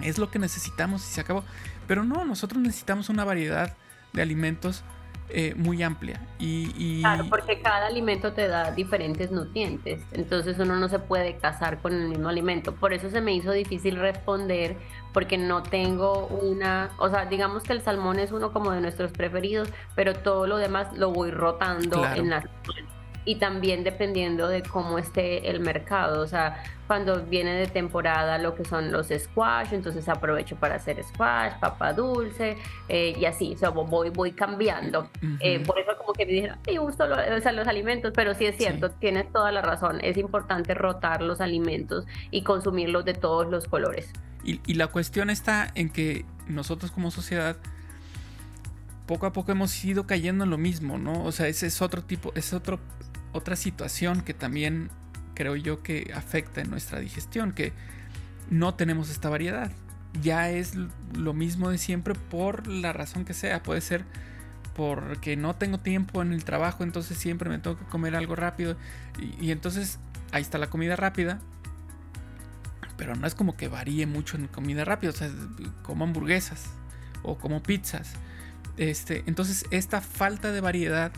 es 0.02 0.18
lo 0.18 0.30
que 0.30 0.40
necesitamos 0.40 1.08
y 1.08 1.14
se 1.14 1.22
acabó. 1.22 1.44
Pero 1.88 2.04
no, 2.04 2.26
nosotros 2.26 2.62
necesitamos 2.62 3.10
una 3.10 3.24
variedad 3.24 3.76
de 4.14 4.22
alimentos 4.22 4.84
eh, 5.30 5.54
muy 5.56 5.82
amplia. 5.82 6.22
Y, 6.38 7.02
Claro, 7.02 7.26
porque 7.30 7.62
cada 7.62 7.88
alimento 7.88 8.34
te 8.34 8.48
da 8.48 8.72
diferentes 8.72 9.32
nutrientes, 9.32 10.02
entonces 10.12 10.60
uno 10.60 10.76
no 10.76 10.90
se 10.90 11.00
puede 11.00 11.38
casar 11.38 11.80
con 11.80 11.94
el 11.94 12.10
mismo 12.10 12.30
alimento. 12.30 12.76
Por 12.76 12.94
eso 12.94 13.10
se 13.10 13.22
me 13.22 13.34
hizo 13.34 13.52
difícil 13.52 13.96
responder, 13.96 14.78
porque 15.14 15.38
no 15.38 15.64
tengo 15.64 16.28
una, 16.28 16.92
o 16.98 17.10
sea, 17.10 17.26
digamos 17.26 17.64
que 17.64 17.74
el 17.74 17.82
salmón 17.82 18.20
es 18.20 18.32
uno 18.32 18.52
como 18.52 18.72
de 18.72 18.82
nuestros 18.82 19.12
preferidos, 19.12 19.70
pero 19.96 20.14
todo 20.14 20.46
lo 20.46 20.58
demás 20.58 20.96
lo 20.96 21.12
voy 21.12 21.32
rotando 21.32 22.06
en 22.06 22.30
las 22.30 22.46
y 23.26 23.36
también 23.36 23.84
dependiendo 23.84 24.48
de 24.48 24.62
cómo 24.62 25.00
esté 25.00 25.50
el 25.50 25.60
mercado. 25.60 26.22
O 26.22 26.28
sea, 26.28 26.64
cuando 26.88 27.26
viene 27.26 27.54
de 27.56 27.68
temporada 27.68 28.38
lo 28.38 28.54
que 28.54 28.64
son 28.64 28.92
los 28.92 29.08
squash, 29.08 29.74
entonces 29.74 30.08
aprovecho 30.08 30.56
para 30.56 30.76
hacer 30.76 31.04
squash, 31.04 31.54
papa 31.60 31.94
dulce 31.94 32.56
eh, 32.88 33.16
y 33.18 33.26
así. 33.26 33.54
O 33.56 33.58
sea, 33.58 33.70
voy, 33.70 34.12
voy 34.12 34.32
cambiando. 34.32 35.10
Eh, 35.40 35.60
por 35.66 35.80
eso 35.80 35.98
como 35.98 36.14
que 36.14 36.26
me 36.26 36.34
dijeron, 36.34 36.60
me 36.66 36.78
gusto 36.78 37.06
o 37.06 37.42
sea, 37.42 37.52
los 37.52 37.68
alimentos, 37.68 38.14
pero 38.16 38.36
sí 38.36 38.46
es 38.46 38.56
cierto, 38.56 38.92
tienes 38.92 39.32
toda 39.32 39.52
la 39.52 39.62
razón. 39.62 40.00
Es 40.04 40.18
importante 40.18 40.76
rotar 40.76 41.22
los 41.22 41.42
alimentos 41.42 42.06
y 42.30 42.44
consumirlos 42.44 43.06
de 43.06 43.16
todos 43.16 43.48
los 43.50 43.68
colores. 43.68 44.12
Y, 44.44 44.62
y 44.68 44.76
la 44.76 44.88
cuestión 44.88 45.32
está 45.32 45.72
en 45.74 45.90
que 45.90 46.26
nosotros 46.48 46.92
como 46.92 47.10
sociedad 47.10 47.58
poco 49.08 49.26
a 49.26 49.34
poco 49.34 49.52
hemos 49.52 49.84
ido 49.84 50.06
cayendo 50.08 50.44
en 50.44 50.50
lo 50.50 50.58
mismo, 50.58 50.98
¿no? 50.98 51.24
O 51.24 51.32
sea, 51.32 51.48
ese 51.48 51.68
es 51.68 51.82
otro 51.82 52.04
tipo, 52.04 52.32
es 52.36 52.54
otro 52.54 52.80
otra 53.36 53.58
situación 53.58 54.22
que 54.22 54.34
también 54.34 54.90
creo 55.34 55.56
yo 55.58 55.84
que 55.84 56.12
afecta 56.16 56.62
en 56.62 56.70
nuestra 56.70 57.00
digestión, 57.00 57.52
que 57.52 57.74
no 58.50 58.74
tenemos 58.76 59.10
esta 59.10 59.30
variedad. 59.30 59.72
Ya 60.22 60.50
es 60.50 60.76
lo 61.14 61.34
mismo 61.34 61.70
de 61.70 61.78
siempre 61.78 62.16
por 62.16 62.68
la 62.68 62.94
razón 62.94 63.26
que 63.26 63.34
sea. 63.34 63.62
Puede 63.62 63.82
ser 63.82 64.06
porque 64.74 65.36
no 65.36 65.56
tengo 65.56 65.80
tiempo 65.80 66.22
en 66.22 66.32
el 66.32 66.46
trabajo, 66.46 66.84
entonces 66.84 67.18
siempre 67.18 67.50
me 67.50 67.60
tengo 67.60 67.78
que 67.78 67.86
comer 67.86 68.16
algo 68.16 68.36
rápido. 68.36 68.78
Y, 69.42 69.52
entonces 69.52 70.00
ahí 70.32 70.42
está 70.42 70.58
la 70.58 70.68
comida 70.68 70.96
rápida. 70.96 71.40
Pero 72.96 73.16
no 73.16 73.28
es 73.28 73.36
como 73.36 73.58
que 73.58 73.68
varíe 73.68 74.06
mucho 74.06 74.38
en 74.38 74.48
comida 74.48 74.86
rápida. 74.86 75.10
O 75.10 75.14
sea, 75.14 75.30
como 75.84 76.06
hamburguesas 76.06 76.70
o 77.24 77.38
como 77.38 77.62
pizzas. 77.62 78.14
Este, 78.78 79.24
entonces 79.26 79.66
esta 79.72 80.00
falta 80.00 80.54
de 80.54 80.62
variedad 80.62 81.12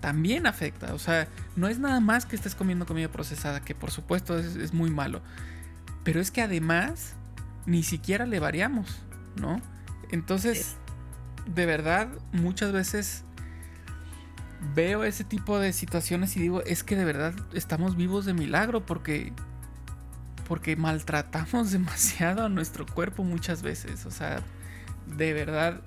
también 0.00 0.46
afecta. 0.46 0.94
O 0.94 0.98
sea, 0.98 1.28
no 1.56 1.68
es 1.68 1.78
nada 1.78 2.00
más 2.00 2.26
que 2.26 2.36
estés 2.36 2.54
comiendo 2.54 2.86
comida 2.86 3.08
procesada, 3.08 3.60
que 3.60 3.74
por 3.74 3.90
supuesto 3.90 4.38
es, 4.38 4.72
muy 4.72 4.90
malo. 4.90 5.22
Pero 6.04 6.20
es 6.20 6.30
que 6.30 6.42
además 6.42 7.14
ni 7.66 7.82
siquiera 7.82 8.26
le 8.26 8.40
variamos, 8.40 9.02
¿no? 9.40 9.60
Entonces, 10.10 10.76
de 11.46 11.66
verdad, 11.66 12.08
muchas 12.32 12.72
veces 12.72 13.24
veo 14.74 15.04
ese 15.04 15.24
tipo 15.24 15.58
de 15.58 15.72
situaciones 15.72 16.36
y 16.36 16.40
digo, 16.40 16.62
es 16.62 16.82
que 16.82 16.96
de 16.96 17.04
verdad 17.04 17.34
estamos 17.52 17.96
vivos 17.96 18.24
de 18.24 18.34
milagro 18.34 18.84
porque 18.84 19.32
porque 20.48 20.76
maltratamos 20.76 21.70
demasiado 21.72 22.44
a 22.44 22.48
nuestro 22.48 22.86
cuerpo 22.86 23.22
muchas 23.22 23.62
veces. 23.62 24.06
O 24.06 24.10
sea, 24.10 24.42
de 25.06 25.34
verdad, 25.34 25.82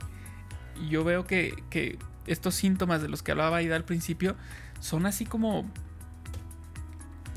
yo 0.88 1.04
veo 1.04 1.26
que, 1.26 1.64
que 1.70 1.98
estos 2.28 2.56
síntomas 2.56 3.02
de 3.02 3.10
los 3.10 3.24
que 3.24 3.32
hablaba 3.32 3.58
Aida 3.58 3.76
al 3.76 3.86
principio 3.86 4.36
son 4.80 5.06
así 5.06 5.26
como 5.26 5.70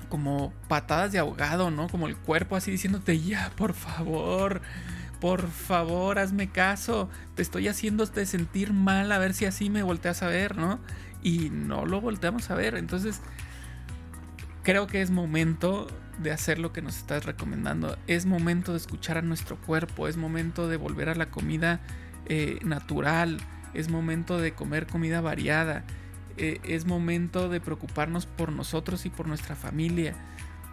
como 0.09 0.53
patadas 0.69 1.11
de 1.11 1.19
ahogado, 1.19 1.73
¿no? 1.73 1.89
Como 1.89 2.07
el 2.07 2.17
cuerpo 2.17 2.55
así 2.55 2.71
diciéndote, 2.71 3.19
ya, 3.19 3.51
por 3.57 3.75
favor, 3.75 4.63
por 5.21 5.49
favor, 5.51 6.21
hazme 6.21 6.51
caso, 6.51 7.09
te 7.35 7.43
estoy 7.43 7.67
haciéndote 7.67 8.25
sentir 8.25 8.73
mal, 8.73 9.11
a 9.11 9.19
ver 9.19 9.35
si 9.35 9.45
así 9.45 9.71
me 9.71 9.83
volteas 9.83 10.23
a 10.23 10.29
ver, 10.29 10.57
¿no? 10.57 10.79
Y 11.21 11.51
no 11.51 11.85
lo 11.85 12.01
volteamos 12.01 12.51
a 12.51 12.55
ver, 12.55 12.77
entonces 12.77 13.23
creo 14.63 14.87
que 14.87 15.03
es 15.03 15.11
momento 15.11 15.89
de 16.19 16.31
hacer 16.31 16.59
lo 16.59 16.73
que 16.73 16.81
nos 16.81 16.97
estás 16.97 17.25
recomendando, 17.25 17.99
es 18.07 18.25
momento 18.25 18.73
de 18.73 18.79
escuchar 18.79 19.19
a 19.19 19.23
nuestro 19.23 19.57
cuerpo, 19.57 20.07
es 20.07 20.17
momento 20.17 20.69
de 20.69 20.77
volver 20.77 21.09
a 21.09 21.15
la 21.15 21.31
comida 21.31 21.81
eh, 22.27 22.61
natural, 22.63 23.39
es 23.75 23.91
momento 23.91 24.39
de 24.39 24.53
comer 24.53 24.87
comida 24.87 25.21
variada. 25.21 25.85
eh, 26.37 26.61
es 26.65 26.85
momento 26.85 27.49
de 27.49 27.61
preocuparnos 27.61 28.27
por 28.27 28.51
nosotros 28.51 29.07
y 29.07 29.11
por 29.11 29.29
nuestra 29.29 29.55
familia. 29.55 30.15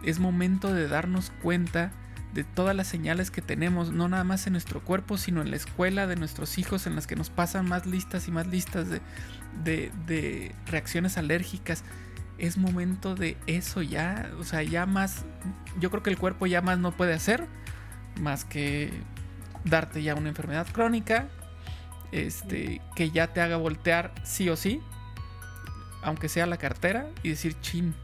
Es 0.02 0.18
momento 0.18 0.72
de 0.74 0.88
darnos 0.88 1.30
cuenta 1.42 1.92
de 2.32 2.44
todas 2.44 2.74
las 2.74 2.86
señales 2.86 3.30
que 3.30 3.42
tenemos, 3.42 3.92
no 3.92 4.08
nada 4.08 4.24
más 4.24 4.46
en 4.46 4.54
nuestro 4.54 4.80
cuerpo, 4.80 5.18
sino 5.18 5.42
en 5.42 5.50
la 5.50 5.56
escuela 5.56 6.06
de 6.06 6.16
nuestros 6.16 6.58
hijos, 6.58 6.86
en 6.86 6.94
las 6.94 7.06
que 7.06 7.14
nos 7.14 7.30
pasan 7.30 7.68
más 7.68 7.86
listas 7.86 8.26
y 8.26 8.30
más 8.30 8.46
listas 8.46 8.88
de, 8.88 9.90
de, 10.06 10.54
reacciones 10.66 11.18
alérgicas. 11.18 11.84
Es 12.38 12.56
momento 12.56 13.14
de 13.14 13.36
eso 13.46 13.82
ya, 13.82 14.30
o 14.38 14.44
sea, 14.44 14.62
ya 14.62 14.86
más, 14.86 15.24
yo 15.78 15.90
creo 15.90 16.02
que 16.02 16.10
el 16.10 16.18
cuerpo 16.18 16.46
ya 16.46 16.62
más 16.62 16.78
no 16.78 16.92
puede 16.92 17.12
hacer, 17.12 17.46
más 18.20 18.44
que 18.44 18.90
darte 19.64 20.02
ya 20.02 20.14
una 20.14 20.30
enfermedad 20.30 20.66
crónica, 20.72 21.28
este, 22.12 22.80
que 22.94 23.10
ya 23.10 23.32
te 23.32 23.40
haga 23.40 23.56
voltear 23.56 24.12
sí 24.22 24.48
o 24.48 24.56
sí, 24.56 24.80
aunque 26.02 26.28
sea 26.28 26.46
la 26.46 26.58
cartera, 26.58 27.08
y 27.22 27.30
decir 27.30 27.56
chin. 27.60 27.94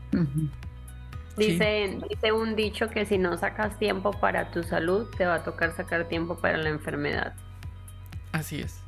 Dice, 1.37 1.99
dice 2.11 2.33
un 2.33 2.57
dicho 2.57 2.91
que 2.91 3.07
si 3.07 3.17
no 3.17 3.37
sacas 3.37 3.79
tiempo 3.79 4.11
para 4.11 4.51
tu 4.51 4.65
salud, 4.65 5.07
te 5.17 5.25
va 5.25 5.37
a 5.37 5.43
tocar 5.45 5.75
sacar 5.77 6.09
tiempo 6.09 6.37
para 6.37 6.59
la 6.59 6.69
enfermedad. 6.69 7.35
Así 8.33 8.61
es. 8.61 8.83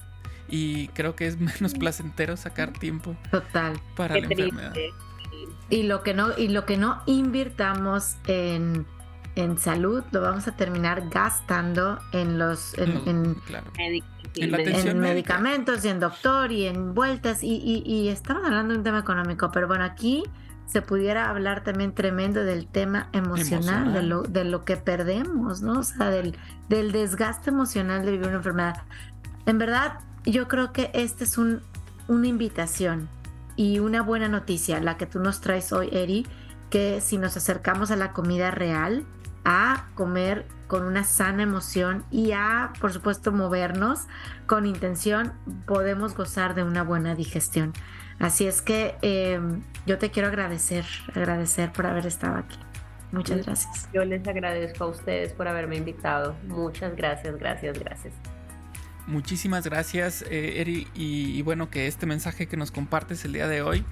Y 0.48 0.88
creo 0.88 1.14
que 1.14 1.28
es 1.28 1.38
menos 1.38 1.74
placentero 1.74 2.36
sacar 2.36 2.72
tiempo 2.72 3.16
Total. 3.30 3.80
para 3.94 4.16
la 4.16 4.26
enfermedad. 4.26 4.74
Y 5.68 5.84
lo 5.84 6.02
que 6.02 6.12
no, 6.12 6.36
y 6.36 6.48
lo 6.48 6.66
que 6.66 6.76
no 6.76 7.00
invirtamos 7.06 8.16
en, 8.26 8.84
en 9.36 9.56
salud, 9.56 10.02
lo 10.10 10.20
vamos 10.20 10.48
a 10.48 10.56
terminar 10.56 11.08
gastando 11.08 12.00
en 12.12 12.38
los 12.38 12.76
en, 12.76 13.00
en, 13.06 13.36
medicamentos 14.94 15.84
y 15.84 15.88
en 15.88 16.00
doctor 16.00 16.52
y 16.52 16.66
en 16.66 16.94
vueltas. 16.94 17.42
Y, 17.42 17.56
y, 17.56 17.82
y 17.84 18.08
estamos 18.08 18.44
hablando 18.44 18.72
de 18.72 18.78
un 18.78 18.84
tema 18.84 18.98
económico, 19.00 19.50
pero 19.52 19.66
bueno, 19.68 19.84
aquí 19.84 20.24
se 20.66 20.82
pudiera 20.82 21.30
hablar 21.30 21.64
también 21.64 21.92
tremendo 21.92 22.44
del 22.44 22.68
tema 22.68 23.08
emocional, 23.12 23.92
De, 23.92 24.02
lo, 24.02 24.22
de 24.22 24.44
lo 24.44 24.64
que 24.64 24.76
perdemos, 24.76 25.62
¿no? 25.62 25.80
O 25.80 25.82
sea, 25.82 26.10
del, 26.10 26.36
del 26.68 26.92
desgaste 26.92 27.50
emocional 27.50 28.04
de 28.04 28.12
vivir 28.12 28.28
una 28.28 28.36
enfermedad. 28.36 28.82
En 29.46 29.58
verdad, 29.58 29.98
yo 30.24 30.46
creo 30.46 30.72
que 30.72 30.90
esta 30.94 31.24
es 31.24 31.38
un, 31.38 31.60
una 32.06 32.28
invitación 32.28 33.08
y 33.56 33.80
una 33.80 34.02
buena 34.02 34.28
noticia, 34.28 34.80
la 34.80 34.96
que 34.96 35.06
tú 35.06 35.18
nos 35.18 35.40
traes 35.40 35.72
hoy, 35.72 35.88
Eri, 35.90 36.24
que 36.70 37.00
si 37.00 37.18
nos 37.18 37.36
acercamos 37.36 37.90
a 37.90 37.96
la 37.96 38.12
comida 38.12 38.52
real, 38.52 39.04
a 39.44 39.86
comer 39.94 40.46
con 40.66 40.84
una 40.84 41.04
sana 41.04 41.42
emoción 41.42 42.04
y 42.10 42.32
a, 42.32 42.72
por 42.80 42.92
supuesto, 42.92 43.32
movernos 43.32 44.06
con 44.46 44.66
intención, 44.66 45.32
podemos 45.66 46.14
gozar 46.14 46.54
de 46.54 46.62
una 46.62 46.82
buena 46.82 47.14
digestión. 47.14 47.72
Así 48.18 48.46
es 48.46 48.62
que 48.62 48.96
em, 49.02 49.62
yo 49.86 49.98
te 49.98 50.10
quiero 50.10 50.28
agradecer, 50.28 50.84
agradecer 51.14 51.72
por 51.72 51.86
haber 51.86 52.06
estado 52.06 52.36
aquí. 52.36 52.58
Muchas 53.12 53.44
gracias. 53.44 53.88
Yo 53.92 54.04
les 54.04 54.26
agradezco 54.28 54.84
a 54.84 54.86
ustedes 54.88 55.32
por 55.32 55.48
haberme 55.48 55.76
invitado. 55.76 56.36
Muchas 56.46 56.94
gracias, 56.94 57.36
gracias, 57.38 57.78
gracias. 57.78 58.14
Muchísimas 59.06 59.64
gracias, 59.64 60.22
eh, 60.30 60.60
Eri. 60.60 60.86
Y, 60.94 61.42
bueno, 61.42 61.70
que 61.70 61.88
este 61.88 62.06
mensaje 62.06 62.46
que 62.46 62.56
nos 62.56 62.70
compartes 62.70 63.24
el 63.24 63.32
día 63.32 63.48
de 63.48 63.62
hoy, 63.62 63.84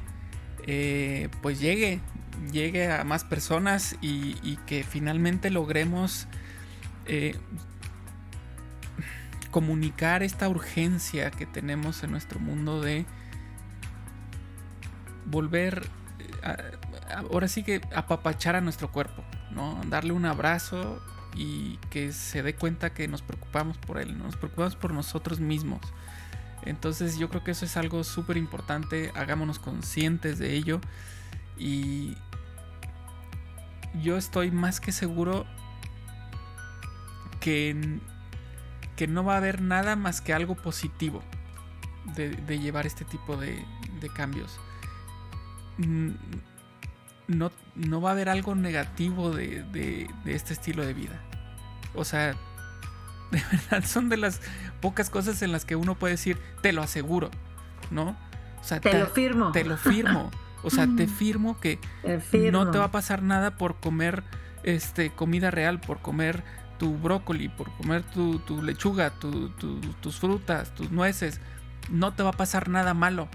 eh, 0.66 1.28
pues 1.42 1.58
llegue, 1.58 2.00
llegue 2.52 2.90
a 2.90 3.04
más 3.04 3.24
personas 3.24 3.96
y, 4.00 4.56
que 4.66 4.84
finalmente 4.84 5.50
logremos 5.50 6.26
eh, 7.06 7.38
comunicar 9.50 10.22
esta 10.22 10.48
urgencia 10.48 11.30
que 11.30 11.46
tenemos 11.46 12.02
en 12.02 12.10
nuestro 12.10 12.38
mundo 12.38 12.80
de 12.80 13.06
volver, 15.26 15.88
eh, 16.42 16.56
ahora 17.30 17.48
sí 17.48 17.62
que 17.62 17.80
apapachar 17.94 18.56
a 18.56 18.60
nuestro 18.60 18.90
cuerpo, 18.90 19.24
¿no? 19.50 19.80
Darle 19.88 20.12
un 20.12 20.26
abrazo 20.26 21.02
y 21.34 21.76
que 21.90 22.12
se 22.12 22.42
dé 22.42 22.54
cuenta 22.54 22.90
que 22.90 23.08
nos 23.08 23.22
preocupamos 23.22 23.78
por 23.78 23.98
él, 23.98 24.18
nos 24.18 24.36
preocupamos 24.36 24.76
por 24.76 24.92
nosotros 24.92 25.40
mismos. 25.40 25.80
Entonces 26.62 27.18
yo 27.18 27.28
creo 27.28 27.44
que 27.44 27.52
eso 27.52 27.64
es 27.64 27.76
algo 27.76 28.04
súper 28.04 28.36
importante, 28.36 29.12
hagámonos 29.14 29.58
conscientes 29.58 30.38
de 30.38 30.54
ello 30.54 30.80
y 31.56 32.16
yo 34.02 34.16
estoy 34.16 34.50
más 34.50 34.80
que 34.80 34.92
seguro 34.92 35.46
que, 37.40 38.00
que 38.96 39.06
no 39.06 39.24
va 39.24 39.34
a 39.34 39.36
haber 39.38 39.62
nada 39.62 39.96
más 39.96 40.20
que 40.20 40.32
algo 40.32 40.54
positivo 40.54 41.22
de, 42.14 42.58
llevar 42.58 42.86
este 42.86 43.04
tipo 43.04 43.36
de 43.36 43.64
cambios. 44.14 44.58
Mm, 45.78 46.10
no, 47.28 47.52
no 47.76 48.00
va 48.00 48.10
a 48.10 48.12
haber 48.12 48.28
algo 48.28 48.54
negativo 48.54 49.30
de, 49.30 50.08
este 50.24 50.54
estilo 50.54 50.84
de 50.84 50.94
vida. 50.94 51.20
O 51.94 52.04
sea, 52.04 52.34
de 53.30 53.42
verdad 53.52 53.84
son 53.86 54.08
de 54.08 54.16
las 54.16 54.40
pocas 54.80 55.10
cosas 55.10 55.40
en 55.42 55.52
las 55.52 55.64
que 55.64 55.76
uno 55.76 55.94
puede 55.94 56.14
decir, 56.14 56.38
te 56.62 56.72
lo 56.72 56.82
aseguro, 56.82 57.30
¿no? 57.90 58.16
O 58.60 58.64
sea, 58.64 58.80
te, 58.80 58.98
lo 58.98 59.06
firmo. 59.06 59.52
Te 59.52 59.64
lo 59.64 59.76
firmo. 59.76 60.30
O 60.62 60.70
sea, 60.70 60.88
te 60.96 61.06
firmo 61.06 61.60
que 61.60 61.78
no 62.52 62.70
te 62.70 62.78
va 62.78 62.86
a 62.86 62.90
pasar 62.90 63.22
nada 63.22 63.56
por 63.56 63.76
comer 63.80 64.24
este, 64.64 65.10
comida 65.10 65.50
real, 65.50 65.80
por 65.80 66.00
comer 66.00 66.42
tu 66.78 66.96
brócoli, 66.96 67.48
por 67.48 67.70
comer 67.76 68.02
tu, 68.02 68.62
lechuga, 68.62 69.10
tus 69.10 70.18
frutas, 70.18 70.74
tus 70.74 70.90
nueces. 70.90 71.40
No 71.90 72.12
te 72.14 72.22
va 72.22 72.30
a 72.30 72.32
pasar 72.32 72.68
nada 72.68 72.94
malo, 72.94 73.28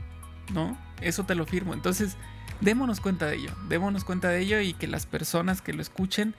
¿no? 0.54 0.78
Eso 1.02 1.26
te 1.26 1.36
lo 1.36 1.46
firmo. 1.46 1.74
Entonces, 1.74 2.18
démonos 2.62 3.00
cuenta 3.00 3.26
de 3.26 3.36
ello, 3.38 3.52
démonos 3.68 4.04
cuenta 4.04 4.30
de 4.30 4.40
ello 4.40 4.60
y 4.60 4.74
que 4.74 4.88
las 4.88 5.06
personas 5.06 5.62
que 5.62 5.74
lo 5.74 5.82
escuchen, 5.82 6.36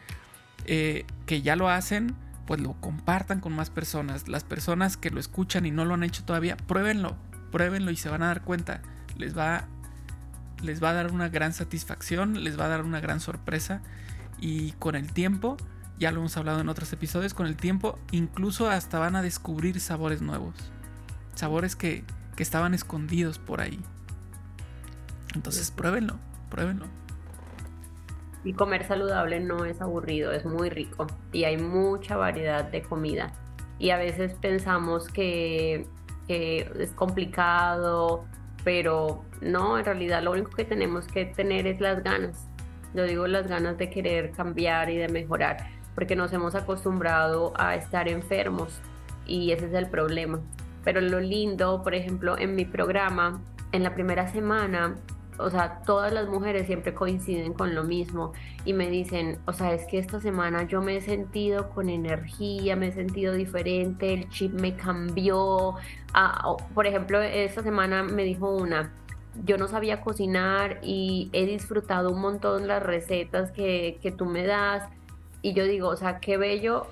eh, 0.66 1.05
que 1.26 1.43
ya 1.43 1.57
lo 1.57 1.68
hacen, 1.68 2.14
pues 2.47 2.61
lo 2.61 2.74
compartan 2.80 3.41
con 3.41 3.55
más 3.55 3.70
personas. 3.70 4.28
Las 4.28 4.45
personas 4.45 4.97
que 4.97 5.11
lo 5.11 5.20
escuchan 5.20 5.66
y 5.66 5.70
no 5.70 5.85
lo 5.85 5.95
han 5.95 6.03
hecho 6.03 6.24
todavía, 6.24 6.57
pruébenlo, 6.57 7.16
pruébenlo 7.51 7.91
y 7.91 7.97
se 7.97 8.09
van 8.09 8.22
a 8.22 8.26
dar 8.26 8.43
cuenta. 8.43 8.82
Les 9.16 9.37
va, 9.37 9.66
les 10.62 10.82
va 10.82 10.90
a 10.90 10.92
dar 10.94 11.12
una 11.12 11.28
gran 11.28 11.52
satisfacción, 11.52 12.44
les 12.44 12.59
va 12.59 12.66
a 12.66 12.68
dar 12.68 12.82
una 12.82 13.00
gran 13.00 13.20
sorpresa 13.20 13.82
y 14.40 14.72
con 14.72 14.94
el 14.94 15.12
tiempo, 15.12 15.57
ya 15.98 16.11
lo 16.11 16.20
hemos 16.20 16.36
hablado 16.36 16.61
en 16.61 16.68
otros 16.68 16.92
episodios, 16.92 17.34
con 17.34 17.46
el 17.46 17.57
tiempo 17.57 17.98
incluso 18.11 18.68
hasta 18.68 18.98
van 18.98 19.16
a 19.16 19.22
descubrir 19.22 19.80
sabores 19.80 20.22
nuevos. 20.22 20.55
Sabores 21.34 21.76
que, 21.76 22.05
que 22.36 22.42
estaban 22.42 22.74
escondidos 22.74 23.38
por 23.38 23.61
ahí. 23.61 23.80
Entonces 25.34 25.70
pruébenlo, 25.70 26.18
pruébenlo. 26.50 26.86
Y 28.44 28.52
comer 28.52 28.86
saludable 28.86 29.40
no 29.40 29.64
es 29.64 29.80
aburrido, 29.80 30.30
es 30.32 30.44
muy 30.44 30.68
rico 30.68 31.07
y 31.32 31.44
hay 31.44 31.57
mucha 31.57 32.16
variedad 32.16 32.64
de 32.64 32.82
comida. 32.82 33.32
Y 33.78 33.90
a 33.90 33.96
veces 33.96 34.34
pensamos 34.34 35.09
que, 35.09 35.86
es 36.28 36.90
complicado, 36.92 38.24
pero 38.64 39.22
no, 39.40 39.78
en 39.78 39.84
realidad 39.84 40.22
lo 40.22 40.32
único 40.32 40.50
que 40.50 40.64
tenemos 40.64 41.06
que 41.06 41.26
tener 41.26 41.66
es 41.66 41.80
las 41.80 42.02
ganas. 42.02 42.48
Yo 42.94 43.04
digo 43.04 43.26
las 43.26 43.46
ganas 43.46 43.76
de 43.76 43.90
querer 43.90 44.30
cambiar 44.32 44.88
y 44.88 44.96
de 44.96 45.08
mejorar, 45.08 45.68
porque 45.94 46.16
nos 46.16 46.32
hemos 46.32 46.54
acostumbrado 46.54 47.52
a 47.56 47.74
estar 47.74 48.08
enfermos 48.08 48.80
y 49.26 49.52
ese 49.52 49.66
es 49.66 49.74
el 49.74 49.88
problema. 49.88 50.40
Pero 50.84 51.00
lo 51.00 51.20
lindo, 51.20 51.82
por 51.82 51.94
ejemplo, 51.94 52.38
en 52.38 52.54
mi 52.54 52.64
programa, 52.64 53.40
en 53.72 53.82
la 53.82 53.94
primera 53.94 54.28
semana 54.28 54.96
o 55.39 55.51
sea, 55.51 55.80
todas 55.85 56.12
las 56.12 56.28
mujeres 56.28 56.66
siempre 56.66 56.95
coinciden 56.95 57.53
con 57.53 57.74
lo 57.74 57.85
mismo 57.85 58.32
y 58.64 58.72
me 58.72 58.89
dicen, 58.89 59.39
o 59.47 59.53
sea, 59.53 59.72
es 59.72 59.87
que 59.87 59.99
esta 59.99 60.20
semana 60.20 60.64
yo 60.64 60.80
me 60.80 60.97
he 60.97 61.01
sentido 61.01 61.70
con 61.70 61.89
energía, 61.89 62.76
me 62.76 62.89
he 62.89 62.93
sentido 62.93 63.35
diferente, 63.35 64.12
el 64.14 64.28
chip 64.28 64.53
me 64.53 64.76
cambió. 64.76 65.74
Ah, 66.12 66.57
por 66.74 66.87
ejemplo, 66.87 67.20
esta 67.20 67.62
semana 67.62 68.03
me 68.03 68.24
dijo 68.24 68.55
una, 68.55 68.93
yo 69.45 69.59
no 69.59 69.66
sabía 69.66 70.01
cocinar 70.01 70.78
y 70.82 71.30
he 71.32 71.47
disfrutado 71.47 72.11
un 72.11 72.20
montón 72.20 72.68
las 72.68 72.82
recetas 72.82 73.51
que, 73.51 73.99
que 74.03 74.12
tú 74.12 74.26
me 74.26 74.47
das. 74.47 74.89
Y 75.43 75.53
yo 75.53 75.64
digo, 75.64 75.89
o 75.89 75.97
sea, 75.97 76.20
qué 76.20 76.37
bello 76.37 76.87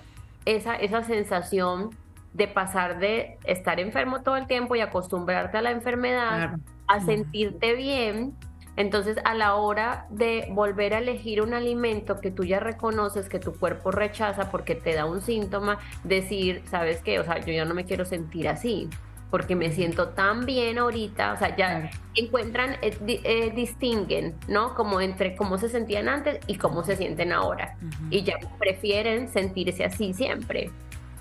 esa, 0.44 0.74
esa 0.74 1.04
sensación 1.04 1.90
de 2.34 2.48
pasar 2.48 2.98
de 2.98 3.38
estar 3.44 3.78
enfermo 3.78 4.22
todo 4.22 4.36
el 4.36 4.46
tiempo 4.46 4.74
y 4.74 4.80
acostumbrarte 4.80 5.58
a 5.58 5.62
la 5.62 5.70
enfermedad 5.70 6.56
a 6.94 7.00
sentirte 7.00 7.74
bien. 7.74 8.34
Entonces, 8.76 9.18
a 9.24 9.34
la 9.34 9.56
hora 9.56 10.06
de 10.10 10.48
volver 10.50 10.94
a 10.94 10.98
elegir 10.98 11.42
un 11.42 11.52
alimento 11.52 12.20
que 12.20 12.30
tú 12.30 12.44
ya 12.44 12.58
reconoces 12.58 13.28
que 13.28 13.38
tu 13.38 13.52
cuerpo 13.52 13.90
rechaza 13.90 14.50
porque 14.50 14.74
te 14.74 14.94
da 14.94 15.04
un 15.04 15.20
síntoma, 15.20 15.78
decir, 16.04 16.62
¿sabes 16.70 17.02
qué? 17.02 17.18
O 17.20 17.24
sea, 17.24 17.38
yo 17.40 17.52
ya 17.52 17.66
no 17.66 17.74
me 17.74 17.84
quiero 17.84 18.04
sentir 18.06 18.48
así 18.48 18.88
porque 19.32 19.56
me 19.56 19.72
siento 19.72 20.10
tan 20.10 20.44
bien 20.44 20.78
ahorita, 20.78 21.32
o 21.32 21.38
sea, 21.38 21.56
ya 21.56 21.90
encuentran, 22.14 22.76
eh, 22.82 22.94
eh, 23.06 23.50
distinguen, 23.56 24.34
¿no? 24.46 24.74
Como 24.74 25.00
entre 25.00 25.36
cómo 25.36 25.56
se 25.56 25.70
sentían 25.70 26.06
antes 26.10 26.38
y 26.46 26.56
cómo 26.56 26.84
se 26.84 26.96
sienten 26.96 27.32
ahora. 27.32 27.74
Y 28.10 28.24
ya 28.24 28.34
prefieren 28.58 29.30
sentirse 29.30 29.86
así 29.86 30.12
siempre. 30.12 30.70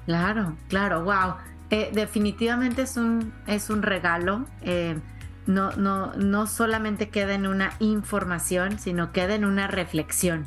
Claro, 0.05 0.57
claro, 0.67 1.05
wow. 1.05 1.35
Eh, 1.69 1.89
definitivamente 1.93 2.81
es 2.81 2.97
un, 2.97 3.33
es 3.47 3.69
un 3.69 3.81
regalo 3.81 4.45
no, 5.53 5.71
no, 5.73 6.13
no 6.15 6.47
solamente 6.47 7.09
queda 7.09 7.33
en 7.33 7.47
una 7.47 7.73
información, 7.79 8.79
sino 8.79 9.11
queda 9.11 9.35
en 9.35 9.45
una 9.45 9.67
reflexión. 9.67 10.45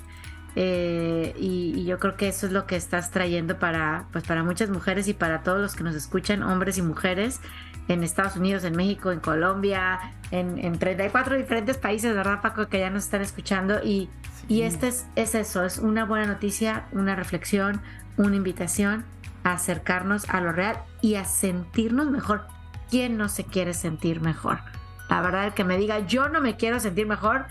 Eh, 0.56 1.34
y, 1.36 1.84
yo 1.84 1.98
creo 1.98 2.16
que 2.16 2.28
eso 2.28 2.46
es 2.46 2.52
lo 2.52 2.66
que 2.66 2.76
estás 2.76 3.10
trayendo 3.10 3.58
para, 3.58 4.06
pues 4.12 4.24
para 4.24 4.44
muchas 4.44 4.70
mujeres 4.70 5.08
y 5.08 5.14
para 5.14 5.42
todos 5.42 5.60
los 5.60 5.74
que 5.74 5.84
nos 5.84 5.94
escuchan, 5.94 6.42
hombres 6.42 6.78
y 6.78 6.82
mujeres, 6.82 7.40
en 7.88 8.02
Estados 8.02 8.36
Unidos, 8.36 8.64
en 8.64 8.76
México, 8.76 9.12
en 9.12 9.20
Colombia, 9.20 10.00
en, 10.30 10.58
en 10.58 10.78
34 10.78 11.36
diferentes 11.36 11.76
países, 11.76 12.14
¿verdad, 12.14 12.40
Paco? 12.40 12.68
Que 12.68 12.80
ya 12.80 12.88
nos 12.88 13.04
están 13.04 13.20
escuchando. 13.20 13.80
Y, 13.84 14.08
y 14.48 14.62
este 14.62 14.88
es, 14.88 15.06
es 15.16 15.34
eso, 15.34 15.64
es 15.64 15.78
una 15.78 16.04
buena 16.04 16.26
noticia, 16.26 16.86
una 16.92 17.14
reflexión, 17.14 17.82
una 18.16 18.36
invitación 18.36 19.04
a 19.42 19.52
acercarnos 19.52 20.28
a 20.30 20.40
lo 20.40 20.52
real 20.52 20.78
y 21.02 21.16
a 21.16 21.24
sentirnos 21.24 22.10
mejor. 22.10 22.46
¿Quién 22.90 23.18
no 23.18 23.28
se 23.28 23.44
quiere 23.44 23.74
sentir 23.74 24.20
mejor? 24.20 24.60
La 25.14 25.20
verdad, 25.20 25.46
el 25.46 25.54
que 25.54 25.62
me 25.62 25.78
diga, 25.78 26.00
yo 26.00 26.28
no 26.28 26.40
me 26.40 26.56
quiero 26.56 26.80
sentir 26.80 27.06
mejor, 27.06 27.46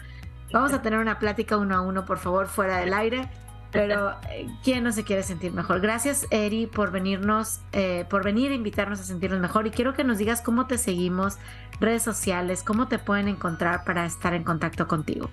vamos 0.51 0.73
a 0.73 0.81
tener 0.81 0.99
una 0.99 1.17
plática 1.17 1.55
uno 1.55 1.77
a 1.77 1.81
uno, 1.81 2.03
por 2.03 2.17
favor, 2.17 2.47
fuera 2.47 2.79
del 2.79 2.93
aire. 2.93 3.29
Pero, 3.71 4.17
eh, 4.29 4.47
¿quién 4.65 4.83
no 4.83 4.91
se 4.91 5.05
quiere 5.05 5.23
sentir 5.23 5.53
mejor? 5.53 5.79
Gracias, 5.79 6.27
Eri, 6.29 6.67
por 6.67 6.91
venirnos, 6.91 7.61
eh, 7.71 8.03
por 8.09 8.25
venir 8.25 8.51
a 8.51 8.55
invitarnos 8.55 8.99
a 8.99 9.05
sentirnos 9.05 9.39
mejor. 9.39 9.65
Y 9.65 9.71
quiero 9.71 9.93
que 9.93 10.03
nos 10.03 10.17
digas 10.17 10.41
cómo 10.41 10.67
te 10.67 10.77
seguimos, 10.77 11.37
redes 11.79 12.03
sociales, 12.03 12.63
cómo 12.63 12.89
te 12.89 12.99
pueden 12.99 13.29
encontrar 13.29 13.85
para 13.85 14.05
estar 14.05 14.33
en 14.33 14.43
contacto 14.43 14.85
contigo. 14.85 15.29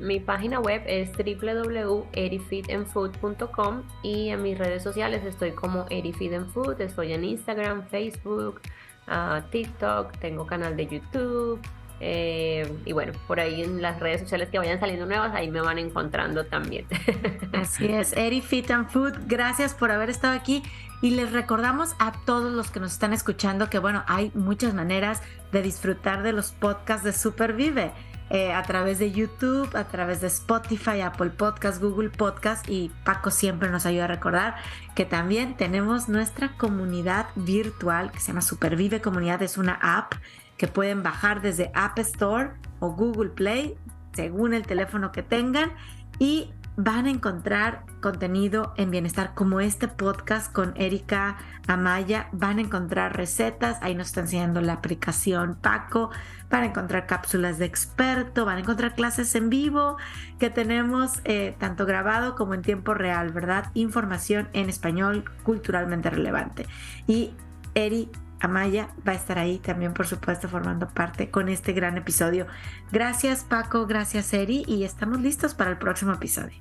Mi 0.00 0.18
página 0.18 0.58
web 0.58 0.82
es 0.86 1.12
www.erifitandfood.com 1.12 3.82
y 4.02 4.30
en 4.30 4.42
mis 4.42 4.58
redes 4.58 4.82
sociales 4.82 5.24
estoy 5.24 5.52
como 5.52 5.86
erifitandfood, 5.88 6.80
estoy 6.80 7.12
en 7.12 7.22
Instagram, 7.22 7.86
Facebook, 7.86 8.60
uh, 9.08 9.40
TikTok, 9.50 10.16
tengo 10.18 10.46
canal 10.46 10.76
de 10.76 10.86
YouTube, 10.86 11.60
eh, 12.00 12.70
y 12.84 12.92
bueno, 12.92 13.12
por 13.26 13.40
ahí 13.40 13.62
en 13.62 13.80
las 13.80 14.00
redes 14.00 14.20
sociales 14.20 14.48
que 14.50 14.58
vayan 14.58 14.80
saliendo 14.80 15.06
nuevas, 15.06 15.34
ahí 15.34 15.50
me 15.50 15.60
van 15.60 15.78
encontrando 15.78 16.44
también. 16.44 16.86
Así 17.52 17.86
es, 17.86 18.12
Eri 18.16 18.40
Fit 18.40 18.70
and 18.70 18.90
Food, 18.90 19.14
gracias 19.26 19.74
por 19.74 19.90
haber 19.90 20.10
estado 20.10 20.34
aquí. 20.34 20.62
Y 21.02 21.10
les 21.10 21.32
recordamos 21.32 21.94
a 21.98 22.12
todos 22.24 22.52
los 22.52 22.70
que 22.70 22.80
nos 22.80 22.92
están 22.92 23.12
escuchando 23.12 23.68
que, 23.68 23.78
bueno, 23.78 24.04
hay 24.06 24.32
muchas 24.34 24.74
maneras 24.74 25.22
de 25.52 25.60
disfrutar 25.60 26.22
de 26.22 26.32
los 26.32 26.52
podcasts 26.52 27.04
de 27.04 27.12
Supervive. 27.12 27.92
Eh, 28.34 28.52
a 28.52 28.64
través 28.64 28.98
de 28.98 29.12
YouTube, 29.12 29.76
a 29.76 29.84
través 29.84 30.20
de 30.20 30.26
Spotify, 30.26 31.02
Apple 31.02 31.30
Podcast, 31.30 31.80
Google 31.80 32.10
Podcast 32.10 32.68
y 32.68 32.90
Paco 33.04 33.30
siempre 33.30 33.70
nos 33.70 33.86
ayuda 33.86 34.06
a 34.06 34.08
recordar 34.08 34.56
que 34.96 35.04
también 35.04 35.56
tenemos 35.56 36.08
nuestra 36.08 36.56
comunidad 36.56 37.28
virtual 37.36 38.10
que 38.10 38.18
se 38.18 38.32
llama 38.32 38.42
Supervive 38.42 39.00
Comunidad, 39.00 39.40
es 39.42 39.56
una 39.56 39.78
app 39.80 40.14
que 40.56 40.66
pueden 40.66 41.04
bajar 41.04 41.42
desde 41.42 41.70
App 41.74 41.96
Store 42.00 42.50
o 42.80 42.90
Google 42.90 43.30
Play, 43.30 43.76
según 44.14 44.52
el 44.52 44.66
teléfono 44.66 45.12
que 45.12 45.22
tengan, 45.22 45.70
y 46.18 46.52
van 46.76 47.06
a 47.06 47.10
encontrar 47.10 47.84
contenido 48.00 48.74
en 48.76 48.90
bienestar 48.90 49.34
como 49.34 49.60
este 49.60 49.86
podcast 49.88 50.52
con 50.52 50.72
Erika 50.76 51.36
Amaya. 51.66 52.28
Van 52.32 52.58
a 52.58 52.62
encontrar 52.62 53.16
recetas, 53.16 53.78
ahí 53.80 53.94
nos 53.94 54.08
está 54.08 54.20
enseñando 54.20 54.60
la 54.60 54.74
aplicación 54.74 55.56
Paco. 55.60 56.10
Van 56.50 56.62
a 56.62 56.66
encontrar 56.66 57.06
cápsulas 57.06 57.58
de 57.58 57.66
experto, 57.66 58.44
van 58.44 58.56
a 58.56 58.60
encontrar 58.60 58.94
clases 58.94 59.34
en 59.34 59.50
vivo 59.50 59.96
que 60.38 60.50
tenemos 60.50 61.20
eh, 61.24 61.54
tanto 61.58 61.86
grabado 61.86 62.34
como 62.34 62.54
en 62.54 62.62
tiempo 62.62 62.94
real, 62.94 63.30
¿verdad? 63.30 63.70
Información 63.74 64.48
en 64.52 64.68
español 64.68 65.24
culturalmente 65.42 66.10
relevante. 66.10 66.66
Y 67.06 67.34
Eri 67.74 68.08
Amaya 68.40 68.88
va 69.06 69.12
a 69.12 69.14
estar 69.14 69.38
ahí 69.38 69.58
también, 69.58 69.94
por 69.94 70.06
supuesto, 70.06 70.48
formando 70.48 70.88
parte 70.88 71.30
con 71.30 71.48
este 71.48 71.72
gran 71.72 71.96
episodio. 71.96 72.46
Gracias 72.92 73.44
Paco, 73.44 73.86
gracias 73.86 74.32
Eri 74.32 74.64
y 74.66 74.84
estamos 74.84 75.20
listos 75.20 75.54
para 75.54 75.70
el 75.70 75.78
próximo 75.78 76.12
episodio. 76.12 76.58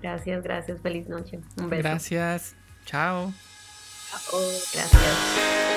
Gracias, 0.00 0.42
gracias, 0.42 0.80
feliz 0.80 1.08
noche. 1.08 1.40
Un 1.56 1.70
beso. 1.70 1.82
Gracias, 1.82 2.56
chao. 2.84 3.32
Chao, 4.10 4.40
gracias. 4.72 5.67